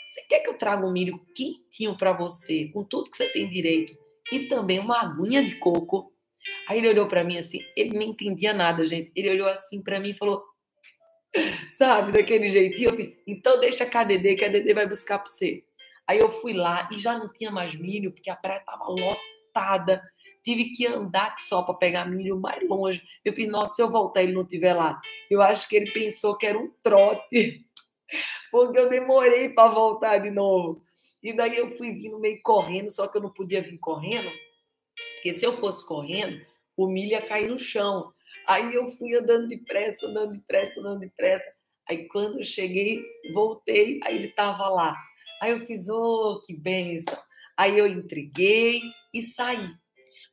Você 0.06 0.22
quer 0.28 0.40
que 0.40 0.48
eu 0.48 0.56
traga 0.56 0.86
um 0.86 0.92
milho 0.92 1.20
quentinho 1.34 1.96
para 1.96 2.12
você, 2.12 2.68
com 2.72 2.84
tudo 2.84 3.10
que 3.10 3.16
você 3.16 3.28
tem 3.28 3.48
direito? 3.48 3.92
e 4.32 4.48
também 4.48 4.78
uma 4.78 5.00
aguinha 5.00 5.44
de 5.44 5.56
coco. 5.56 6.12
Aí 6.68 6.78
ele 6.78 6.88
olhou 6.88 7.06
para 7.06 7.24
mim 7.24 7.38
assim, 7.38 7.60
ele 7.76 7.96
nem 7.96 8.10
entendia 8.10 8.52
nada, 8.52 8.82
gente. 8.82 9.10
Ele 9.14 9.30
olhou 9.30 9.48
assim 9.48 9.82
para 9.82 10.00
mim 10.00 10.10
e 10.10 10.14
falou, 10.14 10.42
sabe, 11.68 12.12
daquele 12.12 12.48
jeitinho. 12.48 12.90
Eu 12.90 12.92
falei, 12.92 13.22
então 13.26 13.60
deixa 13.60 13.88
a 13.90 14.04
Dedê, 14.04 14.34
que 14.34 14.44
a 14.44 14.48
Dedê 14.48 14.74
vai 14.74 14.86
buscar 14.86 15.18
para 15.18 15.30
você. 15.30 15.64
Aí 16.06 16.18
eu 16.18 16.28
fui 16.28 16.52
lá 16.52 16.88
e 16.92 16.98
já 16.98 17.18
não 17.18 17.32
tinha 17.32 17.50
mais 17.50 17.74
milho, 17.74 18.12
porque 18.12 18.30
a 18.30 18.36
praia 18.36 18.58
estava 18.58 18.84
lotada. 18.88 20.02
Tive 20.42 20.70
que 20.72 20.86
andar 20.86 21.36
só 21.38 21.62
para 21.62 21.74
pegar 21.74 22.04
milho 22.04 22.38
mais 22.38 22.62
longe. 22.68 23.02
Eu 23.24 23.32
falei, 23.32 23.48
nossa, 23.48 23.74
se 23.74 23.82
eu 23.82 23.90
voltar 23.90 24.22
ele 24.22 24.32
não 24.32 24.42
estiver 24.42 24.74
lá, 24.74 25.00
eu 25.30 25.40
acho 25.40 25.68
que 25.68 25.76
ele 25.76 25.90
pensou 25.92 26.36
que 26.36 26.46
era 26.46 26.58
um 26.58 26.70
trote, 26.82 27.66
porque 28.50 28.78
eu 28.78 28.88
demorei 28.88 29.48
para 29.48 29.72
voltar 29.72 30.18
de 30.18 30.30
novo. 30.30 30.82
E 31.22 31.32
daí 31.32 31.56
eu 31.56 31.70
fui 31.70 31.92
vindo 31.92 32.20
meio 32.20 32.38
correndo, 32.42 32.90
só 32.90 33.08
que 33.08 33.16
eu 33.16 33.22
não 33.22 33.30
podia 33.30 33.62
vir 33.62 33.78
correndo, 33.78 34.30
porque 35.14 35.32
se 35.32 35.46
eu 35.46 35.56
fosse 35.56 35.86
correndo, 35.88 36.44
o 36.76 36.86
milho 36.86 37.12
ia 37.12 37.22
cair 37.22 37.48
no 37.48 37.58
chão. 37.58 38.12
Aí 38.46 38.74
eu 38.74 38.86
fui 38.86 39.14
andando 39.16 39.48
depressa, 39.48 40.06
andando 40.06 40.36
depressa, 40.36 40.80
andando 40.80 41.00
depressa. 41.00 41.50
Aí 41.88 42.06
quando 42.08 42.38
eu 42.38 42.44
cheguei, 42.44 43.02
voltei, 43.32 44.00
aí 44.04 44.16
ele 44.16 44.28
estava 44.28 44.68
lá. 44.68 44.94
Aí 45.40 45.52
eu 45.52 45.66
fiz, 45.66 45.88
oh, 45.88 46.42
que 46.44 46.54
benção. 46.54 47.18
Aí 47.56 47.78
eu 47.78 47.86
entreguei 47.86 48.80
e 49.12 49.22
saí. 49.22 49.70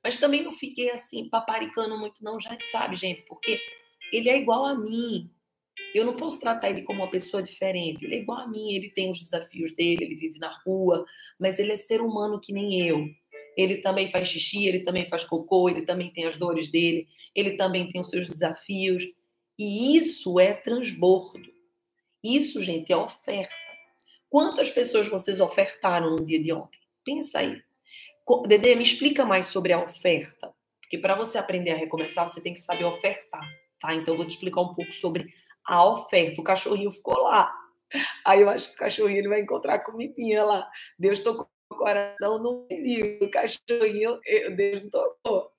Mas 0.04 0.18
também 0.18 0.44
não 0.44 0.52
fiquei 0.52 0.90
assim, 0.90 1.30
paparicando 1.30 1.98
muito, 1.98 2.24
não, 2.24 2.40
já 2.40 2.58
sabe, 2.72 2.96
gente, 2.96 3.24
porque 3.24 3.60
ele 4.12 4.30
é 4.30 4.38
igual 4.38 4.66
a 4.66 4.76
mim. 4.76 5.30
Eu 5.94 6.06
não 6.06 6.16
posso 6.16 6.40
tratar 6.40 6.70
ele 6.70 6.84
como 6.84 7.02
uma 7.02 7.10
pessoa 7.10 7.44
diferente. 7.44 8.06
Ele 8.06 8.16
é 8.16 8.20
igual 8.20 8.40
a 8.40 8.48
mim, 8.48 8.74
ele 8.74 8.90
tem 8.90 9.12
os 9.12 9.20
desafios 9.20 9.74
dele, 9.74 10.06
ele 10.06 10.16
vive 10.16 10.40
na 10.40 10.52
rua, 10.66 11.06
mas 11.40 11.60
ele 11.60 11.72
é 11.72 11.76
ser 11.76 12.02
humano 12.02 12.40
que 12.40 12.54
nem 12.54 12.88
eu. 12.88 13.08
Ele 13.58 13.78
também 13.78 14.10
faz 14.10 14.28
xixi, 14.28 14.66
ele 14.66 14.80
também 14.80 15.08
faz 15.08 15.24
cocô, 15.26 15.70
ele 15.70 15.82
também 15.82 16.12
tem 16.12 16.26
as 16.26 16.38
dores 16.38 16.72
dele, 16.72 17.08
ele 17.36 17.58
também 17.58 17.88
tem 17.88 18.00
os 18.00 18.10
seus 18.10 18.28
desafios. 18.28 19.04
E 19.60 19.98
isso 19.98 20.40
é 20.40 20.54
transbordo. 20.54 21.52
Isso, 22.24 22.62
gente, 22.62 22.94
é 22.94 22.98
oferta. 22.98 23.71
Quantas 24.32 24.72
pessoas 24.72 25.10
vocês 25.10 25.42
ofertaram 25.42 26.12
no 26.12 26.26
dia 26.26 26.42
de 26.42 26.54
ontem? 26.54 26.80
Pensa 27.04 27.40
aí. 27.40 27.62
Dede, 28.48 28.76
me 28.78 28.82
explica 28.82 29.26
mais 29.26 29.48
sobre 29.48 29.74
a 29.74 29.84
oferta. 29.84 30.54
Porque 30.80 30.98
para 30.98 31.16
você 31.16 31.38
aprender 31.38 31.72
a 31.72 31.76
recomeçar, 31.76 32.26
você 32.26 32.40
tem 32.40 32.54
que 32.54 32.62
saber 32.62 32.86
ofertar, 32.86 33.46
tá? 33.78 33.94
Então 33.94 34.14
eu 34.14 34.18
vou 34.18 34.26
te 34.26 34.32
explicar 34.32 34.62
um 34.62 34.74
pouco 34.74 34.94
sobre 34.94 35.34
a 35.66 35.86
oferta. 35.86 36.40
O 36.40 36.46
cachorrinho 36.46 36.90
ficou 36.92 37.22
lá. 37.24 37.54
Aí 38.26 38.42
eu 38.42 38.50
acho 38.50 38.70
que 38.70 38.76
o 38.76 38.78
cachorrinho 38.78 39.20
ele 39.20 39.28
vai 39.28 39.42
encontrar 39.42 39.80
comidinha 39.80 40.46
lá. 40.46 40.72
Deus 40.98 41.20
tocou 41.20 41.50
o 41.70 41.76
coração 41.76 42.40
no 42.40 42.66
mendigo, 42.70 43.26
o 43.26 43.30
cachorrinho, 43.30 44.18
Deus 44.56 44.84
não 44.84 44.90
tocou. 44.90 45.52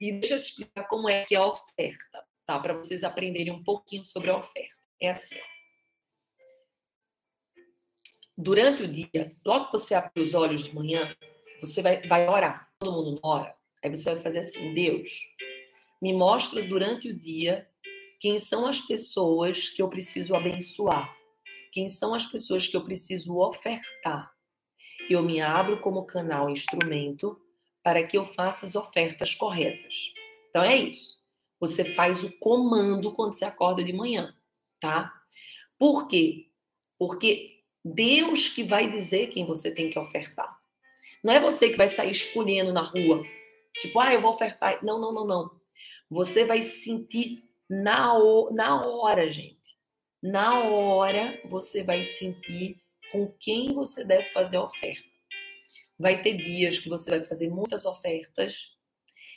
E 0.00 0.12
deixa 0.12 0.36
eu 0.36 0.38
te 0.38 0.46
explicar 0.46 0.84
como 0.86 1.08
é 1.08 1.24
que 1.24 1.34
é 1.34 1.38
a 1.38 1.46
oferta, 1.46 2.24
tá? 2.46 2.56
Para 2.60 2.74
vocês 2.74 3.02
aprenderem 3.02 3.52
um 3.52 3.64
pouquinho 3.64 4.04
sobre 4.04 4.30
a 4.30 4.36
oferta. 4.36 4.76
É 5.00 5.10
assim, 5.10 5.40
ó. 5.40 5.51
Durante 8.36 8.82
o 8.82 8.88
dia, 8.88 9.36
logo 9.44 9.66
que 9.66 9.72
você 9.72 9.94
abre 9.94 10.22
os 10.22 10.34
olhos 10.34 10.64
de 10.64 10.74
manhã, 10.74 11.14
você 11.60 11.82
vai, 11.82 12.06
vai 12.06 12.28
orar. 12.28 12.68
Todo 12.78 12.92
mundo 12.92 13.20
ora. 13.22 13.54
Aí 13.82 13.90
você 13.90 14.12
vai 14.14 14.22
fazer 14.22 14.40
assim: 14.40 14.72
Deus, 14.74 15.10
me 16.00 16.12
mostra 16.12 16.62
durante 16.62 17.08
o 17.08 17.18
dia 17.18 17.68
quem 18.18 18.38
são 18.38 18.66
as 18.66 18.80
pessoas 18.80 19.68
que 19.68 19.82
eu 19.82 19.88
preciso 19.88 20.34
abençoar, 20.34 21.14
quem 21.72 21.88
são 21.88 22.14
as 22.14 22.24
pessoas 22.24 22.66
que 22.66 22.76
eu 22.76 22.84
preciso 22.84 23.36
ofertar. 23.36 24.32
Eu 25.10 25.22
me 25.22 25.40
abro 25.40 25.80
como 25.80 26.06
canal 26.06 26.48
instrumento 26.48 27.36
para 27.82 28.06
que 28.06 28.16
eu 28.16 28.24
faça 28.24 28.64
as 28.64 28.76
ofertas 28.76 29.34
corretas. 29.34 30.12
Então 30.48 30.62
é 30.62 30.76
isso. 30.76 31.20
Você 31.58 31.84
faz 31.84 32.22
o 32.22 32.32
comando 32.38 33.12
quando 33.12 33.32
você 33.32 33.44
acorda 33.44 33.82
de 33.82 33.92
manhã, 33.92 34.34
tá? 34.80 35.12
Por 35.78 36.06
quê? 36.06 36.48
Porque 36.98 37.51
Deus 37.84 38.48
que 38.48 38.62
vai 38.62 38.90
dizer 38.90 39.28
quem 39.28 39.44
você 39.44 39.74
tem 39.74 39.90
que 39.90 39.98
ofertar. 39.98 40.56
Não 41.22 41.32
é 41.32 41.40
você 41.40 41.70
que 41.70 41.76
vai 41.76 41.88
sair 41.88 42.10
escolhendo 42.10 42.72
na 42.72 42.82
rua. 42.82 43.24
Tipo, 43.78 44.00
ah, 44.00 44.12
eu 44.12 44.20
vou 44.20 44.32
ofertar. 44.32 44.84
Não, 44.84 45.00
não, 45.00 45.12
não, 45.12 45.26
não. 45.26 45.50
Você 46.10 46.44
vai 46.44 46.62
sentir 46.62 47.48
na, 47.68 48.14
na 48.52 48.86
hora, 48.86 49.28
gente. 49.28 49.56
Na 50.22 50.64
hora 50.64 51.40
você 51.46 51.82
vai 51.82 52.02
sentir 52.02 52.80
com 53.10 53.32
quem 53.40 53.72
você 53.72 54.04
deve 54.04 54.30
fazer 54.30 54.56
a 54.56 54.64
oferta. 54.64 55.08
Vai 55.98 56.22
ter 56.22 56.34
dias 56.34 56.78
que 56.78 56.88
você 56.88 57.10
vai 57.10 57.20
fazer 57.22 57.48
muitas 57.48 57.84
ofertas 57.84 58.70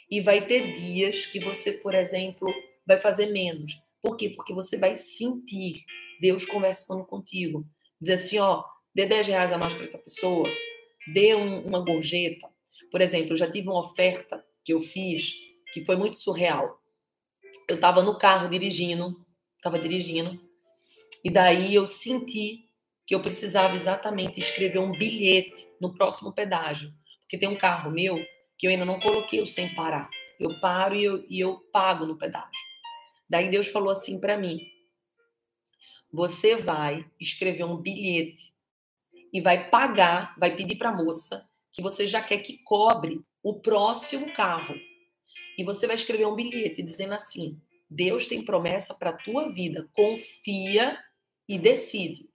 e 0.09 0.21
vai 0.21 0.45
ter 0.45 0.73
dias 0.73 1.25
que 1.25 1.39
você, 1.39 1.73
por 1.73 1.93
exemplo, 1.93 2.47
vai 2.85 2.97
fazer 2.97 3.27
menos. 3.27 3.79
Por 4.01 4.15
quê? 4.15 4.29
Porque 4.29 4.53
você 4.53 4.77
vai 4.77 4.95
sentir 4.95 5.83
Deus 6.21 6.45
conversando 6.45 7.03
contigo 7.05 7.65
dizer 7.99 8.13
assim, 8.13 8.39
ó, 8.39 8.63
dê 8.93 9.05
10 9.05 9.27
reais 9.27 9.51
a 9.51 9.57
mais 9.57 9.73
para 9.73 9.83
essa 9.83 9.97
pessoa, 9.97 10.49
dê 11.13 11.35
um, 11.35 11.61
uma 11.65 11.79
gorjeta. 11.79 12.47
Por 12.91 13.01
exemplo, 13.01 13.33
eu 13.33 13.37
já 13.37 13.49
tive 13.49 13.67
uma 13.67 13.79
oferta 13.79 14.43
que 14.63 14.73
eu 14.73 14.79
fiz 14.79 15.33
que 15.73 15.83
foi 15.83 15.95
muito 15.95 16.17
surreal. 16.17 16.79
Eu 17.67 17.75
estava 17.75 18.01
no 18.03 18.17
carro 18.17 18.47
dirigindo, 18.47 19.25
estava 19.57 19.77
dirigindo, 19.79 20.39
e 21.23 21.29
daí 21.29 21.73
eu 21.73 21.87
senti 21.87 22.69
que 23.05 23.13
eu 23.13 23.21
precisava 23.21 23.75
exatamente 23.75 24.39
escrever 24.39 24.79
um 24.79 24.91
bilhete 24.91 25.67
no 25.81 25.93
próximo 25.93 26.31
pedágio, 26.31 26.91
porque 27.21 27.37
tem 27.37 27.49
um 27.49 27.57
carro 27.57 27.91
meu 27.91 28.23
que 28.57 28.67
eu 28.67 28.71
ainda 28.71 28.85
não 28.85 28.99
coloquei 28.99 29.41
o 29.41 29.47
sem 29.47 29.73
parar. 29.75 30.09
Eu 30.39 30.59
paro 30.59 30.95
e 30.95 31.03
eu, 31.03 31.25
e 31.29 31.39
eu 31.39 31.59
pago 31.71 32.05
no 32.05 32.17
pedágio. 32.17 32.49
Daí 33.29 33.49
Deus 33.49 33.67
falou 33.67 33.89
assim 33.89 34.19
para 34.19 34.37
mim: 34.37 34.59
você 36.15 36.55
vai 36.55 37.05
escrever 37.19 37.65
um 37.65 37.75
bilhete 37.75 38.53
e 39.33 39.41
vai 39.41 39.69
pagar, 39.69 40.33
vai 40.39 40.55
pedir 40.55 40.77
para 40.77 40.89
a 40.89 40.95
moça 40.95 41.47
que 41.71 41.81
você 41.81 42.07
já 42.07 42.21
quer 42.21 42.37
que 42.37 42.57
cobre 42.59 43.21
o 43.43 43.59
próximo 43.59 44.31
carro. 44.33 44.75
E 45.57 45.63
você 45.63 45.85
vai 45.85 45.95
escrever 45.95 46.25
um 46.25 46.35
bilhete 46.35 46.81
dizendo 46.81 47.13
assim: 47.13 47.59
Deus 47.89 48.27
tem 48.27 48.45
promessa 48.45 48.93
para 48.93 49.09
a 49.09 49.17
tua 49.17 49.51
vida, 49.51 49.89
confia 49.93 50.97
e 51.47 51.59
decide. 51.59 52.29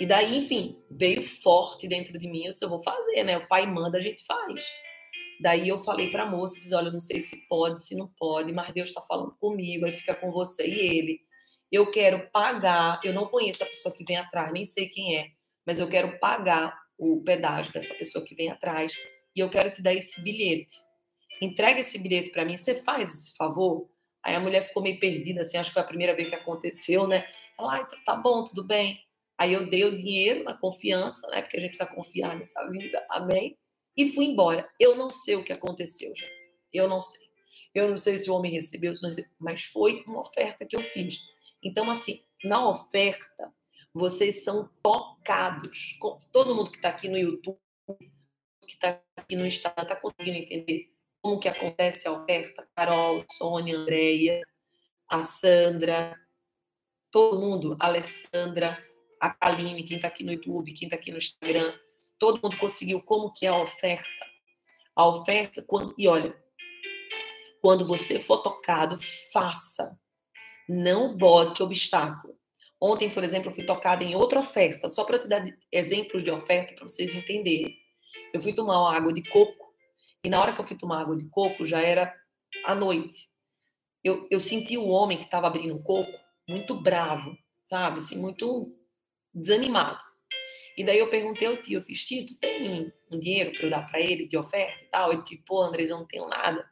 E 0.00 0.06
daí, 0.06 0.38
enfim, 0.38 0.78
veio 0.90 1.22
forte 1.22 1.88
dentro 1.88 2.16
de 2.18 2.28
mim, 2.28 2.44
eu 2.44 2.52
disse, 2.52 2.64
eu 2.64 2.68
vou 2.68 2.82
fazer, 2.82 3.24
né? 3.24 3.38
O 3.38 3.48
pai 3.48 3.66
manda, 3.66 3.98
a 3.98 4.00
gente 4.00 4.24
faz. 4.24 4.64
Daí 5.40 5.68
eu 5.68 5.78
falei 5.80 6.10
para 6.10 6.22
a 6.22 6.30
moça, 6.30 6.60
fiz, 6.60 6.72
olha, 6.72 6.90
não 6.90 7.00
sei 7.00 7.18
se 7.18 7.48
pode, 7.48 7.82
se 7.82 7.96
não 7.96 8.08
pode, 8.18 8.52
mas 8.52 8.72
Deus 8.72 8.88
está 8.88 9.00
falando 9.00 9.34
comigo, 9.40 9.86
aí 9.86 9.92
fica 9.92 10.14
com 10.14 10.30
você 10.30 10.66
e 10.66 10.98
ele 10.98 11.25
eu 11.70 11.90
quero 11.90 12.30
pagar, 12.30 13.00
eu 13.04 13.12
não 13.12 13.26
conheço 13.26 13.62
a 13.62 13.66
pessoa 13.66 13.94
que 13.94 14.04
vem 14.04 14.16
atrás, 14.16 14.52
nem 14.52 14.64
sei 14.64 14.88
quem 14.88 15.16
é, 15.16 15.28
mas 15.66 15.80
eu 15.80 15.88
quero 15.88 16.18
pagar 16.18 16.76
o 16.98 17.22
pedágio 17.22 17.72
dessa 17.72 17.94
pessoa 17.94 18.24
que 18.24 18.34
vem 18.34 18.50
atrás 18.50 18.92
e 19.34 19.40
eu 19.40 19.50
quero 19.50 19.70
te 19.70 19.82
dar 19.82 19.92
esse 19.92 20.22
bilhete. 20.22 20.74
Entrega 21.40 21.80
esse 21.80 21.98
bilhete 21.98 22.30
para 22.30 22.44
mim, 22.44 22.56
você 22.56 22.82
faz 22.82 23.08
esse 23.08 23.36
favor? 23.36 23.90
Aí 24.24 24.34
a 24.34 24.40
mulher 24.40 24.62
ficou 24.62 24.82
meio 24.82 24.98
perdida, 24.98 25.42
assim, 25.42 25.56
acho 25.56 25.70
que 25.70 25.74
foi 25.74 25.82
a 25.82 25.86
primeira 25.86 26.14
vez 26.14 26.28
que 26.28 26.34
aconteceu, 26.34 27.06
né? 27.06 27.28
Ela, 27.58 27.80
ah, 27.80 27.88
tá 28.04 28.16
bom, 28.16 28.42
tudo 28.42 28.64
bem. 28.64 29.00
Aí 29.38 29.52
eu 29.52 29.68
dei 29.68 29.84
o 29.84 29.96
dinheiro 29.96 30.44
na 30.44 30.54
confiança, 30.54 31.28
né? 31.28 31.42
Porque 31.42 31.56
a 31.56 31.60
gente 31.60 31.76
precisa 31.76 31.94
confiar 31.94 32.36
nessa 32.36 32.66
vida, 32.70 33.04
amém? 33.10 33.58
E 33.96 34.12
fui 34.12 34.24
embora. 34.24 34.68
Eu 34.80 34.96
não 34.96 35.08
sei 35.10 35.36
o 35.36 35.44
que 35.44 35.52
aconteceu, 35.52 36.08
gente. 36.16 36.50
Eu 36.72 36.88
não 36.88 37.00
sei. 37.00 37.26
Eu 37.74 37.88
não 37.88 37.96
sei 37.96 38.16
se 38.16 38.30
o 38.30 38.34
homem 38.34 38.50
recebeu, 38.50 38.92
mas 39.38 39.64
foi 39.64 40.02
uma 40.06 40.20
oferta 40.20 40.64
que 40.64 40.76
eu 40.76 40.82
fiz. 40.82 41.18
Então, 41.66 41.90
assim, 41.90 42.22
na 42.44 42.68
oferta, 42.68 43.52
vocês 43.92 44.44
são 44.44 44.70
tocados. 44.80 45.98
Todo 46.32 46.54
mundo 46.54 46.70
que 46.70 46.76
está 46.76 46.90
aqui 46.90 47.08
no 47.08 47.18
YouTube, 47.18 47.58
que 48.62 48.74
está 48.74 49.02
aqui 49.16 49.34
no 49.34 49.44
Instagram, 49.44 49.82
está 49.82 49.96
conseguindo 49.96 50.38
entender 50.38 50.92
como 51.20 51.40
que 51.40 51.48
acontece 51.48 52.06
a 52.06 52.12
oferta? 52.12 52.68
Carol, 52.76 53.24
Sônia, 53.32 53.78
Andréia, 53.78 54.46
a 55.08 55.22
Sandra, 55.22 56.16
todo 57.10 57.40
mundo, 57.40 57.76
a 57.80 57.86
Alessandra, 57.86 58.78
a 59.20 59.30
Kaline, 59.30 59.82
quem 59.82 59.96
está 59.96 60.06
aqui 60.06 60.22
no 60.22 60.34
YouTube, 60.34 60.72
quem 60.72 60.86
está 60.86 60.94
aqui 60.94 61.10
no 61.10 61.18
Instagram, 61.18 61.76
todo 62.16 62.40
mundo 62.40 62.56
conseguiu 62.58 63.02
como 63.02 63.32
que 63.32 63.44
é 63.44 63.48
a 63.48 63.60
oferta. 63.60 64.08
A 64.94 65.04
oferta, 65.08 65.64
quando, 65.66 65.92
e 65.98 66.06
olha, 66.06 66.40
quando 67.60 67.84
você 67.84 68.20
for 68.20 68.40
tocado, 68.40 68.94
faça. 69.32 69.98
Não 70.68 71.16
bote 71.16 71.62
obstáculo. 71.62 72.36
Ontem, 72.80 73.08
por 73.08 73.24
exemplo, 73.24 73.50
eu 73.50 73.54
fui 73.54 73.64
tocada 73.64 74.04
em 74.04 74.14
outra 74.14 74.40
oferta, 74.40 74.88
só 74.88 75.04
para 75.04 75.18
te 75.18 75.26
dar 75.26 75.44
exemplos 75.72 76.22
de 76.22 76.30
oferta 76.30 76.74
para 76.74 76.84
vocês 76.84 77.14
entenderem. 77.14 77.76
Eu 78.32 78.40
fui 78.40 78.52
tomar 78.52 78.80
uma 78.80 78.94
água 78.94 79.12
de 79.12 79.22
coco 79.22 79.74
e 80.22 80.28
na 80.28 80.40
hora 80.40 80.52
que 80.52 80.60
eu 80.60 80.66
fui 80.66 80.76
tomar 80.76 81.00
água 81.00 81.16
de 81.16 81.28
coco 81.28 81.64
já 81.64 81.80
era 81.80 82.14
à 82.64 82.74
noite. 82.74 83.28
Eu, 84.04 84.26
eu 84.30 84.38
senti 84.38 84.76
o 84.76 84.88
homem 84.88 85.18
que 85.18 85.24
estava 85.24 85.46
abrindo 85.46 85.74
o 85.74 85.82
coco 85.82 86.12
muito 86.48 86.74
bravo, 86.74 87.36
sabe? 87.64 87.98
Assim, 87.98 88.18
muito 88.18 88.76
desanimado. 89.34 90.04
E 90.76 90.84
daí 90.84 90.98
eu 90.98 91.08
perguntei 91.08 91.48
ao 91.48 91.56
tio, 91.56 91.78
eu 91.78 91.82
fiz, 91.82 92.04
tio, 92.04 92.26
tu 92.26 92.38
tem 92.38 92.92
um 93.10 93.18
dinheiro 93.18 93.52
para 93.52 93.66
eu 93.66 93.70
dar 93.70 93.86
para 93.86 94.00
ele 94.00 94.28
de 94.28 94.36
oferta 94.36 94.84
e 94.84 94.86
tal? 94.88 95.12
Ele 95.12 95.22
tipo, 95.22 95.44
pô, 95.46 95.62
Andres, 95.62 95.90
eu 95.90 95.96
não 95.96 96.06
tenho 96.06 96.28
nada. 96.28 96.70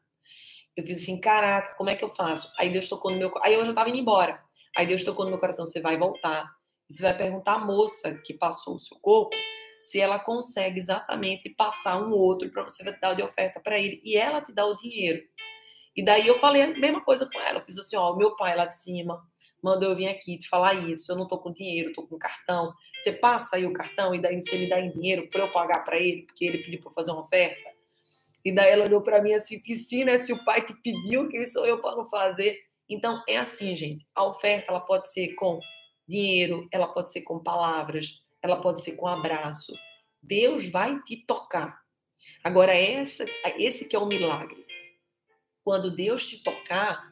Eu 0.77 0.85
fiz 0.85 1.03
assim, 1.03 1.20
caraca, 1.20 1.75
como 1.77 1.91
é 1.91 1.95
que 1.95 2.05
eu 2.05 2.09
faço? 2.09 2.53
Aí 2.59 2.72
Deus 2.72 2.89
tocou 2.89 3.11
no 3.11 3.16
meu 3.16 3.33
Aí 3.43 3.55
eu 3.55 3.64
já 3.64 3.70
estava 3.70 3.89
indo 3.89 3.99
embora. 3.99 4.43
Aí 4.77 4.87
Deus 4.87 5.05
tocou 5.05 5.25
no 5.25 5.31
meu 5.31 5.39
coração, 5.39 5.64
você 5.64 5.81
vai 5.81 5.97
voltar. 5.97 6.51
Você 6.89 7.03
vai 7.03 7.16
perguntar 7.16 7.55
à 7.55 7.59
moça 7.59 8.20
que 8.25 8.35
passou 8.35 8.75
o 8.75 8.79
seu 8.79 8.99
corpo 8.99 9.37
se 9.81 10.01
ela 10.01 10.18
consegue 10.18 10.79
exatamente 10.79 11.51
passar 11.51 12.01
um 12.03 12.11
outro 12.11 12.51
para 12.51 12.62
você 12.62 12.83
dar 12.99 13.14
de 13.14 13.22
oferta 13.22 13.61
para 13.61 13.79
ele. 13.79 14.01
E 14.05 14.16
ela 14.16 14.41
te 14.41 14.53
dá 14.53 14.64
o 14.64 14.75
dinheiro. 14.75 15.22
E 15.97 16.05
daí 16.05 16.27
eu 16.27 16.39
falei 16.39 16.62
a 16.62 16.66
mesma 16.68 17.03
coisa 17.03 17.29
com 17.31 17.39
ela. 17.41 17.59
Eu 17.59 17.64
fiz 17.64 17.79
assim, 17.79 17.97
ó, 17.97 18.12
o 18.12 18.16
meu 18.16 18.35
pai 18.35 18.57
lá 18.57 18.66
de 18.66 18.77
cima 18.77 19.22
mandou 19.62 19.91
eu 19.91 19.97
vir 19.97 20.09
aqui 20.09 20.39
te 20.39 20.49
falar 20.49 20.75
isso. 20.75 21.11
Eu 21.12 21.16
não 21.16 21.27
tô 21.27 21.39
com 21.39 21.53
dinheiro, 21.53 21.93
tô 21.93 22.07
com 22.07 22.18
cartão. 22.18 22.72
Você 22.99 23.12
passa 23.12 23.57
aí 23.57 23.66
o 23.66 23.72
cartão 23.72 24.14
e 24.14 24.20
daí 24.20 24.43
você 24.43 24.59
me 24.59 24.68
dá 24.68 24.81
em 24.81 24.91
dinheiro 24.91 25.29
para 25.29 25.43
eu 25.43 25.53
pagar 25.53 25.85
para 25.85 25.99
ele, 25.99 26.22
porque 26.22 26.45
ele 26.45 26.59
pediu 26.59 26.81
para 26.81 26.91
fazer 26.91 27.12
uma 27.12 27.20
oferta. 27.20 27.74
E 28.45 28.53
daí 28.53 28.70
ela 28.72 28.84
olhou 28.84 29.01
para 29.01 29.22
mim 29.22 29.32
assim, 29.32 29.59
sim, 29.61 30.05
né? 30.05 30.18
Se 30.18 30.32
o 30.32 30.45
pai 30.45 30.64
que 30.64 30.74
pediu, 30.74 31.28
quem 31.28 31.45
sou 31.45 31.66
eu 31.66 31.80
para 31.80 31.97
não 31.97 32.05
fazer? 32.05 32.59
Então 32.88 33.22
é 33.26 33.38
assim, 33.38 33.74
gente. 33.74 34.07
A 34.14 34.24
oferta 34.24 34.70
ela 34.70 34.80
pode 34.80 35.11
ser 35.11 35.34
com 35.34 35.59
dinheiro, 36.07 36.68
ela 36.70 36.86
pode 36.86 37.11
ser 37.11 37.22
com 37.22 37.42
palavras, 37.42 38.22
ela 38.42 38.61
pode 38.61 38.82
ser 38.82 38.92
com 38.92 39.07
abraço. 39.07 39.72
Deus 40.22 40.68
vai 40.68 41.01
te 41.03 41.16
tocar. 41.26 41.82
Agora 42.42 42.74
essa, 42.74 43.24
esse 43.59 43.88
que 43.88 43.97
é 43.97 43.99
o 43.99 44.07
milagre. 44.07 44.64
Quando 45.62 45.95
Deus 45.95 46.28
te 46.28 46.42
tocar, 46.42 47.11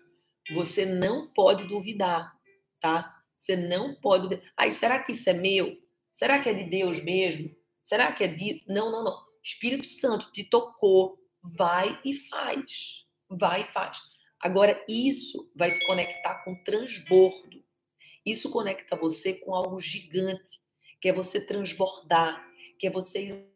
você 0.53 0.85
não 0.85 1.27
pode 1.29 1.65
duvidar, 1.65 2.37
tá? 2.81 3.23
Você 3.37 3.57
não 3.57 3.95
pode. 3.95 4.41
Ai, 4.57 4.71
será 4.71 5.03
que 5.03 5.13
isso 5.13 5.29
é 5.31 5.33
meu? 5.33 5.77
Será 6.11 6.41
que 6.41 6.49
é 6.49 6.55
de 6.55 6.65
Deus 6.65 7.03
mesmo? 7.03 7.55
Será 7.81 8.13
que 8.13 8.25
é 8.25 8.29
de. 8.29 8.63
Não, 8.69 8.91
não, 8.91 9.03
não. 9.03 9.33
Espírito 9.43 9.89
Santo 9.89 10.31
te 10.31 10.45
tocou, 10.45 11.19
vai 11.43 12.01
e 12.05 12.15
faz. 12.15 13.05
Vai 13.29 13.63
e 13.63 13.73
faz. 13.73 13.99
Agora, 14.41 14.85
isso 14.89 15.51
vai 15.57 15.73
te 15.73 15.85
conectar 15.87 16.45
com 16.45 16.63
transbordo. 16.63 17.63
Isso 18.25 18.51
conecta 18.51 18.97
você 18.97 19.35
com 19.41 19.55
algo 19.55 19.81
gigante, 19.81 20.61
que 21.01 21.09
é 21.09 21.13
você 21.13 21.41
transbordar, 21.45 22.45
que 22.79 22.87
é 22.87 22.91
você 22.91 23.47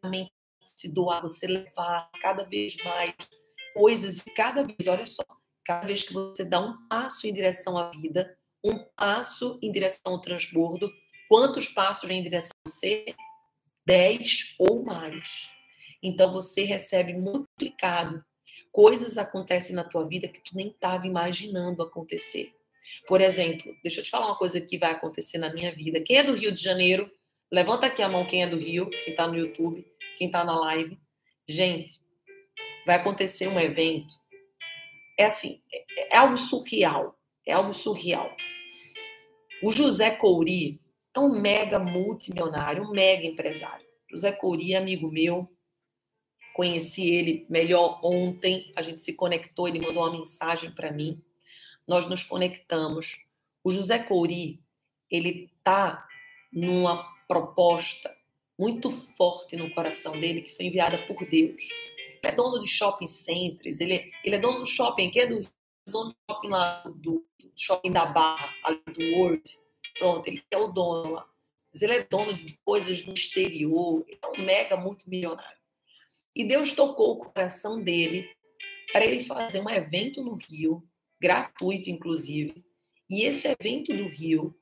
se 0.75 0.93
doar, 0.93 1.21
você 1.21 1.47
levar 1.47 2.09
cada 2.21 2.43
vez 2.43 2.75
mais 2.83 3.13
coisas 3.73 4.19
e 4.19 4.31
cada 4.31 4.63
vez, 4.63 4.87
olha 4.87 5.05
só, 5.05 5.23
cada 5.63 5.85
vez 5.85 6.03
que 6.03 6.13
você 6.13 6.43
dá 6.43 6.59
um 6.59 6.87
passo 6.87 7.27
em 7.27 7.33
direção 7.33 7.77
à 7.77 7.91
vida, 7.91 8.37
um 8.63 8.77
passo 8.95 9.59
em 9.61 9.71
direção 9.71 10.13
ao 10.13 10.21
transbordo, 10.21 10.91
Quantos 11.27 11.67
passos 11.67 12.07
vem 12.07 12.19
em 12.19 12.23
direção 12.23 12.51
a 12.65 12.69
você? 12.69 13.13
Dez 13.85 14.55
ou 14.57 14.83
mais. 14.83 15.49
Então 16.01 16.31
você 16.31 16.63
recebe 16.63 17.13
multiplicado. 17.13 18.23
Coisas 18.71 19.17
acontecem 19.17 19.75
na 19.75 19.83
tua 19.83 20.07
vida 20.07 20.27
que 20.27 20.41
tu 20.41 20.55
nem 20.55 20.69
estava 20.69 21.07
imaginando 21.07 21.81
acontecer. 21.81 22.53
Por 23.07 23.21
exemplo, 23.21 23.75
deixa 23.83 23.99
eu 23.99 24.03
te 24.03 24.09
falar 24.09 24.27
uma 24.27 24.37
coisa 24.37 24.61
que 24.61 24.77
vai 24.77 24.91
acontecer 24.91 25.37
na 25.37 25.53
minha 25.53 25.71
vida. 25.71 26.01
Quem 26.01 26.17
é 26.17 26.23
do 26.23 26.35
Rio 26.35 26.51
de 26.51 26.61
Janeiro? 26.61 27.11
Levanta 27.51 27.87
aqui 27.87 28.01
a 28.01 28.09
mão 28.09 28.25
quem 28.25 28.43
é 28.43 28.47
do 28.47 28.57
Rio, 28.57 28.89
quem 28.89 29.11
está 29.11 29.27
no 29.27 29.37
YouTube, 29.37 29.85
quem 30.17 30.27
está 30.27 30.43
na 30.43 30.57
live. 30.59 30.99
Gente, 31.47 31.99
vai 32.85 32.95
acontecer 32.97 33.47
um 33.47 33.59
evento. 33.59 34.13
É 35.17 35.25
assim, 35.25 35.61
é, 35.73 36.15
é 36.15 36.17
algo 36.17 36.37
surreal. 36.37 37.17
É 37.45 37.53
algo 37.53 37.73
surreal. 37.73 38.35
O 39.63 39.71
José 39.71 40.11
Couri 40.11 40.79
é 41.15 41.19
um 41.19 41.29
mega 41.39 41.79
multimilionário, 41.79 42.83
um 42.83 42.91
mega 42.91 43.25
empresário. 43.25 43.85
José 44.11 44.31
Couri 44.31 44.73
é 44.73 44.77
amigo 44.77 45.11
meu. 45.11 45.49
Conheci 46.57 47.13
ele 47.13 47.45
melhor 47.47 48.03
ontem. 48.03 48.73
A 48.75 48.81
gente 48.81 48.99
se 48.99 49.13
conectou, 49.13 49.67
ele 49.67 49.79
mandou 49.79 50.01
uma 50.01 50.17
mensagem 50.17 50.71
para 50.71 50.91
mim. 50.91 51.21
Nós 51.87 52.09
nos 52.09 52.23
conectamos. 52.23 53.27
O 53.63 53.71
José 53.71 53.99
Couri, 53.99 54.59
ele 55.07 55.51
tá 55.63 56.07
numa 56.51 57.03
proposta 57.27 58.11
muito 58.57 58.89
forte 58.89 59.55
no 59.55 59.69
coração 59.69 60.19
dele 60.19 60.41
que 60.41 60.55
foi 60.55 60.65
enviada 60.65 60.97
por 61.05 61.23
Deus. 61.27 61.61
Ele 61.61 62.21
é 62.23 62.31
dono 62.31 62.57
de 62.57 62.67
shopping 62.67 63.05
centers, 63.05 63.79
ele, 63.79 63.93
é, 63.93 64.11
ele 64.23 64.37
é 64.37 64.39
dono 64.39 64.61
do 64.61 64.65
shopping, 64.65 65.11
que 65.11 65.19
é 65.19 65.27
do, 65.27 65.47
dono 65.85 66.09
do 66.09 66.33
shopping 66.33 66.47
lá 66.47 66.83
do, 66.95 67.23
shopping 67.55 67.91
da 67.91 68.07
Barra, 68.07 68.51
ali 68.63 68.81
do 68.91 69.15
World. 69.15 69.43
Pronto, 69.99 70.27
ele 70.27 70.43
é 70.49 70.57
o 70.57 70.69
dono 70.69 71.13
lá. 71.13 71.29
Mas 71.71 71.83
ele 71.83 71.93
é 71.93 72.03
dono 72.03 72.33
de 72.33 72.57
coisas 72.65 73.05
no 73.05 73.13
exterior, 73.13 74.03
ele 74.07 74.19
é 74.19 74.27
um 74.27 74.43
mega 74.43 74.75
multimilionário. 74.75 75.56
E 76.37 76.43
Deus 76.43 76.73
tocou 76.73 77.13
o 77.13 77.17
coração 77.17 77.81
dele 77.81 78.29
para 78.93 79.03
ele 79.03 79.21
fazer 79.21 79.59
um 79.59 79.67
evento 79.67 80.23
no 80.23 80.35
Rio, 80.35 80.87
gratuito 81.19 81.89
inclusive. 81.89 82.63
E 83.09 83.23
esse 83.23 83.47
evento 83.59 83.91
do 83.91 84.07
Rio, 84.07 84.55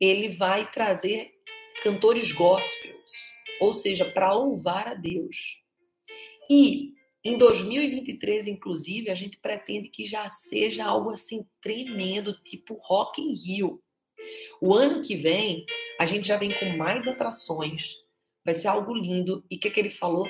ele 0.00 0.30
vai 0.30 0.70
trazer 0.70 1.30
cantores 1.82 2.32
gospels, 2.32 3.12
ou 3.60 3.74
seja, 3.74 4.10
para 4.10 4.32
louvar 4.32 4.88
a 4.88 4.94
Deus. 4.94 5.58
E 6.50 6.94
em 7.22 7.36
2023, 7.36 8.46
inclusive, 8.46 9.10
a 9.10 9.14
gente 9.14 9.36
pretende 9.36 9.90
que 9.90 10.06
já 10.06 10.26
seja 10.30 10.86
algo 10.86 11.10
assim 11.10 11.46
tremendo, 11.60 12.32
tipo 12.42 12.72
Rock 12.86 13.20
in 13.20 13.34
Rio. 13.34 13.82
O 14.62 14.72
ano 14.72 15.02
que 15.02 15.14
vem, 15.14 15.66
a 16.00 16.06
gente 16.06 16.26
já 16.26 16.38
vem 16.38 16.58
com 16.58 16.74
mais 16.78 17.06
atrações. 17.06 17.96
Vai 18.42 18.54
ser 18.54 18.68
algo 18.68 18.94
lindo. 18.94 19.44
E 19.50 19.56
o 19.56 19.60
que, 19.60 19.70
que 19.70 19.78
ele 19.78 19.90
falou? 19.90 20.26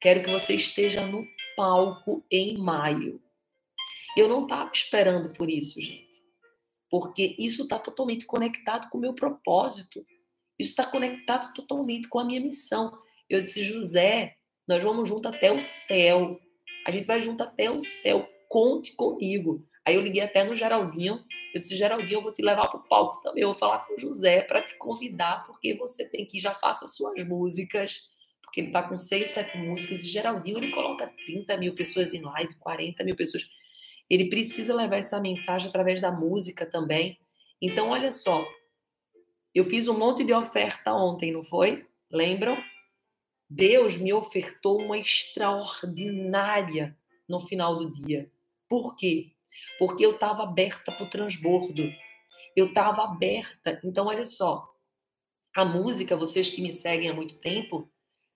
Quero 0.00 0.22
que 0.22 0.30
você 0.30 0.54
esteja 0.54 1.06
no 1.06 1.26
palco 1.54 2.24
em 2.30 2.56
maio. 2.56 3.20
Eu 4.16 4.28
não 4.28 4.44
estava 4.44 4.70
esperando 4.72 5.30
por 5.30 5.50
isso, 5.50 5.78
gente. 5.78 6.22
Porque 6.88 7.36
isso 7.38 7.64
está 7.64 7.78
totalmente 7.78 8.24
conectado 8.24 8.88
com 8.88 8.96
o 8.96 9.00
meu 9.00 9.14
propósito. 9.14 10.04
Isso 10.58 10.70
está 10.70 10.86
conectado 10.86 11.52
totalmente 11.52 12.08
com 12.08 12.18
a 12.18 12.24
minha 12.24 12.40
missão. 12.40 12.98
Eu 13.28 13.42
disse, 13.42 13.62
José, 13.62 14.36
nós 14.66 14.82
vamos 14.82 15.08
junto 15.08 15.28
até 15.28 15.52
o 15.52 15.60
céu. 15.60 16.40
A 16.86 16.90
gente 16.90 17.06
vai 17.06 17.20
junto 17.20 17.42
até 17.42 17.70
o 17.70 17.78
céu. 17.78 18.26
Conte 18.48 18.96
comigo. 18.96 19.68
Aí 19.86 19.94
eu 19.94 20.00
liguei 20.00 20.22
até 20.22 20.42
no 20.44 20.54
Geraldinho. 20.54 21.22
Eu 21.54 21.60
disse, 21.60 21.76
Geraldinho, 21.76 22.18
eu 22.18 22.22
vou 22.22 22.32
te 22.32 22.42
levar 22.42 22.68
para 22.68 22.80
o 22.80 22.88
palco 22.88 23.22
também. 23.22 23.42
Eu 23.42 23.50
vou 23.50 23.58
falar 23.58 23.80
com 23.80 23.94
o 23.94 23.98
José 23.98 24.40
para 24.40 24.62
te 24.62 24.76
convidar, 24.76 25.44
porque 25.44 25.74
você 25.74 26.08
tem 26.08 26.26
que 26.26 26.38
já 26.38 26.54
faça 26.54 26.86
suas 26.86 27.22
músicas. 27.24 28.09
Porque 28.50 28.62
ele 28.62 28.66
está 28.66 28.82
com 28.82 28.96
seis, 28.96 29.30
sete 29.30 29.56
músicas. 29.58 30.02
E 30.02 30.08
Geraldinho, 30.08 30.58
ele 30.58 30.72
coloca 30.72 31.06
30 31.24 31.56
mil 31.56 31.72
pessoas 31.72 32.12
em 32.12 32.20
live, 32.20 32.52
40 32.56 33.04
mil 33.04 33.14
pessoas. 33.14 33.48
Ele 34.10 34.28
precisa 34.28 34.74
levar 34.74 34.96
essa 34.96 35.20
mensagem 35.20 35.68
através 35.68 36.00
da 36.00 36.10
música 36.10 36.66
também. 36.66 37.16
Então, 37.62 37.90
olha 37.90 38.10
só. 38.10 38.44
Eu 39.54 39.64
fiz 39.64 39.86
um 39.86 39.96
monte 39.96 40.24
de 40.24 40.32
oferta 40.32 40.92
ontem, 40.92 41.30
não 41.30 41.44
foi? 41.44 41.86
Lembram? 42.10 42.60
Deus 43.48 43.96
me 43.96 44.12
ofertou 44.12 44.82
uma 44.82 44.98
extraordinária 44.98 46.98
no 47.28 47.38
final 47.38 47.76
do 47.76 47.92
dia. 47.92 48.28
Por 48.68 48.96
quê? 48.96 49.30
Porque 49.78 50.04
eu 50.04 50.14
estava 50.14 50.42
aberta 50.42 50.90
para 50.90 51.06
o 51.06 51.08
transbordo. 51.08 51.88
Eu 52.56 52.66
estava 52.66 53.04
aberta. 53.04 53.80
Então, 53.84 54.06
olha 54.06 54.26
só. 54.26 54.68
A 55.56 55.64
música, 55.64 56.16
vocês 56.16 56.50
que 56.50 56.60
me 56.60 56.72
seguem 56.72 57.08
há 57.08 57.14
muito 57.14 57.38
tempo, 57.38 57.88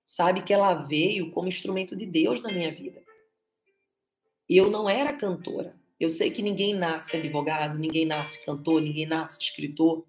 sabe 0.05 0.43
que 0.43 0.53
ela 0.53 0.75
veio 0.75 1.31
como 1.31 1.49
instrumento 1.49 1.97
de 1.97 2.07
Deus 2.07 2.41
na 2.43 2.53
minha 2.53 2.71
vida. 2.71 3.03
Eu 4.49 4.71
não 4.71 4.89
era 4.89 5.13
cantora. 5.13 5.75
Eu 5.99 6.11
sei 6.11 6.31
que 6.31 6.43
ninguém 6.43 6.75
nasce 6.75 7.17
advogado, 7.17 7.79
ninguém 7.79 8.05
nasce 8.05 8.45
cantor, 8.45 8.83
ninguém 8.83 9.07
nasce 9.07 9.41
escritor. 9.41 10.05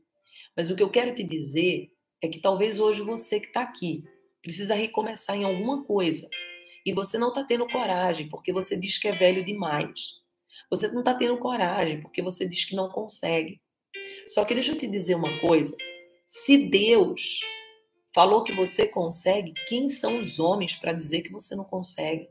Mas 0.55 0.69
o 0.69 0.75
que 0.75 0.83
eu 0.83 0.89
quero 0.89 1.13
te 1.13 1.23
dizer 1.23 1.91
é 2.21 2.27
que 2.27 2.39
talvez 2.39 2.79
hoje 2.79 3.01
você 3.01 3.39
que 3.39 3.47
está 3.47 3.61
aqui 3.61 4.03
precisa 4.41 4.75
recomeçar 4.75 5.35
em 5.35 5.43
alguma 5.43 5.83
coisa. 5.83 6.27
E 6.85 6.93
você 6.93 7.17
não 7.17 7.29
está 7.29 7.43
tendo 7.43 7.67
coragem 7.67 8.27
porque 8.29 8.51
você 8.51 8.77
diz 8.77 8.97
que 8.97 9.07
é 9.07 9.11
velho 9.11 9.43
demais. 9.43 10.23
Você 10.69 10.87
não 10.89 10.99
está 10.99 11.13
tendo 11.13 11.37
coragem 11.37 12.01
porque 12.01 12.21
você 12.21 12.47
diz 12.47 12.65
que 12.65 12.75
não 12.75 12.89
consegue. 12.89 13.61
Só 14.27 14.43
que 14.43 14.53
deixa 14.53 14.71
eu 14.71 14.77
te 14.77 14.87
dizer 14.87 15.15
uma 15.15 15.39
coisa: 15.39 15.75
se 16.25 16.57
Deus 16.69 17.39
falou 18.15 18.45
que 18.45 18.53
você 18.53 18.87
consegue, 18.87 19.53
quem 19.67 19.89
são 19.89 20.19
os 20.19 20.39
homens 20.39 20.77
para 20.77 20.93
dizer 20.93 21.21
que 21.21 21.33
você 21.33 21.53
não 21.53 21.65
consegue? 21.65 22.29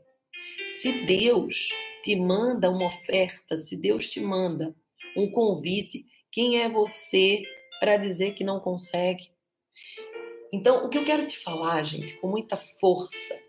Se 0.67 1.05
Deus 1.05 1.69
te 2.03 2.15
manda 2.15 2.71
uma 2.71 2.87
oferta, 2.87 3.55
se 3.55 3.79
Deus 3.79 4.09
te 4.09 4.19
manda 4.19 4.75
um 5.15 5.29
convite, 5.29 6.03
quem 6.31 6.59
é 6.59 6.67
você 6.67 7.43
para 7.79 7.97
dizer 7.97 8.33
que 8.33 8.43
não 8.43 8.59
consegue? 8.59 9.29
Então, 10.51 10.85
o 10.85 10.89
que 10.89 10.97
eu 10.97 11.05
quero 11.05 11.27
te 11.27 11.37
falar, 11.37 11.83
gente, 11.83 12.15
com 12.15 12.29
muita 12.29 12.57
força, 12.57 13.39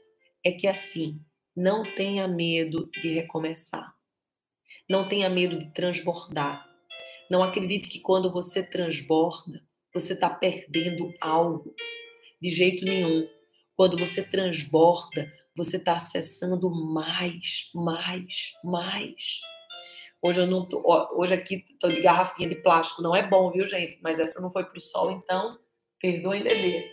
é 0.45 0.53
que 0.53 0.67
assim, 0.67 1.19
não 1.57 1.95
tenha 1.95 2.29
medo 2.29 2.91
de 3.01 3.15
recomeçar. 3.15 3.95
Não 4.87 5.09
tenha 5.09 5.31
medo 5.31 5.59
de 5.59 5.73
transbordar. 5.73 6.69
Não 7.31 7.43
acredite 7.43 7.89
que 7.89 8.01
quando 8.01 8.31
você 8.31 8.63
transborda, 8.63 9.65
você 9.95 10.13
está 10.13 10.29
perdendo 10.29 11.15
algo. 11.19 11.75
De 12.41 12.51
jeito 12.51 12.85
nenhum. 12.85 13.29
Quando 13.77 13.99
você 13.99 14.23
transborda, 14.23 15.33
você 15.57 15.77
está 15.77 15.95
acessando 15.95 16.71
mais, 16.71 17.71
mais, 17.75 18.53
mais. 18.63 19.41
Hoje 20.21 20.41
eu 20.41 20.47
não 20.47 20.67
tô, 20.67 20.83
hoje 21.17 21.35
aqui 21.35 21.65
tô 21.79 21.91
de 21.91 22.01
garrafinha 22.01 22.49
de 22.49 22.57
plástico, 22.57 23.03
não 23.03 23.15
é 23.15 23.27
bom, 23.27 23.51
viu, 23.51 23.67
gente? 23.67 23.99
Mas 24.03 24.19
essa 24.19 24.41
não 24.41 24.51
foi 24.51 24.65
pro 24.65 24.81
sol, 24.81 25.11
então 25.13 25.59
perdoem 26.01 26.43
Dedê. 26.43 26.91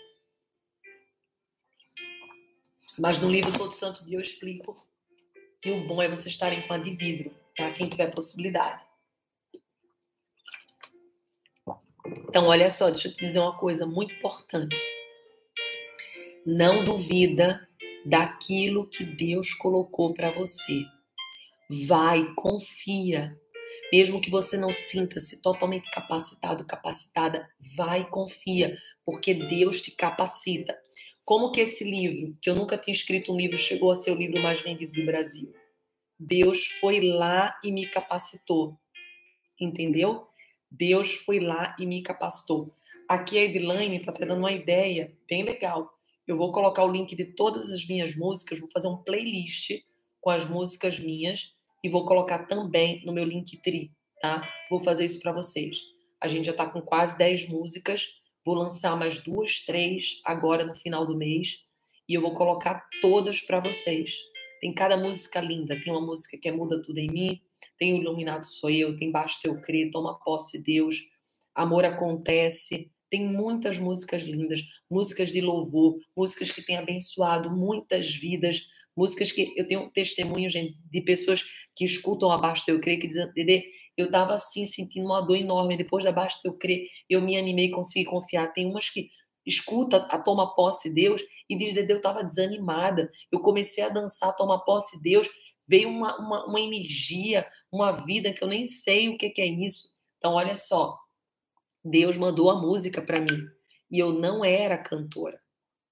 Mas 2.98 3.20
no 3.20 3.30
livro 3.30 3.52
Todo 3.58 3.72
Santo 3.72 4.04
Dia 4.06 4.18
eu 4.18 4.22
explico 4.22 4.88
que 5.62 5.72
o 5.72 5.88
bom 5.88 6.02
é 6.02 6.10
você 6.10 6.30
estarem 6.30 6.68
com 6.68 6.74
a 6.74 6.78
de 6.78 6.96
vidro, 6.96 7.34
tá? 7.56 7.72
Quem 7.72 7.90
tiver 7.90 8.14
possibilidade. 8.14 8.84
Então, 12.28 12.46
olha 12.48 12.70
só, 12.70 12.90
deixa 12.90 13.08
eu 13.08 13.14
te 13.14 13.26
dizer 13.26 13.40
uma 13.40 13.58
coisa 13.58 13.86
muito 13.86 14.14
importante. 14.16 14.76
Não 16.46 16.84
duvida 16.84 17.66
daquilo 18.06 18.86
que 18.90 19.06
Deus 19.06 19.54
colocou 19.54 20.14
para 20.14 20.30
você. 20.30 20.84
Vai, 21.88 22.34
confia. 22.36 23.40
Mesmo 23.94 24.20
que 24.20 24.30
você 24.30 24.58
não 24.58 24.70
sinta-se 24.70 25.42
totalmente 25.42 25.90
capacitado, 25.90 26.66
capacitada, 26.66 27.50
vai, 27.78 28.10
confia, 28.10 28.78
porque 29.06 29.34
Deus 29.34 29.80
te 29.80 29.92
capacita. 29.92 30.78
Como 31.24 31.50
que 31.50 31.62
esse 31.62 31.86
livro, 31.86 32.38
que 32.42 32.50
eu 32.50 32.56
nunca 32.56 32.78
tinha 32.78 32.94
escrito 32.94 33.32
um 33.32 33.38
livro, 33.38 33.58
chegou 33.58 33.90
a 33.90 33.96
ser 33.96 34.12
o 34.12 34.18
livro 34.18 34.42
mais 34.42 34.60
vendido 34.60 34.92
do 34.92 35.06
Brasil? 35.06 35.54
Deus 36.20 36.66
foi 36.82 37.00
lá 37.00 37.58
e 37.64 37.72
me 37.72 37.86
capacitou. 37.86 38.78
Entendeu? 39.58 40.28
Deus 40.70 41.14
foi 41.14 41.40
lá 41.40 41.74
e 41.80 41.86
me 41.86 42.02
capacitou. 42.02 42.76
Aqui 43.08 43.38
a 43.38 43.44
Edilane 43.44 43.96
está 43.96 44.12
dando 44.12 44.36
uma 44.36 44.52
ideia 44.52 45.16
bem 45.30 45.44
legal. 45.44 45.94
Eu 46.28 46.38
vou 46.38 46.52
colocar 46.52 46.84
o 46.86 46.92
link 46.92 47.16
de 47.16 47.26
todas 47.26 47.72
as 47.72 47.86
minhas 47.86 48.16
músicas, 48.16 48.60
vou 48.60 48.70
fazer 48.72 48.88
um 48.88 48.98
playlist 48.98 49.72
com 50.22 50.30
as 50.30 50.48
músicas 50.48 51.00
minhas 51.00 51.54
e 51.84 51.90
vou 51.90 52.06
colocar 52.06 52.46
também 52.46 53.04
no 53.06 53.12
meu 53.12 53.26
Linktree, 53.26 53.92
tá? 54.22 54.48
Vou 54.70 54.80
fazer 54.80 55.06
isso 55.06 55.20
para 55.20 55.34
vocês. 55.34 55.80
A 56.22 56.28
gente 56.30 56.46
já 56.46 56.52
está 56.52 56.66
com 56.66 56.82
quase 56.82 57.18
10 57.18 57.50
músicas, 57.50 58.08
vou 58.46 58.56
lançar 58.56 58.96
mais 58.96 59.20
duas, 59.20 59.60
três 59.66 60.22
agora 60.24 60.64
no 60.66 60.74
final 60.74 61.06
do 61.06 61.18
mês 61.18 61.66
e 62.08 62.14
eu 62.14 62.22
vou 62.22 62.34
colocar 62.34 62.88
todas 63.02 63.42
para 63.42 63.60
vocês. 63.60 64.16
Tem 64.62 64.74
cada 64.74 64.96
música 64.96 65.42
linda, 65.42 65.78
tem 65.78 65.92
uma 65.92 66.06
música 66.06 66.38
que 66.38 66.48
é 66.48 66.52
Muda 66.54 66.82
Tudo 66.82 67.00
em 67.00 67.12
Mim, 67.12 67.42
tem 67.78 67.94
o 67.94 67.98
Iluminado 67.98 68.46
Sou 68.46 68.70
Eu, 68.70 68.96
tem 68.96 69.12
Basta 69.12 69.46
Eu 69.46 69.60
Crer, 69.60 69.92
Toma 69.92 70.18
Posse 70.20 70.64
Deus, 70.64 70.96
Amor 71.54 71.84
Acontece, 71.84 72.90
Tem 73.14 73.24
muitas 73.24 73.78
músicas 73.78 74.24
lindas, 74.24 74.62
músicas 74.90 75.32
de 75.32 75.40
louvor, 75.40 76.00
músicas 76.18 76.50
que 76.50 76.64
têm 76.64 76.78
abençoado 76.78 77.52
muitas 77.52 78.10
vidas, 78.10 78.64
músicas 78.98 79.32
que 79.32 79.54
eu 79.56 79.68
tenho 79.68 79.88
testemunho, 79.92 80.50
gente, 80.50 80.76
de 80.90 81.00
pessoas 81.00 81.44
que 81.76 81.86
escutam 81.86 82.32
abaixo 82.32 82.64
eu 82.68 82.80
creio 82.80 83.00
que 83.00 83.06
dizem, 83.06 83.32
Dedê, 83.36 83.66
eu 83.96 84.08
estava 84.08 84.34
assim 84.34 84.66
sentindo 84.66 85.06
uma 85.06 85.22
dor 85.22 85.38
enorme, 85.38 85.78
depois 85.78 86.04
de 86.04 86.10
abaixo 86.10 86.40
eu 86.44 86.58
creio, 86.58 86.88
eu 87.08 87.22
me 87.22 87.38
animei, 87.38 87.70
consegui 87.70 88.04
confiar. 88.04 88.52
Tem 88.52 88.66
umas 88.66 88.90
que 88.90 89.12
escuta 89.46 89.98
a 89.98 90.18
toma 90.18 90.56
posse 90.56 90.92
Deus 90.92 91.22
e 91.48 91.56
diz, 91.56 91.72
Dedê, 91.72 91.94
eu 91.94 91.98
estava 91.98 92.24
desanimada, 92.24 93.12
eu 93.32 93.40
comecei 93.42 93.84
a 93.84 93.90
dançar, 93.90 94.36
toma 94.36 94.66
posse 94.66 95.00
Deus, 95.04 95.30
veio 95.68 95.88
uma, 95.88 96.18
uma, 96.18 96.48
uma 96.48 96.60
energia, 96.60 97.46
uma 97.72 97.92
vida 97.92 98.34
que 98.34 98.44
eu 98.44 98.48
nem 98.48 98.66
sei 98.66 99.10
o 99.10 99.20
que, 99.20 99.30
que 99.30 99.42
é 99.44 99.46
isso. 99.46 99.90
Então, 100.18 100.34
olha 100.34 100.58
só, 100.58 100.98
Deus 101.84 102.18
mandou 102.18 102.50
a 102.50 102.60
música 102.60 103.02
para 103.02 103.20
mim 103.20 103.48
e 103.92 104.00
eu 104.00 104.14
não 104.14 104.44
era 104.44 104.78
cantora. 104.78 105.40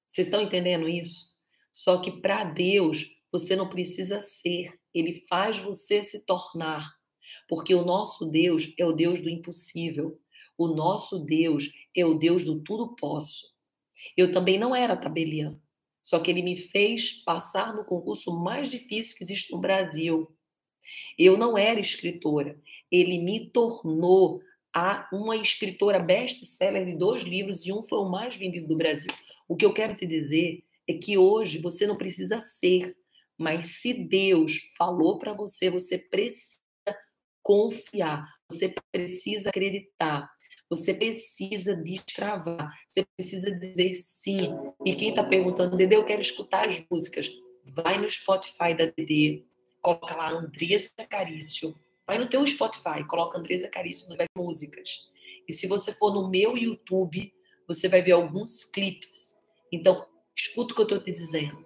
Vocês 0.08 0.28
estão 0.28 0.42
entendendo 0.42 0.88
isso? 0.88 1.32
Só 1.72 1.98
que 2.00 2.22
para 2.22 2.44
Deus 2.44 3.06
você 3.32 3.56
não 3.56 3.70
precisa 3.70 4.20
ser, 4.22 4.78
ele 4.94 5.26
faz 5.28 5.60
você 5.60 6.02
se 6.02 6.26
tornar. 6.26 6.86
Porque 7.48 7.74
o 7.74 7.86
nosso 7.86 8.26
Deus 8.30 8.74
é 8.78 8.86
o 8.86 8.92
Deus 8.92 9.22
do 9.22 9.30
impossível. 9.30 10.20
O 10.58 10.68
nosso 10.68 11.20
Deus 11.20 11.70
é 11.96 12.06
o 12.06 12.14
Deus 12.14 12.44
do 12.46 12.62
tudo 12.62 12.96
posso. 12.96 13.52
Eu 14.18 14.32
também 14.32 14.58
não 14.58 14.76
era 14.76 14.98
tabeliã, 14.98 15.60
só 16.02 16.20
que 16.20 16.32
ele 16.32 16.42
me 16.42 16.58
fez 16.58 17.24
passar 17.24 17.74
no 17.74 17.86
concurso 17.86 18.32
mais 18.32 18.70
difícil 18.70 19.18
que 19.18 19.24
existe 19.24 19.52
no 19.52 19.60
Brasil. 19.60 20.36
Eu 21.18 21.38
não 21.38 21.58
era 21.58 21.80
escritora, 21.80 22.60
ele 22.92 23.20
me 23.20 23.50
tornou 23.50 24.42
a 24.74 25.08
uma 25.12 25.36
escritora 25.36 26.00
best-seller 26.00 26.86
de 26.86 26.96
dois 26.96 27.24
livros 27.24 27.66
e 27.66 27.74
um 27.74 27.84
foi 27.84 28.00
o 28.00 28.10
mais 28.10 28.36
vendido 28.36 28.68
do 28.68 28.78
Brasil. 28.78 29.12
O 29.48 29.56
que 29.56 29.66
eu 29.66 29.74
quero 29.74 29.94
te 29.94 30.06
dizer 30.06 30.64
é 30.88 30.94
que 30.94 31.18
hoje 31.18 31.60
você 31.60 31.86
não 31.86 31.98
precisa 31.98 32.40
ser, 32.40 32.96
mas 33.38 33.66
se 33.82 33.94
Deus 33.94 34.54
falou 34.78 35.18
para 35.18 35.34
você, 35.34 35.70
você 35.70 35.98
precisa 35.98 36.62
confiar, 37.44 38.26
você 38.50 38.74
precisa 38.92 39.50
acreditar, 39.50 40.30
você 40.70 40.94
precisa 40.94 41.76
destravar, 41.76 42.72
você 42.88 43.06
precisa 43.18 43.52
dizer 43.52 43.94
sim. 43.96 44.54
E 44.86 44.96
quem 44.96 45.10
está 45.10 45.24
perguntando, 45.24 45.76
Dede, 45.76 45.96
eu 45.96 46.06
quero 46.06 46.22
escutar 46.22 46.68
as 46.68 46.82
músicas, 46.90 47.30
vai 47.66 48.00
no 48.00 48.10
Spotify 48.10 48.74
da 48.78 48.86
Dede, 48.86 49.44
coloca 49.82 50.16
lá 50.16 50.32
Andressa 50.32 50.92
Carício, 51.10 51.76
Vai 52.06 52.18
no 52.18 52.28
teu 52.28 52.46
Spotify, 52.46 53.06
coloca 53.08 53.38
Andresa 53.38 53.70
Caríssimo, 53.70 54.16
vai 54.16 54.26
músicas. 54.36 55.10
E 55.48 55.54
se 55.54 55.68
você 55.68 55.92
for 55.92 56.14
no 56.14 56.30
meu 56.30 56.58
YouTube, 56.58 57.34
você 57.68 57.88
vai 57.88 58.02
ver 58.02 58.14
alguns 58.14 58.64
clipes. 58.64 59.42
Então, 59.72 60.06
escuta 60.36 60.74
o 60.74 60.76
que 60.76 60.82
eu 60.82 60.86
estou 60.86 61.02
te 61.02 61.12
dizendo. 61.12 61.66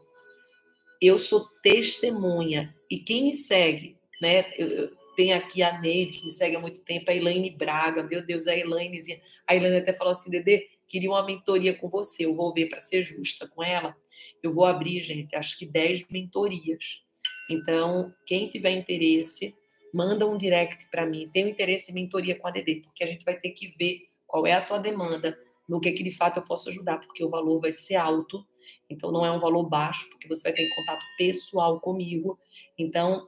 Eu 1.02 1.18
sou 1.18 1.48
testemunha. 1.62 2.76
E 2.90 3.00
quem 3.00 3.26
me 3.26 3.34
segue, 3.34 3.98
né? 4.22 4.54
Eu, 4.58 4.68
eu 4.68 4.92
tenho 5.16 5.36
aqui 5.36 5.64
a 5.64 5.80
Neide, 5.80 6.14
que 6.14 6.26
me 6.26 6.32
segue 6.32 6.56
há 6.56 6.60
muito 6.60 6.82
tempo, 6.82 7.10
a 7.10 7.16
Elaine 7.16 7.50
Braga, 7.50 8.04
meu 8.04 8.24
Deus, 8.24 8.48
a 8.48 8.56
Elaine. 8.56 9.02
A 9.48 9.56
Elaine 9.56 9.78
até 9.78 9.94
falou 9.94 10.12
assim, 10.12 10.30
Dedê, 10.30 10.68
queria 10.88 11.10
uma 11.10 11.26
mentoria 11.26 11.74
com 11.74 11.90
você. 11.90 12.26
Eu 12.26 12.36
vou 12.36 12.54
ver 12.54 12.68
para 12.68 12.80
ser 12.80 13.02
justa 13.02 13.48
com 13.48 13.64
ela. 13.64 13.96
Eu 14.44 14.52
vou 14.52 14.66
abrir, 14.66 15.02
gente, 15.02 15.36
acho 15.36 15.58
que 15.58 15.66
10 15.66 16.08
mentorias. 16.10 17.02
Então, 17.50 18.14
quem 18.26 18.48
tiver 18.50 18.72
interesse, 18.72 19.56
manda 19.96 20.28
um 20.28 20.38
direct 20.38 20.89
para 20.89 21.06
mim, 21.06 21.30
tenho 21.32 21.48
interesse 21.48 21.89
em 21.89 21.96
mentoria 21.96 22.38
com 22.38 22.46
a 22.46 22.52
DD, 22.52 22.82
porque 22.84 23.02
a 23.02 23.08
gente 23.08 23.24
vai 23.24 23.38
ter 23.38 23.52
que 23.52 23.70
ver 23.78 24.10
qual 24.28 24.46
é 24.46 24.52
a 24.52 24.62
tua 24.62 24.78
demanda, 24.78 25.39
no 25.70 25.80
que, 25.80 25.89
que 25.93 26.04
de 26.04 26.12
fato 26.12 26.38
eu 26.38 26.43
posso 26.43 26.70
ajudar, 26.70 27.00
porque 27.00 27.24
o 27.24 27.30
valor 27.30 27.62
vai 27.62 27.72
ser 27.72 27.96
alto, 27.96 28.46
então 28.89 29.10
não 29.10 29.26
é 29.26 29.32
um 29.32 29.39
valor 29.39 29.64
baixo, 29.64 30.10
porque 30.10 30.28
você 30.28 30.43
vai 30.43 30.54
ter 30.54 30.76
contato 30.76 31.04
pessoal 31.18 31.80
comigo. 31.80 32.38
Então, 32.78 33.26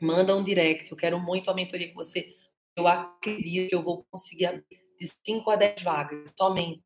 manda 0.00 0.36
um 0.36 0.44
direct, 0.44 0.90
eu 0.90 0.96
quero 0.96 1.18
muito 1.18 1.50
a 1.50 1.54
mentoria 1.54 1.88
com 1.88 1.94
você. 1.94 2.36
Eu 2.76 2.86
acredito 2.86 3.70
que 3.70 3.74
eu 3.74 3.82
vou 3.82 4.04
conseguir 4.10 4.62
de 4.98 5.08
5 5.26 5.50
a 5.50 5.56
10 5.56 5.82
vagas, 5.82 6.30
somente. 6.38 6.82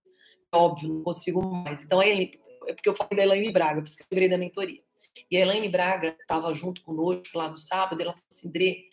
Óbvio, 0.55 0.94
não 0.94 1.03
consigo 1.03 1.42
mais. 1.42 1.82
Então, 1.82 2.00
é, 2.00 2.22
é 2.22 2.72
porque 2.72 2.88
eu 2.88 2.94
falei 2.94 3.16
da 3.16 3.22
Elaine 3.24 3.50
Braga, 3.50 3.80
por 3.80 3.88
isso 3.88 3.96
que 3.96 4.05
eu 4.05 4.07
lembrei 4.12 4.28
da 4.28 4.38
mentoria. 4.38 4.80
E 5.30 5.36
a 5.36 5.40
Elaine 5.40 5.68
Braga 5.68 6.16
estava 6.18 6.55
junto 6.55 6.82
conosco 6.82 7.36
lá 7.36 7.50
no 7.50 7.59
sábado, 7.59 8.00
ela 8.00 8.12
falou 8.12 8.26
assim, 8.30 8.50
Dre, 8.50 8.86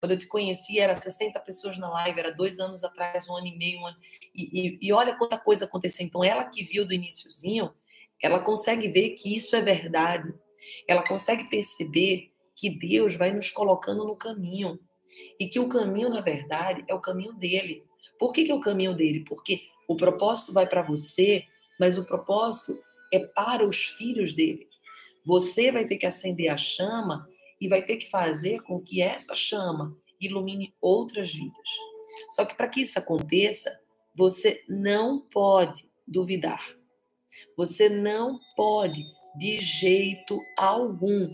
quando 0.00 0.12
eu 0.12 0.18
te 0.18 0.26
conheci, 0.26 0.78
era 0.78 1.00
60 1.00 1.38
pessoas 1.40 1.78
na 1.78 1.88
live, 1.90 2.20
era 2.20 2.32
dois 2.32 2.60
anos 2.60 2.84
atrás, 2.84 3.28
um 3.28 3.36
ano 3.36 3.46
e 3.46 3.56
meio, 3.56 3.80
um 3.80 3.86
ano, 3.86 3.96
e, 4.34 4.60
e, 4.60 4.78
e 4.82 4.92
olha 4.92 5.16
quanta 5.16 5.38
coisa 5.38 5.64
aconteceu. 5.64 6.04
Então, 6.04 6.22
ela 6.22 6.44
que 6.44 6.62
viu 6.62 6.86
do 6.86 6.92
iníciozinho, 6.92 7.70
ela 8.22 8.40
consegue 8.40 8.88
ver 8.88 9.10
que 9.10 9.36
isso 9.36 9.56
é 9.56 9.60
verdade. 9.60 10.34
Ela 10.88 11.06
consegue 11.06 11.48
perceber 11.48 12.30
que 12.54 12.70
Deus 12.70 13.14
vai 13.14 13.32
nos 13.32 13.50
colocando 13.50 14.04
no 14.04 14.16
caminho. 14.16 14.78
E 15.40 15.46
que 15.46 15.58
o 15.58 15.68
caminho, 15.68 16.10
na 16.10 16.20
verdade, 16.20 16.84
é 16.88 16.94
o 16.94 17.00
caminho 17.00 17.32
dele. 17.34 17.82
Por 18.18 18.32
que, 18.32 18.44
que 18.44 18.50
é 18.50 18.54
o 18.54 18.60
caminho 18.60 18.94
dele? 18.94 19.24
Porque 19.26 19.62
o 19.88 19.96
propósito 19.96 20.52
vai 20.52 20.66
para 20.66 20.82
você, 20.82 21.44
mas 21.78 21.96
o 21.96 22.04
propósito 22.04 22.78
é 23.12 23.20
para 23.20 23.66
os 23.66 23.86
filhos 23.86 24.34
dele. 24.34 24.66
Você 25.24 25.70
vai 25.70 25.86
ter 25.86 25.96
que 25.96 26.06
acender 26.06 26.48
a 26.48 26.56
chama 26.56 27.28
e 27.60 27.68
vai 27.68 27.82
ter 27.82 27.96
que 27.96 28.10
fazer 28.10 28.60
com 28.62 28.80
que 28.80 29.02
essa 29.02 29.34
chama 29.34 29.96
ilumine 30.20 30.74
outras 30.80 31.32
vidas. 31.32 31.68
Só 32.30 32.44
que 32.44 32.54
para 32.54 32.68
que 32.68 32.82
isso 32.82 32.98
aconteça, 32.98 33.78
você 34.14 34.64
não 34.68 35.20
pode 35.20 35.88
duvidar. 36.06 36.64
Você 37.56 37.88
não 37.88 38.38
pode, 38.54 39.02
de 39.38 39.60
jeito 39.60 40.40
algum, 40.56 41.30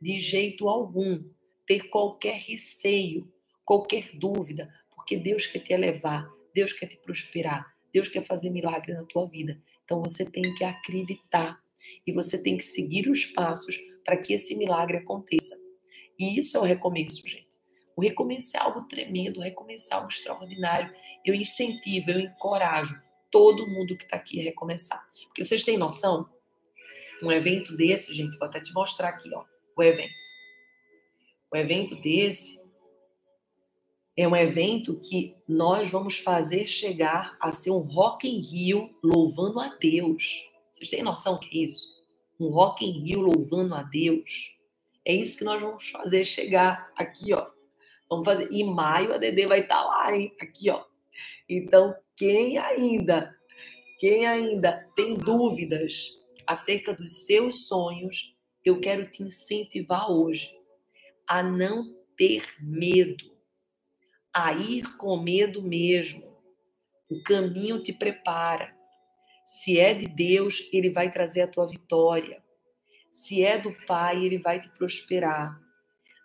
de 0.00 0.18
jeito 0.18 0.68
algum, 0.68 1.22
ter 1.66 1.88
qualquer 1.88 2.38
receio, 2.38 3.30
qualquer 3.64 4.16
dúvida, 4.16 4.72
porque 4.94 5.16
Deus 5.16 5.46
quer 5.46 5.60
te 5.60 5.72
elevar, 5.72 6.30
Deus 6.54 6.72
quer 6.72 6.86
te 6.86 6.96
prosperar, 6.98 7.66
Deus 7.92 8.08
quer 8.08 8.24
fazer 8.24 8.50
milagre 8.50 8.92
na 8.92 9.04
tua 9.04 9.26
vida. 9.26 9.60
Então 9.84 10.02
você 10.02 10.24
tem 10.24 10.54
que 10.54 10.64
acreditar 10.64 11.58
e 12.06 12.12
você 12.12 12.42
tem 12.42 12.56
que 12.56 12.64
seguir 12.64 13.08
os 13.08 13.26
passos 13.26 13.76
para 14.04 14.16
que 14.16 14.32
esse 14.32 14.56
milagre 14.56 14.98
aconteça. 14.98 15.65
E 16.18 16.40
isso 16.40 16.56
é 16.56 16.60
o 16.60 16.64
recomeço, 16.64 17.26
gente. 17.26 17.56
O 17.96 18.02
recomeço 18.02 18.56
é 18.56 18.60
algo 18.60 18.82
tremendo, 18.82 19.38
o 19.38 19.42
recomeço 19.42 19.88
é 19.92 19.96
algo 19.96 20.08
extraordinário. 20.08 20.94
Eu 21.24 21.34
incentivo, 21.34 22.10
eu 22.10 22.20
encorajo 22.20 22.94
todo 23.30 23.66
mundo 23.66 23.96
que 23.96 24.04
está 24.04 24.16
aqui 24.16 24.40
a 24.40 24.44
recomeçar. 24.44 25.06
Porque 25.28 25.42
vocês 25.42 25.64
têm 25.64 25.78
noção? 25.78 26.28
Um 27.22 27.32
evento 27.32 27.74
desse, 27.74 28.14
gente, 28.14 28.38
vou 28.38 28.46
até 28.46 28.60
te 28.60 28.72
mostrar 28.74 29.08
aqui, 29.08 29.34
ó, 29.34 29.44
o 29.74 29.82
evento. 29.82 30.12
O 31.52 31.56
evento 31.56 31.94
desse 31.96 32.60
é 34.16 34.26
um 34.26 34.34
evento 34.34 35.00
que 35.00 35.34
nós 35.46 35.90
vamos 35.90 36.18
fazer 36.18 36.66
chegar 36.66 37.36
a 37.40 37.52
ser 37.52 37.70
um 37.70 37.80
Rock 37.80 38.28
in 38.28 38.40
Rio 38.40 38.90
louvando 39.02 39.60
a 39.60 39.74
Deus. 39.76 40.48
Vocês 40.72 40.90
têm 40.90 41.02
noção 41.02 41.38
que 41.38 41.58
é 41.58 41.64
isso? 41.64 42.02
Um 42.38 42.48
Rock 42.48 42.84
in 42.84 43.02
Rio 43.02 43.20
louvando 43.20 43.74
a 43.74 43.82
Deus. 43.82 44.55
É 45.06 45.14
isso 45.14 45.38
que 45.38 45.44
nós 45.44 45.62
vamos 45.62 45.88
fazer 45.88 46.24
chegar 46.24 46.92
aqui, 46.96 47.32
ó. 47.32 47.46
Vamos 48.10 48.24
fazer. 48.24 48.50
Em 48.50 48.64
maio 48.74 49.14
a 49.14 49.18
Dedê 49.18 49.46
vai 49.46 49.60
estar 49.60 49.76
tá 49.76 49.84
lá, 49.84 50.16
hein? 50.16 50.34
Aqui, 50.40 50.68
ó. 50.68 50.84
Então, 51.48 51.94
quem 52.16 52.58
ainda, 52.58 53.32
quem 54.00 54.26
ainda 54.26 54.84
tem 54.96 55.16
dúvidas 55.16 56.20
acerca 56.44 56.92
dos 56.92 57.24
seus 57.24 57.68
sonhos, 57.68 58.36
eu 58.64 58.80
quero 58.80 59.08
te 59.08 59.22
incentivar 59.22 60.10
hoje 60.10 60.52
a 61.24 61.40
não 61.40 61.94
ter 62.16 62.44
medo, 62.60 63.32
a 64.34 64.52
ir 64.54 64.96
com 64.96 65.16
medo 65.22 65.62
mesmo. 65.62 66.36
O 67.08 67.22
caminho 67.22 67.80
te 67.80 67.92
prepara. 67.92 68.74
Se 69.44 69.78
é 69.78 69.94
de 69.94 70.08
Deus, 70.08 70.68
ele 70.72 70.90
vai 70.90 71.12
trazer 71.12 71.42
a 71.42 71.48
tua 71.48 71.64
vitória. 71.64 72.42
Se 73.16 73.42
é 73.42 73.56
do 73.58 73.72
Pai, 73.86 74.22
ele 74.22 74.36
vai 74.36 74.60
te 74.60 74.68
prosperar. 74.68 75.58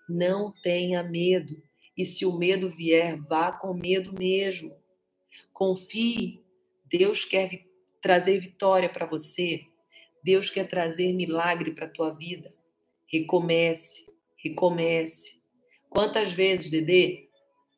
Não 0.10 0.52
tenha 0.62 1.02
medo. 1.02 1.56
E 1.98 2.04
se 2.04 2.26
o 2.26 2.38
medo 2.38 2.70
vier, 2.70 3.16
vá 3.16 3.50
com 3.50 3.74
medo 3.74 4.14
mesmo. 4.14 4.76
Confie. 5.54 6.44
Deus 6.86 7.24
quer 7.24 7.66
trazer 8.02 8.42
vitória 8.42 8.90
para 8.90 9.06
você. 9.06 9.62
Deus 10.22 10.50
quer 10.50 10.68
trazer 10.68 11.14
milagre 11.14 11.72
para 11.72 11.86
a 11.86 11.90
tua 11.90 12.12
vida. 12.12 12.52
Recomece, 13.08 14.12
recomece. 14.36 15.40
Quantas 15.90 16.34
vezes, 16.34 16.70
Dedê? 16.70 17.30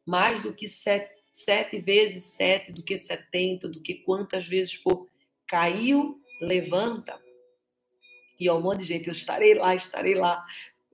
Mais 0.07 0.41
do 0.41 0.55
que 0.55 0.67
sete, 0.67 1.13
sete 1.31 1.79
vezes 1.79 2.33
sete, 2.33 2.73
do 2.73 2.81
que 2.81 2.97
setenta, 2.97 3.69
do 3.69 3.79
que 3.79 3.93
quantas 3.93 4.47
vezes 4.47 4.73
for. 4.73 5.07
Caiu, 5.45 6.19
levanta. 6.41 7.22
E 8.39 8.49
um 8.49 8.61
monte 8.61 8.79
de 8.79 8.85
gente, 8.85 9.07
eu 9.07 9.13
estarei 9.13 9.53
lá, 9.53 9.75
estarei 9.75 10.15
lá. 10.15 10.43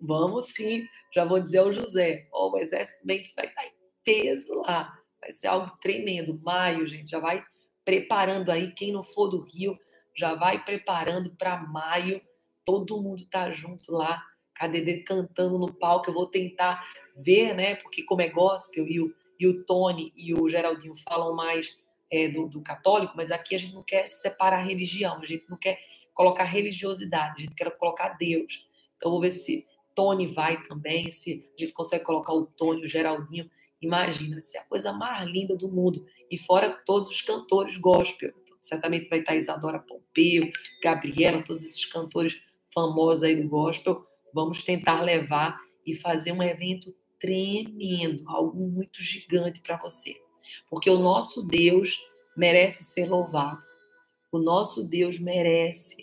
Vamos 0.02 0.54
sim, 0.54 0.86
já 1.14 1.26
vou 1.26 1.40
dizer 1.40 1.60
ao 1.60 1.72
José, 1.72 2.28
o 2.32 2.58
Exército 2.58 3.06
Mendes 3.06 3.34
vai 3.36 3.48
estar 3.48 3.66
em 3.66 3.74
peso 4.04 4.54
lá. 4.62 4.98
Vai 5.20 5.32
ser 5.32 5.48
algo 5.48 5.72
tremendo. 5.82 6.40
Maio, 6.42 6.86
gente, 6.88 7.10
já 7.10 7.20
vai 7.20 7.44
preparando 7.84 8.52
aí, 8.52 8.72
quem 8.72 8.92
não 8.92 9.04
for 9.04 9.28
do 9.28 9.42
Rio, 9.42 9.78
já 10.16 10.36
vai 10.36 10.64
preparando 10.64 11.36
para 11.36 11.58
maio. 11.58 12.22
Todo 12.64 13.02
mundo 13.02 13.26
tá 13.30 13.52
junto 13.52 13.92
lá, 13.92 14.24
a 14.60 14.68
Dedê 14.68 15.00
cantando 15.00 15.58
no 15.58 15.74
palco. 15.74 16.10
Eu 16.10 16.14
vou 16.14 16.28
tentar 16.28 16.84
ver, 17.16 17.54
né? 17.54 17.76
Porque 17.76 18.04
como 18.04 18.22
é 18.22 18.30
gospel 18.30 18.88
e 18.88 19.00
o, 19.00 19.14
e 19.40 19.48
o 19.48 19.64
Tony 19.66 20.14
e 20.16 20.34
o 20.34 20.48
Geraldinho 20.48 20.94
falam 20.96 21.36
mais 21.36 21.78
é, 22.12 22.28
do, 22.28 22.48
do, 22.48 22.62
católico, 22.62 23.14
mas 23.16 23.32
aqui 23.32 23.56
a 23.56 23.58
gente 23.58 23.74
não 23.74 23.84
quer 23.84 24.08
separar 24.08 24.66
religião, 24.66 25.20
a 25.22 25.26
gente 25.26 25.46
não 25.50 25.58
quer 25.58 25.80
colocar 26.14 26.43
religiosidade, 26.43 27.34
a 27.38 27.41
gente 27.41 27.55
quer 27.55 27.70
colocar 27.78 28.10
Deus. 28.10 28.68
Então, 28.95 29.12
vou 29.12 29.22
ver 29.22 29.32
se 29.32 29.66
Tony 29.95 30.28
vai 30.28 30.62
também, 30.64 31.10
se 31.10 31.49
a 31.57 31.62
gente 31.62 31.74
consegue 31.74 32.03
colocar 32.03 32.34
o 32.34 32.45
Tony, 32.45 32.86
o 32.86 32.88
Geraldinho. 32.88 33.49
Imagina, 33.82 34.41
se 34.41 34.57
é 34.57 34.62
a 34.62 34.66
coisa 34.66 34.91
mais 34.91 35.28
linda 35.30 35.55
do 35.55 35.70
mundo. 35.70 36.05
E 36.30 36.38
fora 36.38 36.70
todos 36.86 37.10
os 37.10 37.22
cantores 37.22 37.78
gospel. 37.78 38.34
Então, 38.43 38.57
certamente 38.62 39.10
vai 39.10 39.20
estar 39.20 39.36
Isadora 39.36 39.80
Pompeu, 39.80 40.49
Gabriela, 40.84 41.43
todos 41.43 41.64
esses 41.64 41.86
cantores 41.86 42.41
famosos 42.74 43.24
aí 43.24 43.41
do 43.41 43.47
gospel. 43.47 44.05
Vamos 44.34 44.64
tentar 44.64 45.01
levar 45.01 45.60
e 45.86 45.95
fazer 45.95 46.32
um 46.32 46.43
evento 46.43 46.93
tremendo, 47.20 48.24
algo 48.28 48.68
muito 48.68 49.01
gigante 49.01 49.62
para 49.62 49.78
você. 49.78 50.16
Porque 50.70 50.89
o 50.89 50.99
nosso 50.99 51.45
Deus 51.45 51.97
merece 52.38 52.84
ser 52.84 53.10
louvado. 53.10 53.66
O 54.32 54.38
nosso 54.38 54.88
Deus 54.88 55.18
merece 55.18 55.98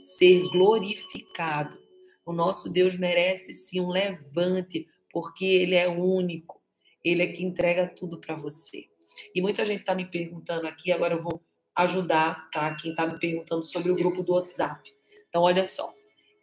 ser 0.00 0.42
glorificado. 0.50 1.76
O 2.24 2.32
nosso 2.32 2.72
Deus 2.72 2.96
merece 2.96 3.52
sim 3.52 3.80
um 3.80 3.88
levante, 3.88 4.86
porque 5.10 5.44
ele 5.44 5.74
é 5.74 5.88
único. 5.88 6.62
Ele 7.04 7.22
é 7.22 7.26
que 7.26 7.44
entrega 7.44 7.86
tudo 7.86 8.18
para 8.18 8.34
você. 8.34 8.86
E 9.34 9.40
muita 9.40 9.64
gente 9.64 9.80
está 9.80 9.94
me 9.94 10.04
perguntando 10.04 10.66
aqui, 10.66 10.92
agora 10.92 11.14
eu 11.14 11.22
vou 11.22 11.42
ajudar, 11.74 12.48
tá? 12.50 12.74
Quem 12.74 12.90
está 12.90 13.06
me 13.06 13.18
perguntando 13.18 13.64
sobre 13.64 13.90
o 13.90 13.96
grupo 13.96 14.22
do 14.22 14.32
WhatsApp. 14.32 14.90
Então, 15.28 15.42
olha 15.42 15.64
só. 15.64 15.92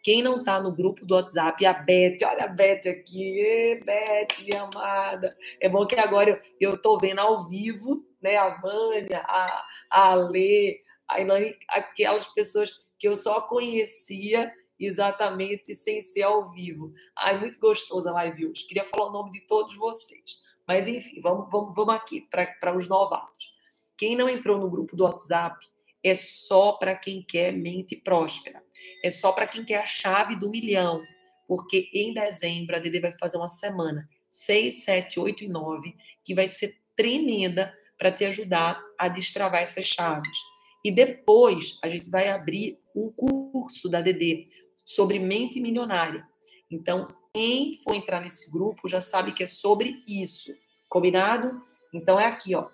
Quem 0.03 0.21
não 0.21 0.38
está 0.38 0.61
no 0.61 0.71
grupo 0.71 1.03
do 1.03 1.15
WhatsApp, 1.15 1.65
a 1.65 1.73
Beth, 1.73 2.17
olha 2.23 2.43
a 2.43 2.47
Beth 2.47 2.88
aqui, 2.88 3.39
Ê, 3.39 3.82
Beth, 3.84 4.39
minha 4.43 4.61
amada. 4.61 5.36
É 5.59 5.67
bom 5.67 5.84
que 5.86 5.95
agora 5.95 6.39
eu 6.59 6.76
estou 6.76 6.99
vendo 6.99 7.19
ao 7.19 7.49
vivo, 7.49 8.05
né? 8.21 8.38
A 8.38 8.49
Vânia, 8.61 9.23
a, 9.26 9.65
a 9.89 10.11
Alê, 10.11 10.82
a 11.07 11.21
Ilane, 11.21 11.55
aquelas 11.69 12.25
pessoas 12.33 12.71
que 12.97 13.07
eu 13.07 13.15
só 13.15 13.41
conhecia 13.41 14.51
exatamente 14.79 15.73
sem 15.73 16.01
ser 16.01 16.23
ao 16.23 16.51
vivo. 16.51 16.93
Ai, 17.17 17.39
muito 17.39 17.59
gostosa 17.59 18.09
a 18.09 18.13
live 18.13 18.47
hoje. 18.47 18.67
Queria 18.67 18.83
falar 18.83 19.09
o 19.09 19.13
nome 19.13 19.31
de 19.31 19.41
todos 19.41 19.75
vocês. 19.75 20.39
Mas, 20.67 20.87
enfim, 20.87 21.21
vamos, 21.21 21.49
vamos, 21.51 21.75
vamos 21.75 21.95
aqui 21.95 22.27
para 22.29 22.75
os 22.75 22.87
novatos. 22.87 23.53
Quem 23.97 24.15
não 24.15 24.27
entrou 24.27 24.57
no 24.57 24.69
grupo 24.69 24.95
do 24.95 25.03
WhatsApp 25.03 25.57
é 26.03 26.15
só 26.15 26.73
para 26.73 26.95
quem 26.95 27.21
quer 27.21 27.51
mente 27.53 27.95
próspera. 27.95 28.61
É 29.03 29.09
só 29.09 29.31
para 29.31 29.47
quem 29.47 29.63
quer 29.63 29.81
a 29.81 29.85
chave 29.85 30.35
do 30.35 30.49
milhão. 30.49 31.01
Porque 31.47 31.89
em 31.93 32.13
dezembro 32.13 32.75
a 32.75 32.79
Dede 32.79 32.99
vai 32.99 33.11
fazer 33.17 33.37
uma 33.37 33.47
semana 33.47 34.09
6, 34.29 34.83
7, 34.83 35.19
8 35.19 35.43
e 35.43 35.47
9 35.47 35.95
que 36.23 36.33
vai 36.33 36.47
ser 36.47 36.79
tremenda 36.95 37.73
para 37.97 38.11
te 38.11 38.25
ajudar 38.25 38.81
a 38.97 39.07
destravar 39.07 39.61
essas 39.61 39.85
chaves. 39.85 40.37
E 40.86 40.91
depois 40.91 41.79
a 41.81 41.89
gente 41.89 42.11
vai 42.11 42.29
abrir 42.29 42.79
um 42.95 43.11
curso 43.11 43.89
da 43.89 44.01
DD 44.01 44.45
sobre 44.86 45.17
mente 45.17 45.59
milionária. 45.59 46.23
Então, 46.69 47.07
quem 47.33 47.79
for 47.83 47.95
entrar 47.95 48.21
nesse 48.21 48.51
grupo 48.51 48.88
já 48.88 49.01
sabe 49.01 49.31
que 49.31 49.41
é 49.41 49.47
sobre 49.47 50.03
isso. 50.07 50.53
Combinado? 50.88 51.59
Então 51.91 52.19
é 52.19 52.27
aqui, 52.27 52.53
ó. 52.53 52.69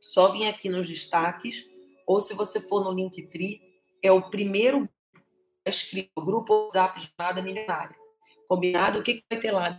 Só 0.00 0.32
vir 0.32 0.46
aqui 0.46 0.70
nos 0.70 0.88
destaques, 0.88 1.68
ou 2.06 2.22
se 2.22 2.32
você 2.32 2.58
for 2.58 2.82
no 2.82 2.90
Linktree, 2.90 3.60
é 4.02 4.10
o 4.10 4.30
primeiro 4.30 4.88
escrito, 5.66 6.24
grupo 6.24 6.54
WhatsApp 6.54 7.02
Jornada 7.02 7.42
Milionária. 7.42 7.94
Combinado? 8.48 9.00
O 9.00 9.02
que, 9.02 9.16
que 9.16 9.24
vai 9.30 9.38
ter 9.38 9.50
lá? 9.50 9.78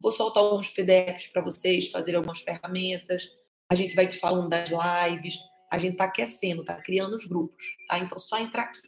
Vou 0.00 0.10
soltar 0.10 0.42
alguns 0.42 0.70
PDFs 0.70 1.26
para 1.26 1.42
vocês, 1.42 1.90
fazer 1.90 2.16
algumas 2.16 2.40
ferramentas. 2.40 3.28
A 3.70 3.74
gente 3.74 3.94
vai 3.94 4.06
te 4.06 4.16
falando 4.16 4.48
das 4.48 4.70
lives. 4.70 5.36
A 5.74 5.78
gente 5.78 5.94
está 5.94 6.04
aquecendo, 6.04 6.60
está 6.60 6.76
criando 6.76 7.14
os 7.14 7.26
grupos. 7.26 7.76
Tá? 7.88 7.98
Então, 7.98 8.16
só 8.18 8.38
entrar 8.38 8.62
aqui. 8.62 8.80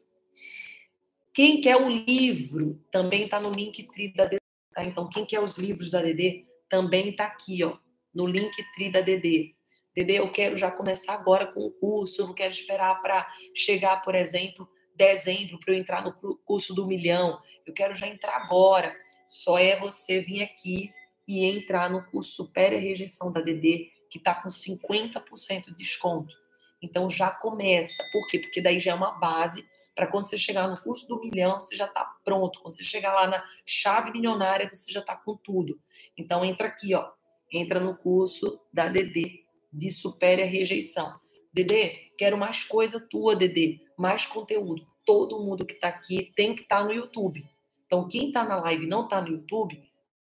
Quem 1.34 1.61
quer 1.61 1.76
o 1.76 1.89
livro 1.89 2.80
também 2.93 3.24
está 3.24 3.41
no 3.41 3.51
link 3.51 3.82
tri 3.89 4.14
da 4.14 4.24
DD. 4.24 4.41
Tá? 4.72 4.84
Então, 4.84 5.09
quem 5.09 5.26
quer 5.26 5.41
os 5.41 5.59
livros 5.59 5.91
da 5.91 6.01
DD 6.01 6.47
também 6.68 7.09
está 7.09 7.24
aqui, 7.24 7.64
ó, 7.64 7.76
no 8.14 8.24
link 8.24 8.55
tri 8.74 8.91
da 8.91 9.01
DD. 9.01 9.55
DD, 9.95 10.12
eu 10.12 10.30
quero 10.30 10.55
já 10.55 10.70
começar 10.70 11.14
agora 11.14 11.47
com 11.47 11.61
o 11.61 11.72
curso, 11.72 12.22
eu 12.22 12.28
não 12.28 12.34
quero 12.34 12.53
esperar 12.53 13.01
para 13.03 13.26
chegar, 13.53 14.01
por 14.03 14.14
exemplo, 14.14 14.68
dezembro 14.95 15.59
para 15.59 15.74
eu 15.74 15.78
entrar 15.78 16.05
no 16.05 16.12
curso 16.45 16.72
do 16.72 16.87
milhão. 16.87 17.41
Eu 17.66 17.74
quero 17.74 17.95
já 17.95 18.07
entrar 18.07 18.37
agora. 18.37 18.95
Só 19.26 19.59
é 19.59 19.76
você 19.76 20.20
vir 20.20 20.43
aqui 20.43 20.93
e 21.26 21.45
entrar 21.45 21.91
no 21.91 22.05
curso 22.05 22.45
Supera 22.45 22.76
a 22.76 22.80
Rejeição 22.80 23.32
da 23.32 23.41
DD, 23.41 23.91
que 24.09 24.18
está 24.18 24.34
com 24.34 24.49
50% 24.49 25.66
de 25.66 25.74
desconto. 25.74 26.46
Então 26.83 27.09
já 27.09 27.31
começa. 27.31 28.03
Por 28.12 28.27
quê? 28.29 28.39
Porque 28.39 28.61
daí 28.61 28.81
já 28.81 28.93
é 28.93 28.95
uma 28.95 29.12
base 29.12 29.66
para 29.95 30.07
quando 30.07 30.27
você 30.27 30.37
chegar 30.37 30.68
no 30.68 30.81
curso 30.83 31.09
do 31.09 31.18
milhão, 31.18 31.59
você 31.59 31.74
já 31.74 31.87
está 31.87 32.05
pronto. 32.22 32.61
Quando 32.61 32.77
você 32.77 32.85
chegar 32.85 33.14
lá 33.14 33.27
na 33.27 33.43
chave 33.64 34.11
milionária, 34.11 34.68
você 34.70 34.93
já 34.93 35.01
está 35.01 35.16
com 35.16 35.35
tudo. 35.37 35.81
Então 36.16 36.45
entra 36.45 36.68
aqui, 36.68 36.95
ó. 36.95 37.11
Entra 37.51 37.81
no 37.81 37.97
curso 37.97 38.61
da 38.72 38.89
DD 38.89 39.45
de 39.72 39.91
Supere 39.91 40.43
a 40.43 40.47
Rejeição. 40.47 41.18
DD, 41.53 42.12
quero 42.18 42.37
mais 42.37 42.62
coisa 42.62 43.01
tua, 43.01 43.35
DD, 43.35 43.81
mais 43.97 44.27
conteúdo. 44.27 44.87
Todo 45.07 45.43
mundo 45.43 45.64
que 45.64 45.72
está 45.72 45.89
aqui 45.89 46.31
tem 46.37 46.55
que 46.55 46.62
estar 46.62 46.81
tá 46.81 46.85
no 46.85 46.93
YouTube. 46.93 47.49
Então, 47.87 48.07
quem 48.09 48.29
está 48.29 48.45
na 48.45 48.57
live 48.61 48.85
e 48.85 48.89
não 48.89 49.05
está 49.05 49.20
no 49.22 49.29
YouTube, 49.29 49.83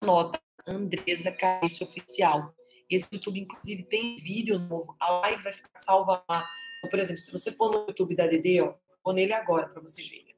anota 0.03 0.38
Andresa 0.66 1.32
Carício 1.32 1.86
Oficial. 1.86 2.53
Esse 2.91 3.09
YouTube, 3.12 3.41
inclusive, 3.41 3.82
tem 3.85 4.16
vídeo 4.16 4.59
novo. 4.59 4.97
A 5.01 5.20
live 5.20 5.43
vai 5.43 5.53
ficar 5.53 5.70
salva 5.74 6.24
lá. 6.28 6.47
Então, 6.78 6.91
por 6.91 6.99
exemplo, 6.99 7.22
se 7.22 7.32
você 7.32 7.51
for 7.51 7.70
no 7.72 7.87
YouTube 7.87 8.14
da 8.14 8.26
DD, 8.26 8.61
ó, 8.61 8.74
Vou 9.05 9.12
nele 9.12 9.35
agora 9.35 9.68
para 9.68 9.82
vocês 9.82 10.09
verem. 10.09 10.35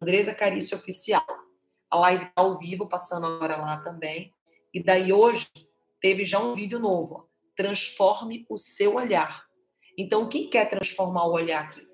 Andresa 0.00 0.32
Carício 0.32 0.78
Oficial. 0.78 1.26
A 1.90 1.96
live 1.96 2.26
está 2.26 2.40
ao 2.40 2.56
vivo, 2.56 2.88
passando 2.88 3.26
agora 3.26 3.56
lá 3.56 3.78
também. 3.78 4.32
E 4.72 4.80
daí 4.80 5.12
hoje 5.12 5.48
teve 6.00 6.24
já 6.24 6.38
um 6.38 6.54
vídeo 6.54 6.78
novo. 6.78 7.14
Ó. 7.16 7.24
Transforme 7.56 8.46
o 8.48 8.56
seu 8.56 8.94
olhar. 8.94 9.44
Então, 9.98 10.28
quem 10.28 10.48
quer 10.48 10.68
transformar 10.68 11.26
o 11.26 11.32
olhar 11.32 11.64
aqui? 11.64 11.84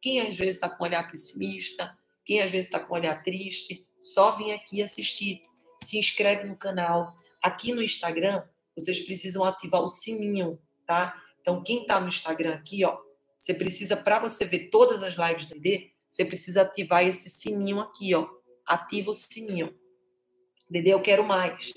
Quem 0.00 0.20
às 0.20 0.36
vezes 0.36 0.56
está 0.56 0.68
com 0.68 0.82
o 0.82 0.86
olhar 0.86 1.10
pessimista, 1.10 1.96
quem 2.24 2.42
às 2.42 2.50
vezes 2.50 2.66
está 2.66 2.78
com 2.78 2.92
o 2.92 2.96
olhar 2.96 3.22
triste, 3.22 3.86
só 3.98 4.32
vem 4.32 4.52
aqui 4.52 4.82
assistir. 4.82 5.40
Se 5.82 5.96
inscreve 5.96 6.44
no 6.44 6.56
canal. 6.56 7.14
Aqui 7.40 7.72
no 7.72 7.82
Instagram, 7.82 8.44
vocês 8.76 9.00
precisam 9.00 9.44
ativar 9.44 9.82
o 9.82 9.88
sininho, 9.88 10.58
tá? 10.86 11.14
Então, 11.40 11.62
quem 11.62 11.82
está 11.82 12.00
no 12.00 12.08
Instagram 12.08 12.54
aqui, 12.54 12.84
ó, 12.84 12.96
você 13.36 13.52
precisa, 13.52 13.96
para 13.96 14.20
você 14.20 14.44
ver 14.44 14.68
todas 14.70 15.02
as 15.02 15.14
lives 15.16 15.46
do 15.46 15.54
DD, 15.54 15.90
você 16.08 16.24
precisa 16.24 16.62
ativar 16.62 17.04
esse 17.04 17.28
sininho 17.28 17.80
aqui, 17.80 18.14
ó. 18.14 18.28
Ativa 18.64 19.10
o 19.10 19.14
sininho. 19.14 19.74
DD, 20.70 20.90
eu 20.90 21.02
quero 21.02 21.24
mais. 21.24 21.72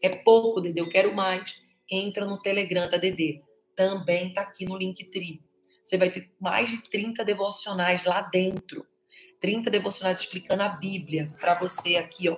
É 0.00 0.08
pouco, 0.08 0.60
DD, 0.60 0.80
eu 0.80 0.88
quero 0.88 1.14
mais. 1.14 1.60
Entra 1.90 2.24
no 2.24 2.40
Telegram 2.40 2.88
da 2.88 2.96
DD. 2.96 3.42
Também 3.76 4.32
tá 4.32 4.42
aqui 4.42 4.64
no 4.64 4.76
Linktree. 4.76 5.42
Você 5.82 5.98
vai 5.98 6.10
ter 6.10 6.30
mais 6.40 6.70
de 6.70 6.82
30 6.88 7.24
devocionais 7.24 8.04
lá 8.04 8.22
dentro. 8.22 8.86
30 9.40 9.70
devocionais 9.70 10.20
explicando 10.20 10.62
a 10.62 10.68
Bíblia 10.68 11.30
para 11.40 11.54
você 11.54 11.96
aqui, 11.96 12.28
ó. 12.28 12.36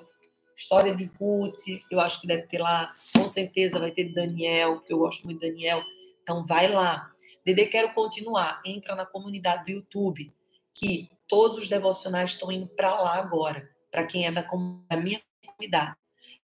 História 0.62 0.94
de 0.94 1.06
Ruth, 1.18 1.64
eu 1.90 1.98
acho 1.98 2.20
que 2.20 2.26
deve 2.26 2.44
ter 2.44 2.58
lá. 2.58 2.88
Com 3.12 3.26
certeza 3.26 3.80
vai 3.80 3.90
ter 3.90 4.12
Daniel, 4.12 4.76
porque 4.76 4.92
eu 4.92 4.98
gosto 4.98 5.24
muito 5.24 5.40
de 5.40 5.48
Daniel. 5.48 5.82
Então 6.22 6.46
vai 6.46 6.70
lá. 6.70 7.12
Dede, 7.44 7.66
quero 7.66 7.92
continuar. 7.92 8.62
Entra 8.64 8.94
na 8.94 9.04
comunidade 9.04 9.64
do 9.64 9.70
YouTube, 9.72 10.32
que 10.72 11.10
todos 11.26 11.58
os 11.58 11.68
devocionais 11.68 12.30
estão 12.30 12.52
indo 12.52 12.68
para 12.68 12.94
lá 12.94 13.16
agora, 13.16 13.68
para 13.90 14.06
quem 14.06 14.24
é 14.24 14.30
da, 14.30 14.42
da, 14.42 14.96
minha 14.96 15.20
comunidade. 15.44 15.96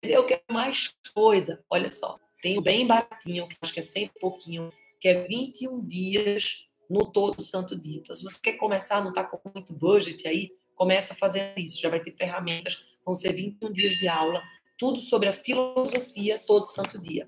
Eu 0.02 0.26
quero 0.26 0.42
mais 0.52 0.96
coisa. 1.14 1.64
Olha 1.70 1.92
só, 1.92 2.18
tenho 2.42 2.60
bem 2.60 2.88
baratinho, 2.88 3.48
que 3.48 3.56
acho 3.62 3.74
que 3.74 3.80
é 3.80 3.84
sempre 3.84 4.20
pouquinho, 4.20 4.74
que 5.00 5.08
é 5.08 5.28
21 5.28 5.86
dias 5.86 6.68
no 6.90 7.06
todo 7.06 7.40
santo 7.40 7.78
dia. 7.78 8.00
Então, 8.00 8.16
se 8.16 8.24
você 8.24 8.40
quer 8.42 8.54
começar, 8.54 9.00
não 9.00 9.10
está 9.10 9.24
com 9.24 9.40
muito 9.54 9.74
budget 9.74 10.28
aí, 10.28 10.52
começa 10.76 11.14
fazer 11.14 11.54
isso. 11.56 11.80
Já 11.80 11.90
vai 11.90 12.00
ter 12.00 12.12
ferramentas, 12.12 12.97
vão 13.08 13.16
ser 13.16 13.32
21 13.32 13.72
dias 13.72 13.94
de 13.94 14.06
aula, 14.10 14.44
tudo 14.78 15.00
sobre 15.00 15.30
a 15.30 15.34
filosofia 15.34 16.38
todo 16.46 16.66
santo 16.66 17.00
dia. 17.00 17.26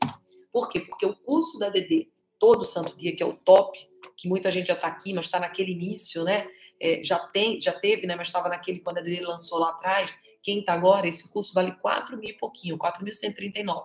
Por 0.52 0.68
quê? 0.68 0.82
Porque 0.82 1.06
o 1.06 1.16
curso 1.16 1.58
da 1.58 1.70
DD 1.70 2.10
todo 2.38 2.66
santo 2.66 2.96
dia, 2.98 3.16
que 3.16 3.24
é 3.24 3.26
o 3.26 3.34
top, 3.34 3.80
que 4.18 4.28
muita 4.28 4.52
gente 4.52 4.68
já 4.68 4.74
está 4.74 4.88
aqui, 4.88 5.14
mas 5.14 5.26
está 5.26 5.40
naquele 5.40 5.72
início, 5.72 6.24
né? 6.24 6.48
É, 6.82 7.02
já 7.02 7.18
tem, 7.18 7.60
já 7.60 7.72
teve, 7.72 8.06
né? 8.06 8.16
Mas 8.16 8.28
estava 8.28 8.50
naquele 8.50 8.80
quando 8.80 8.98
ele 8.98 9.22
lançou 9.22 9.58
lá 9.58 9.70
atrás. 9.70 10.14
Quem 10.44 10.60
está 10.60 10.74
agora, 10.74 11.08
esse 11.08 11.32
curso 11.32 11.54
vale 11.54 11.72
4 11.74 12.18
mil 12.18 12.30
e 12.30 12.34
pouquinho, 12.34 12.78
4.139. 12.78 13.84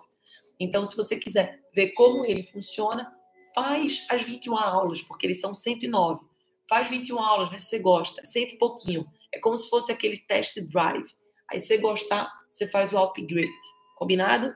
Então, 0.59 0.85
se 0.85 0.95
você 0.95 1.17
quiser 1.17 1.61
ver 1.73 1.91
como 1.91 2.25
ele 2.25 2.43
funciona, 2.43 3.13
faz 3.53 4.05
as 4.09 4.23
21 4.23 4.57
aulas, 4.57 5.01
porque 5.01 5.25
eles 5.25 5.39
são 5.39 5.53
109. 5.53 6.25
Faz 6.69 6.89
21 6.89 7.19
aulas, 7.19 7.49
vê 7.49 7.57
se 7.57 7.67
você 7.67 7.79
gosta. 7.79 8.25
Sente 8.25 8.57
pouquinho. 8.57 9.05
É 9.33 9.39
como 9.39 9.57
se 9.57 9.69
fosse 9.69 9.91
aquele 9.91 10.17
test 10.17 10.59
drive. 10.69 11.05
Aí 11.49 11.59
você 11.59 11.77
gostar, 11.77 12.31
você 12.49 12.67
faz 12.67 12.91
o 12.93 12.97
upgrade. 12.97 13.51
Combinado? 13.97 14.53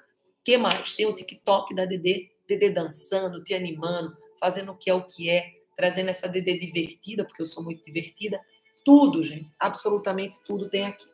que 0.49 0.57
mais? 0.57 0.95
Tem 0.95 1.05
o 1.05 1.13
TikTok 1.13 1.75
da 1.75 1.85
Dedê, 1.85 2.31
Dedê 2.47 2.71
dançando, 2.71 3.43
te 3.43 3.53
animando, 3.53 4.17
fazendo 4.39 4.71
o 4.71 4.75
que 4.75 4.89
é 4.89 4.93
o 4.95 5.05
que 5.05 5.29
é, 5.29 5.53
trazendo 5.77 6.09
essa 6.09 6.27
Dedê 6.27 6.57
divertida, 6.57 7.23
porque 7.23 7.43
eu 7.43 7.45
sou 7.45 7.63
muito 7.63 7.83
divertida. 7.83 8.41
Tudo, 8.83 9.21
gente, 9.21 9.47
absolutamente 9.59 10.43
tudo 10.43 10.67
tem 10.67 10.85
aqui. 10.85 11.05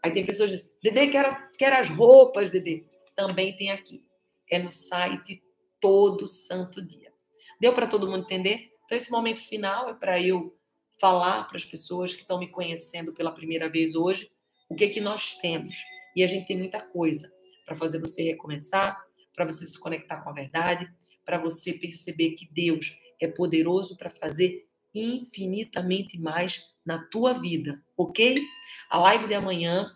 Aí 0.00 0.12
tem 0.12 0.24
pessoas 0.24 0.52
dizendo, 0.52 0.70
Dedê, 0.80 1.08
quer, 1.08 1.50
quer 1.58 1.72
as 1.72 1.88
roupas, 1.88 2.52
Dedê. 2.52 2.84
Também 3.16 3.56
tem 3.56 3.72
aqui. 3.72 4.04
É 4.48 4.60
no 4.60 4.70
site 4.70 5.42
todo 5.80 6.28
santo 6.28 6.80
dia. 6.80 7.12
Deu 7.60 7.72
para 7.72 7.88
todo 7.88 8.08
mundo 8.08 8.22
entender? 8.22 8.70
Então, 8.84 8.96
esse 8.96 9.10
momento 9.10 9.40
final 9.40 9.88
é 9.88 9.94
para 9.94 10.22
eu 10.22 10.56
falar 11.00 11.44
para 11.48 11.56
as 11.56 11.64
pessoas 11.64 12.14
que 12.14 12.20
estão 12.20 12.38
me 12.38 12.46
conhecendo 12.46 13.12
pela 13.12 13.32
primeira 13.32 13.68
vez 13.68 13.96
hoje 13.96 14.30
o 14.68 14.74
que, 14.74 14.84
é 14.84 14.88
que 14.88 15.00
nós 15.00 15.34
temos. 15.36 15.76
E 16.14 16.22
a 16.22 16.26
gente 16.26 16.46
tem 16.46 16.58
muita 16.58 16.80
coisa 16.80 17.30
para 17.64 17.76
fazer 17.76 17.98
você 17.98 18.22
recomeçar, 18.22 18.98
para 19.34 19.44
você 19.44 19.66
se 19.66 19.78
conectar 19.78 20.22
com 20.22 20.30
a 20.30 20.32
verdade, 20.32 20.90
para 21.24 21.38
você 21.38 21.72
perceber 21.72 22.30
que 22.30 22.48
Deus 22.52 22.96
é 23.20 23.28
poderoso 23.28 23.96
para 23.96 24.10
fazer 24.10 24.66
infinitamente 24.94 26.18
mais 26.18 26.74
na 26.84 27.04
tua 27.08 27.34
vida, 27.34 27.80
ok? 27.96 28.42
A 28.90 28.98
live 28.98 29.28
de 29.28 29.34
amanhã 29.34 29.90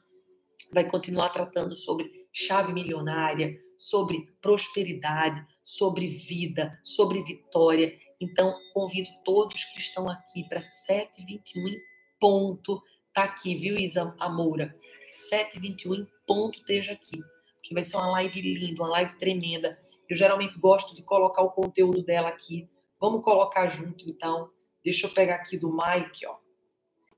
vai 0.72 0.88
continuar 0.88 1.30
tratando 1.30 1.74
sobre 1.74 2.10
chave 2.32 2.72
milionária, 2.72 3.58
sobre 3.76 4.26
prosperidade, 4.40 5.44
sobre 5.62 6.06
vida, 6.06 6.78
sobre 6.82 7.22
vitória. 7.22 7.98
Então, 8.20 8.54
convido 8.72 9.08
todos 9.24 9.64
que 9.64 9.78
estão 9.78 10.08
aqui 10.08 10.48
para 10.48 10.60
7h21 10.60 11.56
em 11.56 11.80
ponto. 12.20 12.82
Tá 13.14 13.24
aqui, 13.24 13.54
viu, 13.54 13.76
Isa 13.76 14.14
Amoura? 14.18 14.74
7h21 15.10 16.00
em 16.00 16.08
ponto, 16.26 16.58
esteja 16.58 16.92
aqui 16.92 17.22
que 17.62 17.72
vai 17.72 17.82
ser 17.82 17.96
uma 17.96 18.10
live 18.10 18.40
linda, 18.40 18.82
uma 18.82 18.90
live 18.90 19.14
tremenda. 19.14 19.78
Eu 20.08 20.16
geralmente 20.16 20.58
gosto 20.58 20.94
de 20.94 21.02
colocar 21.02 21.42
o 21.42 21.50
conteúdo 21.50 22.02
dela 22.02 22.28
aqui. 22.28 22.68
Vamos 23.00 23.22
colocar 23.22 23.68
junto, 23.68 24.08
então. 24.10 24.50
Deixa 24.84 25.06
eu 25.06 25.14
pegar 25.14 25.36
aqui 25.36 25.56
do 25.56 25.70
Mike, 25.70 26.26
ó, 26.26 26.36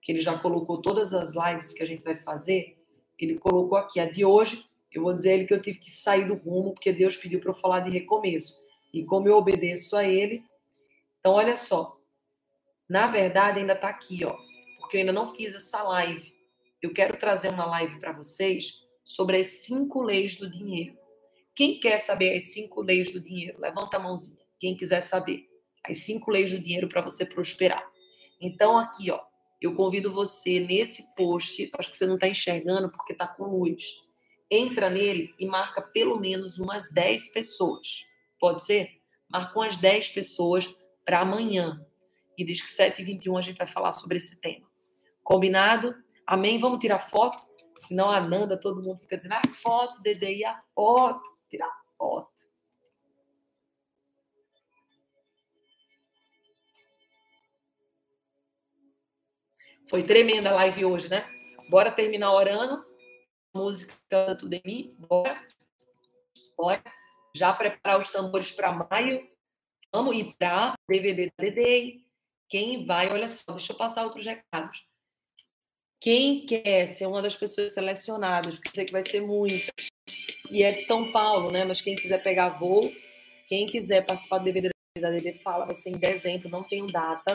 que 0.02 0.12
ele 0.12 0.20
já 0.20 0.38
colocou 0.38 0.82
todas 0.82 1.14
as 1.14 1.32
lives 1.34 1.72
que 1.72 1.82
a 1.82 1.86
gente 1.86 2.04
vai 2.04 2.14
fazer. 2.14 2.76
Ele 3.18 3.38
colocou 3.38 3.78
aqui 3.78 3.98
a 3.98 4.08
de 4.08 4.24
hoje. 4.24 4.66
Eu 4.92 5.02
vou 5.02 5.14
dizer 5.14 5.30
a 5.30 5.34
ele 5.34 5.46
que 5.46 5.54
eu 5.54 5.62
tive 5.62 5.78
que 5.78 5.90
sair 5.90 6.26
do 6.26 6.34
rumo, 6.34 6.74
porque 6.74 6.92
Deus 6.92 7.16
pediu 7.16 7.40
para 7.40 7.50
eu 7.50 7.54
falar 7.54 7.80
de 7.80 7.90
recomeço. 7.90 8.62
E 8.92 9.02
como 9.02 9.26
eu 9.26 9.36
obedeço 9.36 9.96
a 9.96 10.04
ele. 10.04 10.44
Então, 11.18 11.32
olha 11.32 11.56
só. 11.56 11.98
Na 12.88 13.06
verdade, 13.06 13.60
ainda 13.60 13.72
está 13.72 13.88
aqui, 13.88 14.24
ó, 14.24 14.36
porque 14.84 14.98
eu 14.98 15.00
ainda 15.00 15.12
não 15.12 15.34
fiz 15.34 15.54
essa 15.54 15.82
live. 15.82 16.32
Eu 16.80 16.92
quero 16.92 17.16
trazer 17.16 17.48
uma 17.48 17.64
live 17.64 17.98
para 17.98 18.12
vocês 18.12 18.82
sobre 19.02 19.38
as 19.38 19.46
cinco 19.46 20.02
leis 20.02 20.36
do 20.36 20.48
dinheiro. 20.48 20.96
Quem 21.54 21.80
quer 21.80 21.98
saber 21.98 22.36
as 22.36 22.52
cinco 22.52 22.82
leis 22.82 23.12
do 23.12 23.20
dinheiro? 23.20 23.58
Levanta 23.58 23.96
a 23.96 24.00
mãozinha. 24.00 24.44
Quem 24.60 24.76
quiser 24.76 25.00
saber 25.00 25.48
as 25.82 25.98
cinco 26.00 26.30
leis 26.30 26.50
do 26.50 26.58
dinheiro 26.58 26.88
para 26.88 27.00
você 27.00 27.24
prosperar. 27.24 27.82
Então, 28.40 28.76
aqui, 28.78 29.10
ó, 29.10 29.20
eu 29.60 29.74
convido 29.74 30.12
você 30.12 30.60
nesse 30.60 31.14
post, 31.14 31.70
acho 31.78 31.90
que 31.90 31.96
você 31.96 32.06
não 32.06 32.16
está 32.16 32.28
enxergando 32.28 32.90
porque 32.90 33.14
está 33.14 33.26
com 33.26 33.44
luz. 33.44 33.82
Entra 34.50 34.90
nele 34.90 35.34
e 35.38 35.46
marca 35.46 35.80
pelo 35.80 36.20
menos 36.20 36.58
umas 36.58 36.90
10 36.92 37.32
pessoas. 37.32 38.04
Pode 38.38 38.62
ser? 38.62 38.90
Marca 39.30 39.58
umas 39.58 39.78
10 39.78 40.10
pessoas 40.10 40.68
para 41.04 41.20
amanhã. 41.20 41.80
E 42.36 42.44
diz 42.44 42.60
que 42.60 42.68
7h21 42.68 43.38
a 43.38 43.40
gente 43.40 43.56
vai 43.56 43.66
falar 43.66 43.92
sobre 43.92 44.18
esse 44.18 44.38
tema. 44.40 44.73
Combinado? 45.24 45.94
Amém? 46.26 46.58
Vamos 46.58 46.78
tirar 46.78 46.98
foto? 46.98 47.42
Senão 47.76 48.10
a 48.10 48.20
Nanda, 48.20 48.56
todo 48.56 48.82
mundo 48.82 49.00
fica 49.00 49.16
dizendo, 49.16 49.32
a 49.32 49.38
ah, 49.38 49.54
foto, 49.62 50.00
Dede, 50.00 50.26
e 50.26 50.44
a 50.44 50.62
foto, 50.74 51.22
tirar 51.48 51.72
foto. 51.98 52.32
Foi 59.88 60.02
tremenda 60.02 60.50
a 60.50 60.54
live 60.54 60.84
hoje, 60.84 61.08
né? 61.08 61.26
Bora 61.68 61.90
terminar 61.90 62.32
orando. 62.32 62.84
Música 63.54 63.94
Tudo 64.38 64.54
em 64.54 64.62
mim. 64.64 64.96
Bora. 64.98 65.46
Bora. 66.56 66.82
Já 67.34 67.52
preparar 67.52 68.00
os 68.00 68.10
tambores 68.10 68.52
para 68.52 68.72
maio. 68.72 69.28
Vamos 69.92 70.16
ir 70.16 70.34
para 70.38 70.74
DVD 70.88 71.26
da 71.26 71.44
Dedei. 71.44 72.04
Quem 72.48 72.86
vai, 72.86 73.10
olha 73.10 73.28
só, 73.28 73.52
deixa 73.52 73.72
eu 73.72 73.76
passar 73.76 74.04
outros 74.04 74.24
recados. 74.24 74.86
Quem 76.04 76.44
quer 76.44 76.86
ser 76.86 77.06
uma 77.06 77.22
das 77.22 77.34
pessoas 77.34 77.72
selecionadas, 77.72 78.56
porque 78.56 78.72
sei 78.74 78.84
que 78.84 78.92
vai 78.92 79.02
ser 79.02 79.22
muitas, 79.22 79.70
e 80.50 80.62
é 80.62 80.70
de 80.70 80.82
São 80.82 81.10
Paulo, 81.10 81.50
né? 81.50 81.64
Mas 81.64 81.80
quem 81.80 81.96
quiser 81.96 82.22
pegar 82.22 82.50
voo, 82.50 82.92
quem 83.48 83.66
quiser 83.66 84.04
participar 84.04 84.36
do 84.36 84.44
DVD 84.44 84.68
da 85.00 85.08
DD 85.08 85.32
Fala, 85.38 85.64
vai 85.64 85.74
ser 85.74 85.88
em 85.88 85.96
dezembro, 85.96 86.50
não 86.50 86.62
tenho 86.62 86.86
data. 86.88 87.34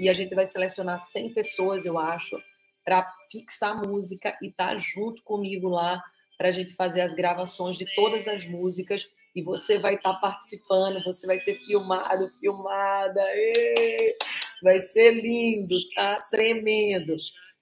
E 0.00 0.08
a 0.08 0.12
gente 0.12 0.34
vai 0.34 0.44
selecionar 0.44 0.98
100 0.98 1.32
pessoas, 1.32 1.86
eu 1.86 1.96
acho, 1.96 2.42
para 2.84 3.08
fixar 3.30 3.70
a 3.70 3.86
música 3.86 4.36
e 4.42 4.48
estar 4.48 4.70
tá 4.70 4.76
junto 4.76 5.22
comigo 5.22 5.68
lá 5.68 6.02
para 6.36 6.48
a 6.48 6.52
gente 6.52 6.74
fazer 6.74 7.02
as 7.02 7.14
gravações 7.14 7.76
de 7.76 7.86
todas 7.94 8.26
as 8.26 8.44
músicas. 8.44 9.08
E 9.32 9.40
você 9.42 9.78
vai 9.78 9.94
estar 9.94 10.14
tá 10.14 10.18
participando, 10.18 11.04
você 11.04 11.24
vai 11.24 11.38
ser 11.38 11.54
filmado, 11.64 12.32
filmada. 12.40 13.24
Vai 14.60 14.80
ser 14.80 15.12
lindo, 15.12 15.76
tá? 15.94 16.18
Tremendo. 16.32 17.14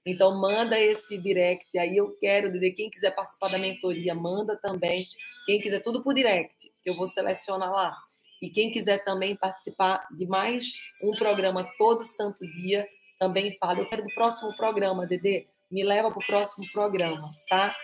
Então, 0.07 0.39
manda 0.41 0.79
esse 0.79 1.19
direct 1.19 1.79
aí. 1.79 1.97
Eu 1.97 2.17
quero, 2.19 2.51
de 2.51 2.71
quem 2.73 2.89
quiser 2.89 3.15
participar 3.15 3.51
da 3.51 3.59
mentoria, 3.59 4.15
manda 4.15 4.57
também. 4.57 5.05
Quem 5.47 5.61
quiser, 5.61 5.81
tudo 5.81 6.03
por 6.03 6.15
direct, 6.15 6.73
que 6.83 6.91
eu 6.91 6.95
vou 6.95 7.07
selecionar 7.07 7.71
lá. 7.71 7.97
E 8.41 8.49
quem 8.49 8.71
quiser 8.71 9.05
também 9.05 9.37
participar 9.37 10.07
de 10.17 10.27
mais 10.27 10.65
um 11.05 11.13
programa 11.17 11.71
todo 11.77 12.05
santo 12.05 12.47
dia, 12.53 12.89
também 13.19 13.57
fala. 13.59 13.81
Eu 13.81 13.89
quero 13.89 14.03
do 14.03 14.15
próximo 14.15 14.57
programa, 14.57 15.07
Dedê. 15.07 15.47
Me 15.71 15.85
leva 15.85 16.11
para 16.11 16.19
o 16.19 16.27
próximo 16.27 16.67
programa, 16.73 17.27
tá? 17.49 17.77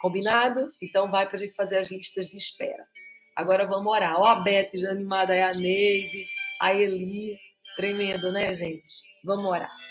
Combinado? 0.00 0.72
Então, 0.80 1.10
vai 1.10 1.26
para 1.26 1.36
a 1.36 1.40
gente 1.40 1.54
fazer 1.54 1.78
as 1.78 1.90
listas 1.90 2.28
de 2.28 2.36
espera. 2.36 2.86
Agora 3.34 3.66
vamos 3.66 3.92
orar. 3.92 4.20
Ó, 4.20 4.24
a 4.24 4.36
Beth 4.36 4.70
já 4.74 4.90
animada, 4.90 5.34
é 5.34 5.42
a 5.42 5.52
Neide, 5.52 6.26
a 6.60 6.72
Eli. 6.72 7.36
Tremendo, 7.76 8.32
né, 8.32 8.54
gente? 8.54 8.90
Vamos 9.24 9.44
orar. 9.44 9.87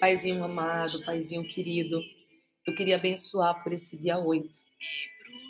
Paizinho 0.00 0.44
amado, 0.44 1.02
Paizinho 1.04 1.44
querido, 1.44 2.00
eu 2.66 2.74
queria 2.74 2.96
abençoar 2.96 3.62
por 3.62 3.72
esse 3.72 3.98
dia 3.98 4.18
8. 4.18 4.48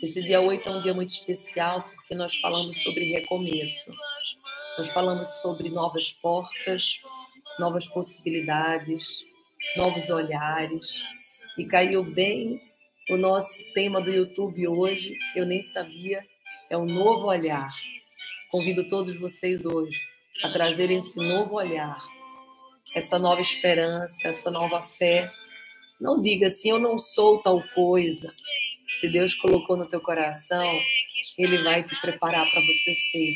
Esse 0.01 0.21
dia 0.21 0.41
8 0.41 0.67
é 0.67 0.71
um 0.71 0.81
dia 0.81 0.93
muito 0.93 1.09
especial 1.09 1.83
porque 1.95 2.13
nós 2.15 2.35
falamos 2.35 2.81
sobre 2.81 3.11
recomeço. 3.13 3.91
Nós 4.77 4.89
falamos 4.89 5.29
sobre 5.41 5.69
novas 5.69 6.11
portas, 6.11 7.01
novas 7.59 7.87
possibilidades, 7.87 9.25
novos 9.75 10.09
olhares. 10.09 11.01
E 11.57 11.65
caiu 11.65 12.03
bem 12.03 12.61
o 13.09 13.17
nosso 13.17 13.73
tema 13.73 14.01
do 14.01 14.11
YouTube 14.11 14.67
hoje, 14.67 15.17
eu 15.35 15.45
nem 15.45 15.61
sabia, 15.61 16.25
é 16.69 16.77
um 16.77 16.85
novo 16.85 17.27
olhar. 17.27 17.67
Convido 18.49 18.87
todos 18.87 19.17
vocês 19.17 19.65
hoje 19.65 19.99
a 20.43 20.49
trazerem 20.49 20.97
esse 20.97 21.19
novo 21.19 21.55
olhar 21.55 21.97
essa 22.95 23.19
nova 23.19 23.41
esperança, 23.41 24.29
essa 24.29 24.49
nova 24.49 24.81
fé. 24.81 25.29
Não 25.99 26.21
diga 26.21 26.47
assim, 26.47 26.69
eu 26.69 26.79
não 26.79 26.97
sou 26.97 27.41
tal 27.41 27.61
coisa. 27.73 28.33
Se 28.87 29.09
Deus 29.09 29.35
colocou 29.35 29.75
no 29.75 29.85
teu 29.85 29.99
coração, 29.99 30.79
Ele 31.37 31.61
vai 31.61 31.83
te 31.83 31.99
preparar 31.99 32.49
para 32.49 32.61
você 32.61 32.95
ser. 32.95 33.35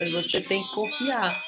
Mas 0.00 0.10
você 0.10 0.40
tem 0.40 0.64
que 0.64 0.74
confiar. 0.74 1.40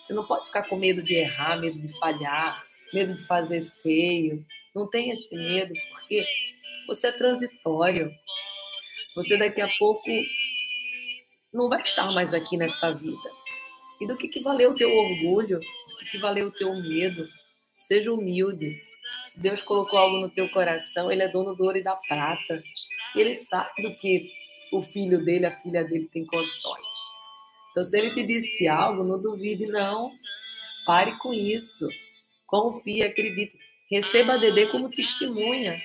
Você 0.00 0.12
não 0.12 0.26
pode 0.26 0.46
ficar 0.46 0.66
com 0.68 0.76
medo 0.76 1.00
de 1.00 1.14
errar, 1.14 1.60
medo 1.60 1.80
de 1.80 1.88
falhar, 2.00 2.60
medo 2.92 3.14
de 3.14 3.24
fazer 3.26 3.62
feio. 3.82 4.44
Não 4.74 4.90
tem 4.90 5.10
esse 5.10 5.36
medo, 5.36 5.72
porque 5.90 6.26
você 6.88 7.08
é 7.08 7.12
transitório. 7.12 8.12
Você 9.14 9.36
daqui 9.36 9.60
a 9.60 9.68
pouco 9.78 10.02
não 11.52 11.68
vai 11.68 11.82
estar 11.82 12.10
mais 12.12 12.34
aqui 12.34 12.56
nessa 12.56 12.92
vida. 12.92 13.30
E 14.00 14.06
do 14.06 14.16
que, 14.16 14.28
que 14.28 14.40
valeu 14.40 14.70
o 14.72 14.76
teu 14.76 14.90
orgulho? 14.92 15.60
Que, 15.98 16.18
valeu 16.18 16.48
o 16.48 16.52
teu 16.52 16.74
medo? 16.74 17.28
Seja 17.78 18.12
humilde. 18.12 18.80
Se 19.26 19.40
Deus 19.40 19.60
colocou 19.60 19.98
algo 19.98 20.18
no 20.18 20.30
teu 20.30 20.48
coração, 20.48 21.10
Ele 21.10 21.22
é 21.22 21.28
dono 21.28 21.54
do 21.54 21.64
ouro 21.64 21.78
e 21.78 21.82
da 21.82 21.94
prata. 22.08 22.62
Ele 23.14 23.34
sabe 23.34 23.82
do 23.82 23.94
que 23.94 24.30
o 24.72 24.82
filho 24.82 25.24
dele, 25.24 25.46
a 25.46 25.60
filha 25.60 25.84
dele 25.84 26.08
tem 26.08 26.24
condições. 26.26 26.86
Então, 27.70 27.82
se 27.82 27.98
Ele 27.98 28.12
te 28.12 28.22
disse 28.22 28.68
algo, 28.68 29.02
não 29.04 29.20
duvide, 29.20 29.66
não. 29.66 30.08
Pare 30.84 31.16
com 31.18 31.32
isso. 31.32 31.88
Confie, 32.46 33.02
acredite. 33.02 33.58
Receba 33.90 34.34
a 34.34 34.36
Dedê 34.36 34.66
como 34.66 34.90
testemunha. 34.90 35.80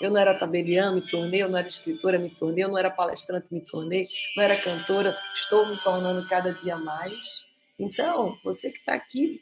Eu 0.00 0.10
não 0.10 0.20
era 0.20 0.38
tabeliã, 0.38 0.92
me 0.92 1.02
tornei, 1.02 1.42
eu 1.42 1.48
não 1.48 1.58
era 1.58 1.68
escritora, 1.68 2.18
me 2.18 2.30
tornei, 2.30 2.64
eu 2.64 2.68
não 2.68 2.78
era 2.78 2.90
palestrante, 2.90 3.52
me 3.52 3.60
tornei, 3.60 4.02
não 4.36 4.44
era 4.44 4.56
cantora, 4.56 5.16
estou 5.34 5.66
me 5.66 5.76
tornando 5.76 6.26
cada 6.28 6.52
dia 6.52 6.76
mais. 6.76 7.44
Então, 7.78 8.38
você 8.42 8.70
que 8.70 8.78
está 8.78 8.94
aqui, 8.94 9.40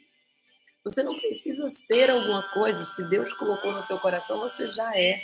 você 0.89 1.03
não 1.03 1.17
precisa 1.17 1.69
ser 1.69 2.09
alguma 2.09 2.43
coisa. 2.53 2.83
Se 2.85 3.03
Deus 3.09 3.33
colocou 3.33 3.73
no 3.73 3.85
teu 3.85 3.99
coração, 3.99 4.39
você 4.39 4.67
já 4.69 4.95
é. 4.95 5.21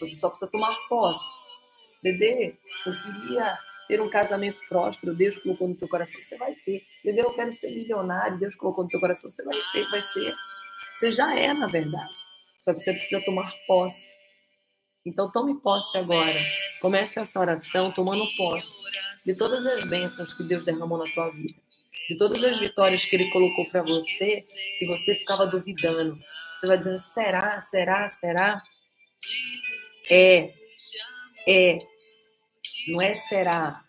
Você 0.00 0.16
só 0.16 0.28
precisa 0.28 0.50
tomar 0.50 0.76
posse. 0.88 1.38
Dedê, 2.02 2.56
eu 2.84 2.92
queria 2.98 3.56
ter 3.86 4.00
um 4.00 4.10
casamento 4.10 4.60
próspero, 4.68 5.14
Deus 5.14 5.36
colocou 5.36 5.68
no 5.68 5.76
teu 5.76 5.88
coração, 5.88 6.20
você 6.20 6.36
vai 6.36 6.54
ter. 6.54 6.82
Dedê, 7.04 7.22
eu 7.22 7.32
quero 7.34 7.52
ser 7.52 7.70
milionário, 7.70 8.38
Deus 8.38 8.54
colocou 8.54 8.84
no 8.84 8.90
teu 8.90 9.00
coração, 9.00 9.30
você 9.30 9.44
vai 9.44 9.56
ter, 9.72 9.88
vai 9.90 10.00
ser. 10.00 10.34
Você 10.92 11.10
já 11.10 11.34
é, 11.38 11.52
na 11.52 11.66
verdade. 11.66 12.12
Só 12.58 12.72
que 12.72 12.80
você 12.80 12.92
precisa 12.92 13.22
tomar 13.24 13.50
posse. 13.66 14.16
Então 15.06 15.30
tome 15.30 15.54
posse 15.60 15.98
agora. 15.98 16.34
Comece 16.80 17.20
essa 17.20 17.38
oração 17.38 17.92
tomando 17.92 18.26
posse 18.36 18.82
de 19.24 19.36
todas 19.36 19.66
as 19.66 19.84
bênçãos 19.84 20.32
que 20.32 20.42
Deus 20.42 20.64
derramou 20.64 20.98
na 20.98 21.04
tua 21.12 21.30
vida. 21.30 21.63
De 22.08 22.16
todas 22.16 22.42
as 22.44 22.58
vitórias 22.58 23.04
que 23.04 23.16
Ele 23.16 23.30
colocou 23.30 23.66
para 23.66 23.82
você 23.82 24.36
e 24.80 24.86
você 24.86 25.14
ficava 25.14 25.46
duvidando. 25.46 26.18
Você 26.54 26.66
vai 26.66 26.78
dizendo, 26.78 26.98
será, 26.98 27.60
será, 27.60 28.08
será? 28.08 28.62
É, 30.10 30.52
é. 31.46 31.78
Não 32.88 33.00
é 33.00 33.14
será. 33.14 33.84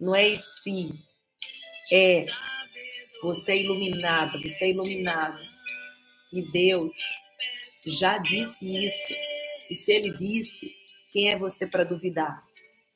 Não 0.00 0.14
é 0.14 0.28
e 0.28 0.38
se. 0.38 0.92
É. 1.92 2.26
Você 3.22 3.52
é 3.52 3.62
iluminada, 3.62 4.38
você 4.40 4.66
é 4.66 4.70
iluminado. 4.70 5.42
E 6.32 6.42
Deus 6.42 6.96
já 7.86 8.18
disse 8.18 8.84
isso. 8.84 9.14
E 9.70 9.74
se 9.74 9.92
ele 9.92 10.10
disse, 10.16 10.74
quem 11.10 11.30
é 11.30 11.36
você 11.36 11.66
para 11.66 11.84
duvidar? 11.84 12.44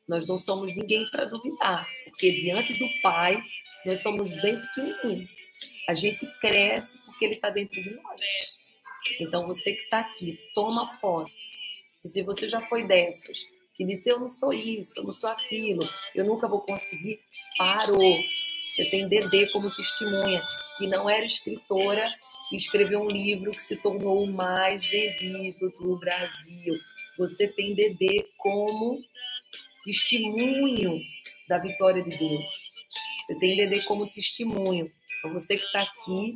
Nós 0.09 0.27
não 0.27 0.39
somos 0.39 0.75
ninguém 0.75 1.09
para 1.11 1.25
duvidar, 1.25 1.87
porque 2.13 2.31
diante 2.31 2.75
do 2.75 2.87
Pai, 3.01 3.43
nós 3.87 4.01
somos 4.01 4.31
bem 4.43 4.61
pequenininhos. 4.61 5.31
A 5.89 5.95
gente 5.95 6.27
cresce 6.41 6.99
porque 7.05 7.25
ele 7.25 7.35
está 7.35 7.49
dentro 7.51 7.83
de 7.83 7.91
nós. 7.91 8.75
Então, 9.19 9.47
você 9.47 9.73
que 9.73 9.83
está 9.83 10.01
aqui, 10.01 10.39
toma 10.55 10.99
posse. 10.99 11.43
E 12.05 12.09
se 12.09 12.23
você 12.23 12.49
já 12.49 12.61
foi 12.61 12.87
dessas, 12.87 13.39
que 13.75 13.85
disse 13.85 14.11
eu 14.11 14.21
não 14.21 14.29
sou 14.29 14.53
isso, 14.53 15.01
eu 15.01 15.05
não 15.05 15.13
sou 15.13 15.31
aquilo, 15.31 15.83
eu 16.15 16.25
nunca 16.25 16.47
vou 16.47 16.61
conseguir, 16.61 17.19
parou. 17.57 18.23
Você 18.69 18.85
tem 18.91 19.09
Dedê 19.09 19.51
como 19.51 19.75
testemunha, 19.75 20.43
que 20.77 20.87
não 20.87 21.09
era 21.09 21.25
escritora 21.25 22.05
e 22.53 22.57
escreveu 22.57 23.01
um 23.01 23.09
livro 23.09 23.51
que 23.51 23.63
se 23.63 23.83
tornou 23.83 24.25
o 24.25 24.33
mais 24.33 24.87
vendido 24.87 25.71
do 25.71 25.99
Brasil. 25.99 26.79
Você 27.19 27.49
tem 27.49 27.75
Dedê 27.75 28.25
como 28.37 29.01
testemunho 29.85 31.01
da 31.49 31.59
vitória 31.59 32.03
de 32.03 32.17
Deus. 32.17 32.75
Você 33.27 33.41
tem 33.41 33.57
Dedê 33.57 33.81
como 33.83 34.11
testemunho. 34.11 34.91
Então, 35.19 35.33
você 35.33 35.57
que 35.57 35.65
está 35.65 35.81
aqui, 35.81 36.35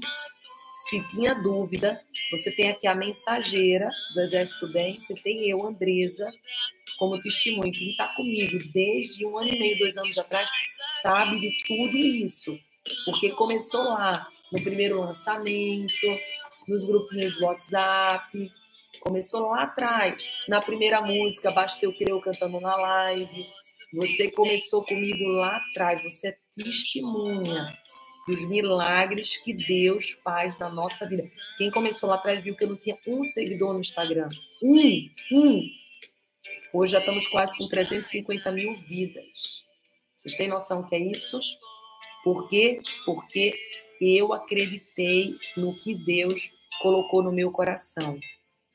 se 0.88 1.02
tinha 1.08 1.34
dúvida, 1.34 2.00
você 2.30 2.50
tem 2.50 2.70
aqui 2.70 2.86
a 2.86 2.94
mensageira 2.94 3.88
do 4.14 4.20
Exército 4.20 4.68
Bem, 4.68 5.00
você 5.00 5.14
tem 5.14 5.48
eu, 5.48 5.66
Andresa, 5.66 6.30
como 6.98 7.18
testemunho. 7.20 7.72
Quem 7.72 7.90
está 7.90 8.08
comigo 8.08 8.58
desde 8.72 9.26
um 9.26 9.38
ano 9.38 9.48
e 9.48 9.58
meio, 9.58 9.78
dois 9.78 9.96
anos 9.96 10.16
atrás, 10.18 10.48
sabe 11.02 11.40
de 11.40 11.56
tudo 11.64 11.96
isso. 11.96 12.58
Porque 13.04 13.30
começou 13.30 13.82
lá, 13.84 14.28
no 14.52 14.62
primeiro 14.62 15.00
lançamento, 15.00 16.06
nos 16.68 16.84
grupinhos 16.84 17.34
do 17.34 17.44
WhatsApp, 17.44 18.52
começou 19.00 19.48
lá 19.48 19.64
atrás, 19.64 20.28
na 20.48 20.60
primeira 20.60 21.00
música, 21.00 21.50
Basta 21.50 21.84
Eu 21.84 21.92
Crer 21.92 22.18
cantando 22.20 22.60
na 22.60 22.76
live. 22.76 23.46
Você 23.94 24.30
começou 24.30 24.84
comigo 24.84 25.24
lá 25.28 25.56
atrás, 25.56 26.02
você 26.02 26.28
é 26.28 26.38
testemunha 26.54 27.76
dos 28.26 28.44
milagres 28.48 29.36
que 29.36 29.54
Deus 29.54 30.10
faz 30.24 30.58
na 30.58 30.68
nossa 30.68 31.08
vida. 31.08 31.22
Quem 31.56 31.70
começou 31.70 32.08
lá 32.08 32.16
atrás 32.16 32.42
viu 32.42 32.56
que 32.56 32.64
eu 32.64 32.68
não 32.68 32.76
tinha 32.76 32.98
um 33.06 33.22
seguidor 33.22 33.72
no 33.72 33.80
Instagram. 33.80 34.28
Um, 34.62 35.08
um. 35.32 35.62
Hoje 36.74 36.92
já 36.92 36.98
estamos 36.98 37.26
quase 37.28 37.56
com 37.56 37.66
350 37.66 38.50
mil 38.50 38.74
vidas. 38.74 39.64
Vocês 40.14 40.36
têm 40.36 40.48
noção 40.48 40.84
que 40.84 40.94
é 40.96 40.98
isso? 40.98 41.38
Por 42.24 42.48
quê? 42.48 42.80
Porque 43.04 43.54
eu 44.00 44.32
acreditei 44.32 45.36
no 45.56 45.78
que 45.78 45.94
Deus 45.94 46.50
colocou 46.82 47.22
no 47.22 47.32
meu 47.32 47.50
coração. 47.52 48.18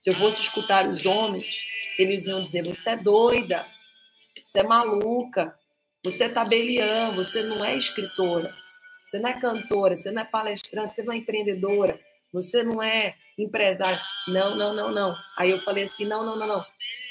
Se 0.01 0.09
eu 0.09 0.15
fosse 0.15 0.41
escutar 0.41 0.87
os 0.89 1.05
homens, 1.05 1.63
eles 1.95 2.25
iam 2.25 2.41
dizer: 2.41 2.65
você 2.65 2.89
é 2.89 2.97
doida, 2.97 3.67
você 4.35 4.61
é 4.61 4.63
maluca, 4.63 5.55
você 6.03 6.23
é 6.23 6.29
tabeliã, 6.29 7.11
você 7.11 7.43
não 7.43 7.63
é 7.63 7.77
escritora, 7.77 8.51
você 9.03 9.19
não 9.19 9.29
é 9.29 9.39
cantora, 9.39 9.95
você 9.95 10.09
não 10.09 10.23
é 10.23 10.25
palestrante, 10.25 10.95
você 10.95 11.03
não 11.03 11.13
é 11.13 11.17
empreendedora, 11.17 11.99
você 12.33 12.63
não 12.63 12.81
é 12.81 13.13
empresária. 13.37 14.01
Não, 14.27 14.55
não, 14.55 14.73
não, 14.73 14.91
não. 14.91 15.15
Aí 15.37 15.51
eu 15.51 15.59
falei 15.59 15.83
assim: 15.83 16.05
não, 16.05 16.25
não, 16.25 16.35
não, 16.35 16.47
não. 16.47 16.65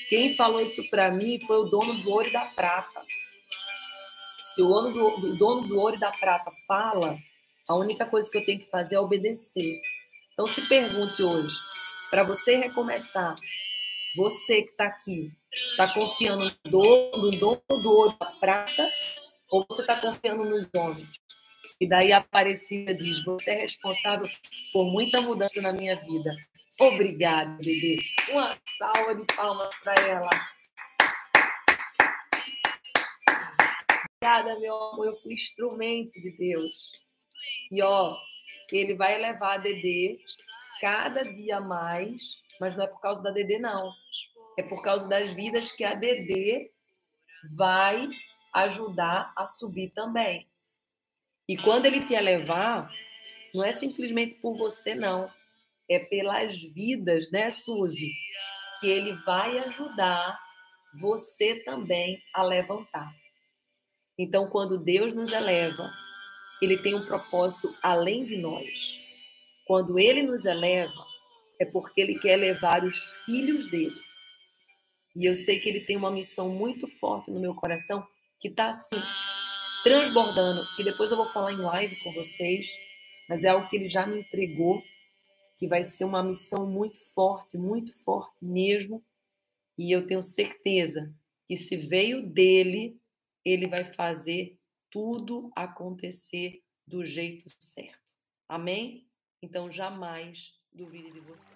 Quem 0.08 0.34
falou 0.34 0.60
isso 0.60 0.90
para 0.90 1.12
mim 1.12 1.38
foi 1.46 1.58
o 1.58 1.66
dono 1.66 1.94
do 1.94 2.10
ouro 2.10 2.26
e 2.26 2.32
da 2.32 2.46
prata. 2.46 3.04
Se 4.52 4.62
o 4.62 4.66
dono 4.66 4.92
do, 4.92 5.06
o 5.06 5.36
dono 5.36 5.68
do 5.68 5.78
ouro 5.78 5.94
e 5.94 6.00
da 6.00 6.10
prata 6.10 6.50
fala, 6.66 7.16
a 7.68 7.74
única 7.76 8.04
coisa 8.04 8.28
que 8.28 8.36
eu 8.36 8.44
tenho 8.44 8.58
que 8.58 8.68
fazer 8.68 8.96
é 8.96 9.00
obedecer. 9.00 9.80
Então 10.32 10.44
se 10.48 10.66
pergunte 10.66 11.22
hoje, 11.22 11.54
para 12.10 12.24
você 12.24 12.56
recomeçar, 12.56 13.34
você 14.16 14.62
que 14.62 14.70
está 14.70 14.86
aqui, 14.86 15.32
está 15.70 15.94
confiando 15.94 16.52
no 16.64 16.70
dono, 16.70 17.30
no 17.30 17.82
do 17.82 17.92
ouro 17.92 18.16
da 18.18 18.26
prata 18.32 18.90
ou 19.48 19.64
você 19.70 19.82
está 19.82 20.00
confiando 20.00 20.44
nos 20.44 20.68
homens? 20.76 21.08
E 21.80 21.88
daí 21.88 22.12
a 22.12 22.18
Aparecida 22.18 22.92
diz: 22.92 23.24
Você 23.24 23.52
é 23.52 23.60
responsável 23.62 24.28
por 24.72 24.84
muita 24.86 25.20
mudança 25.20 25.62
na 25.62 25.72
minha 25.72 25.96
vida. 25.96 26.36
Obrigada, 26.78 27.56
bebê. 27.64 28.00
Uma 28.28 28.58
salva 28.76 29.14
de 29.14 29.24
palmas 29.34 29.74
para 29.76 29.94
ela. 30.06 30.30
Obrigada, 34.22 34.58
meu 34.58 34.74
amor. 34.74 35.06
Eu 35.06 35.14
fui 35.16 35.32
instrumento 35.32 36.12
de 36.20 36.36
Deus. 36.36 36.92
E 37.70 37.80
ó, 37.80 38.16
ele 38.70 38.94
vai 38.94 39.18
levar 39.18 39.54
a 39.54 39.58
Dedê 39.58 40.18
cada 40.80 41.22
dia 41.22 41.60
mais, 41.60 42.38
mas 42.60 42.74
não 42.74 42.84
é 42.84 42.86
por 42.86 43.00
causa 43.00 43.22
da 43.22 43.30
Dedê, 43.30 43.58
não. 43.58 43.92
É 44.58 44.62
por 44.62 44.82
causa 44.82 45.08
das 45.08 45.30
vidas 45.30 45.70
que 45.70 45.84
a 45.84 45.94
Dedê 45.94 46.70
vai 47.56 48.08
ajudar 48.54 49.32
a 49.36 49.44
subir 49.44 49.90
também. 49.90 50.48
E 51.48 51.56
quando 51.56 51.86
ele 51.86 52.04
te 52.04 52.14
elevar, 52.14 52.92
não 53.54 53.64
é 53.64 53.72
simplesmente 53.72 54.40
por 54.40 54.56
você, 54.56 54.94
não. 54.94 55.30
É 55.88 55.98
pelas 55.98 56.60
vidas, 56.62 57.30
né, 57.30 57.50
Suzy? 57.50 58.12
Que 58.80 58.88
ele 58.88 59.12
vai 59.24 59.58
ajudar 59.58 60.38
você 60.94 61.56
também 61.60 62.22
a 62.34 62.42
levantar. 62.42 63.12
Então, 64.18 64.48
quando 64.48 64.78
Deus 64.78 65.12
nos 65.12 65.32
eleva, 65.32 65.90
ele 66.60 66.78
tem 66.78 66.94
um 66.94 67.04
propósito 67.04 67.74
além 67.82 68.24
de 68.24 68.36
nós. 68.36 69.00
Quando 69.70 70.00
ele 70.00 70.24
nos 70.24 70.46
eleva, 70.46 71.06
é 71.56 71.64
porque 71.64 72.00
ele 72.00 72.18
quer 72.18 72.34
levar 72.34 72.84
os 72.84 73.12
filhos 73.24 73.70
dele. 73.70 73.94
E 75.14 75.24
eu 75.24 75.36
sei 75.36 75.60
que 75.60 75.68
ele 75.68 75.78
tem 75.78 75.96
uma 75.96 76.10
missão 76.10 76.48
muito 76.48 76.88
forte 76.88 77.30
no 77.30 77.38
meu 77.38 77.54
coração 77.54 78.04
que 78.40 78.48
está 78.48 78.70
assim, 78.70 79.00
transbordando, 79.84 80.66
que 80.74 80.82
depois 80.82 81.12
eu 81.12 81.16
vou 81.16 81.32
falar 81.32 81.52
em 81.52 81.58
live 81.58 81.94
com 82.02 82.10
vocês, 82.10 82.68
mas 83.28 83.44
é 83.44 83.50
algo 83.50 83.68
que 83.68 83.76
ele 83.76 83.86
já 83.86 84.04
me 84.04 84.18
entregou, 84.18 84.82
que 85.56 85.68
vai 85.68 85.84
ser 85.84 86.04
uma 86.04 86.20
missão 86.20 86.68
muito 86.68 86.98
forte, 87.14 87.56
muito 87.56 87.96
forte 88.02 88.44
mesmo. 88.44 89.00
E 89.78 89.92
eu 89.92 90.04
tenho 90.04 90.20
certeza 90.20 91.14
que 91.46 91.54
se 91.54 91.76
veio 91.76 92.26
dele, 92.26 93.00
ele 93.44 93.68
vai 93.68 93.84
fazer 93.84 94.58
tudo 94.90 95.48
acontecer 95.54 96.60
do 96.84 97.04
jeito 97.04 97.48
certo. 97.60 98.16
Amém? 98.48 99.08
Então 99.42 99.70
jamais 99.70 100.52
duvide 100.74 101.10
de 101.12 101.20
você. 101.20 101.54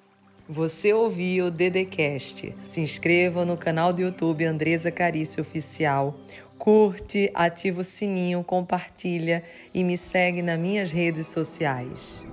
Você 0.49 0.93
ouviu 0.95 1.47
o 1.47 1.51
Dedecast. 1.51 2.55
Se 2.67 2.81
inscreva 2.81 3.45
no 3.45 3.59
canal 3.59 3.93
do 3.93 4.01
YouTube 4.01 4.43
Andresa 4.45 4.91
Carício 4.91 5.43
Oficial. 5.43 6.15
Curte, 6.59 7.31
ativa 7.35 7.83
o 7.83 7.85
sininho, 7.85 8.43
compartilha 8.43 9.43
e 9.75 9.85
me 9.85 9.99
segue 9.99 10.41
nas 10.41 10.59
minhas 10.59 10.91
redes 10.91 11.27
sociais. 11.27 12.25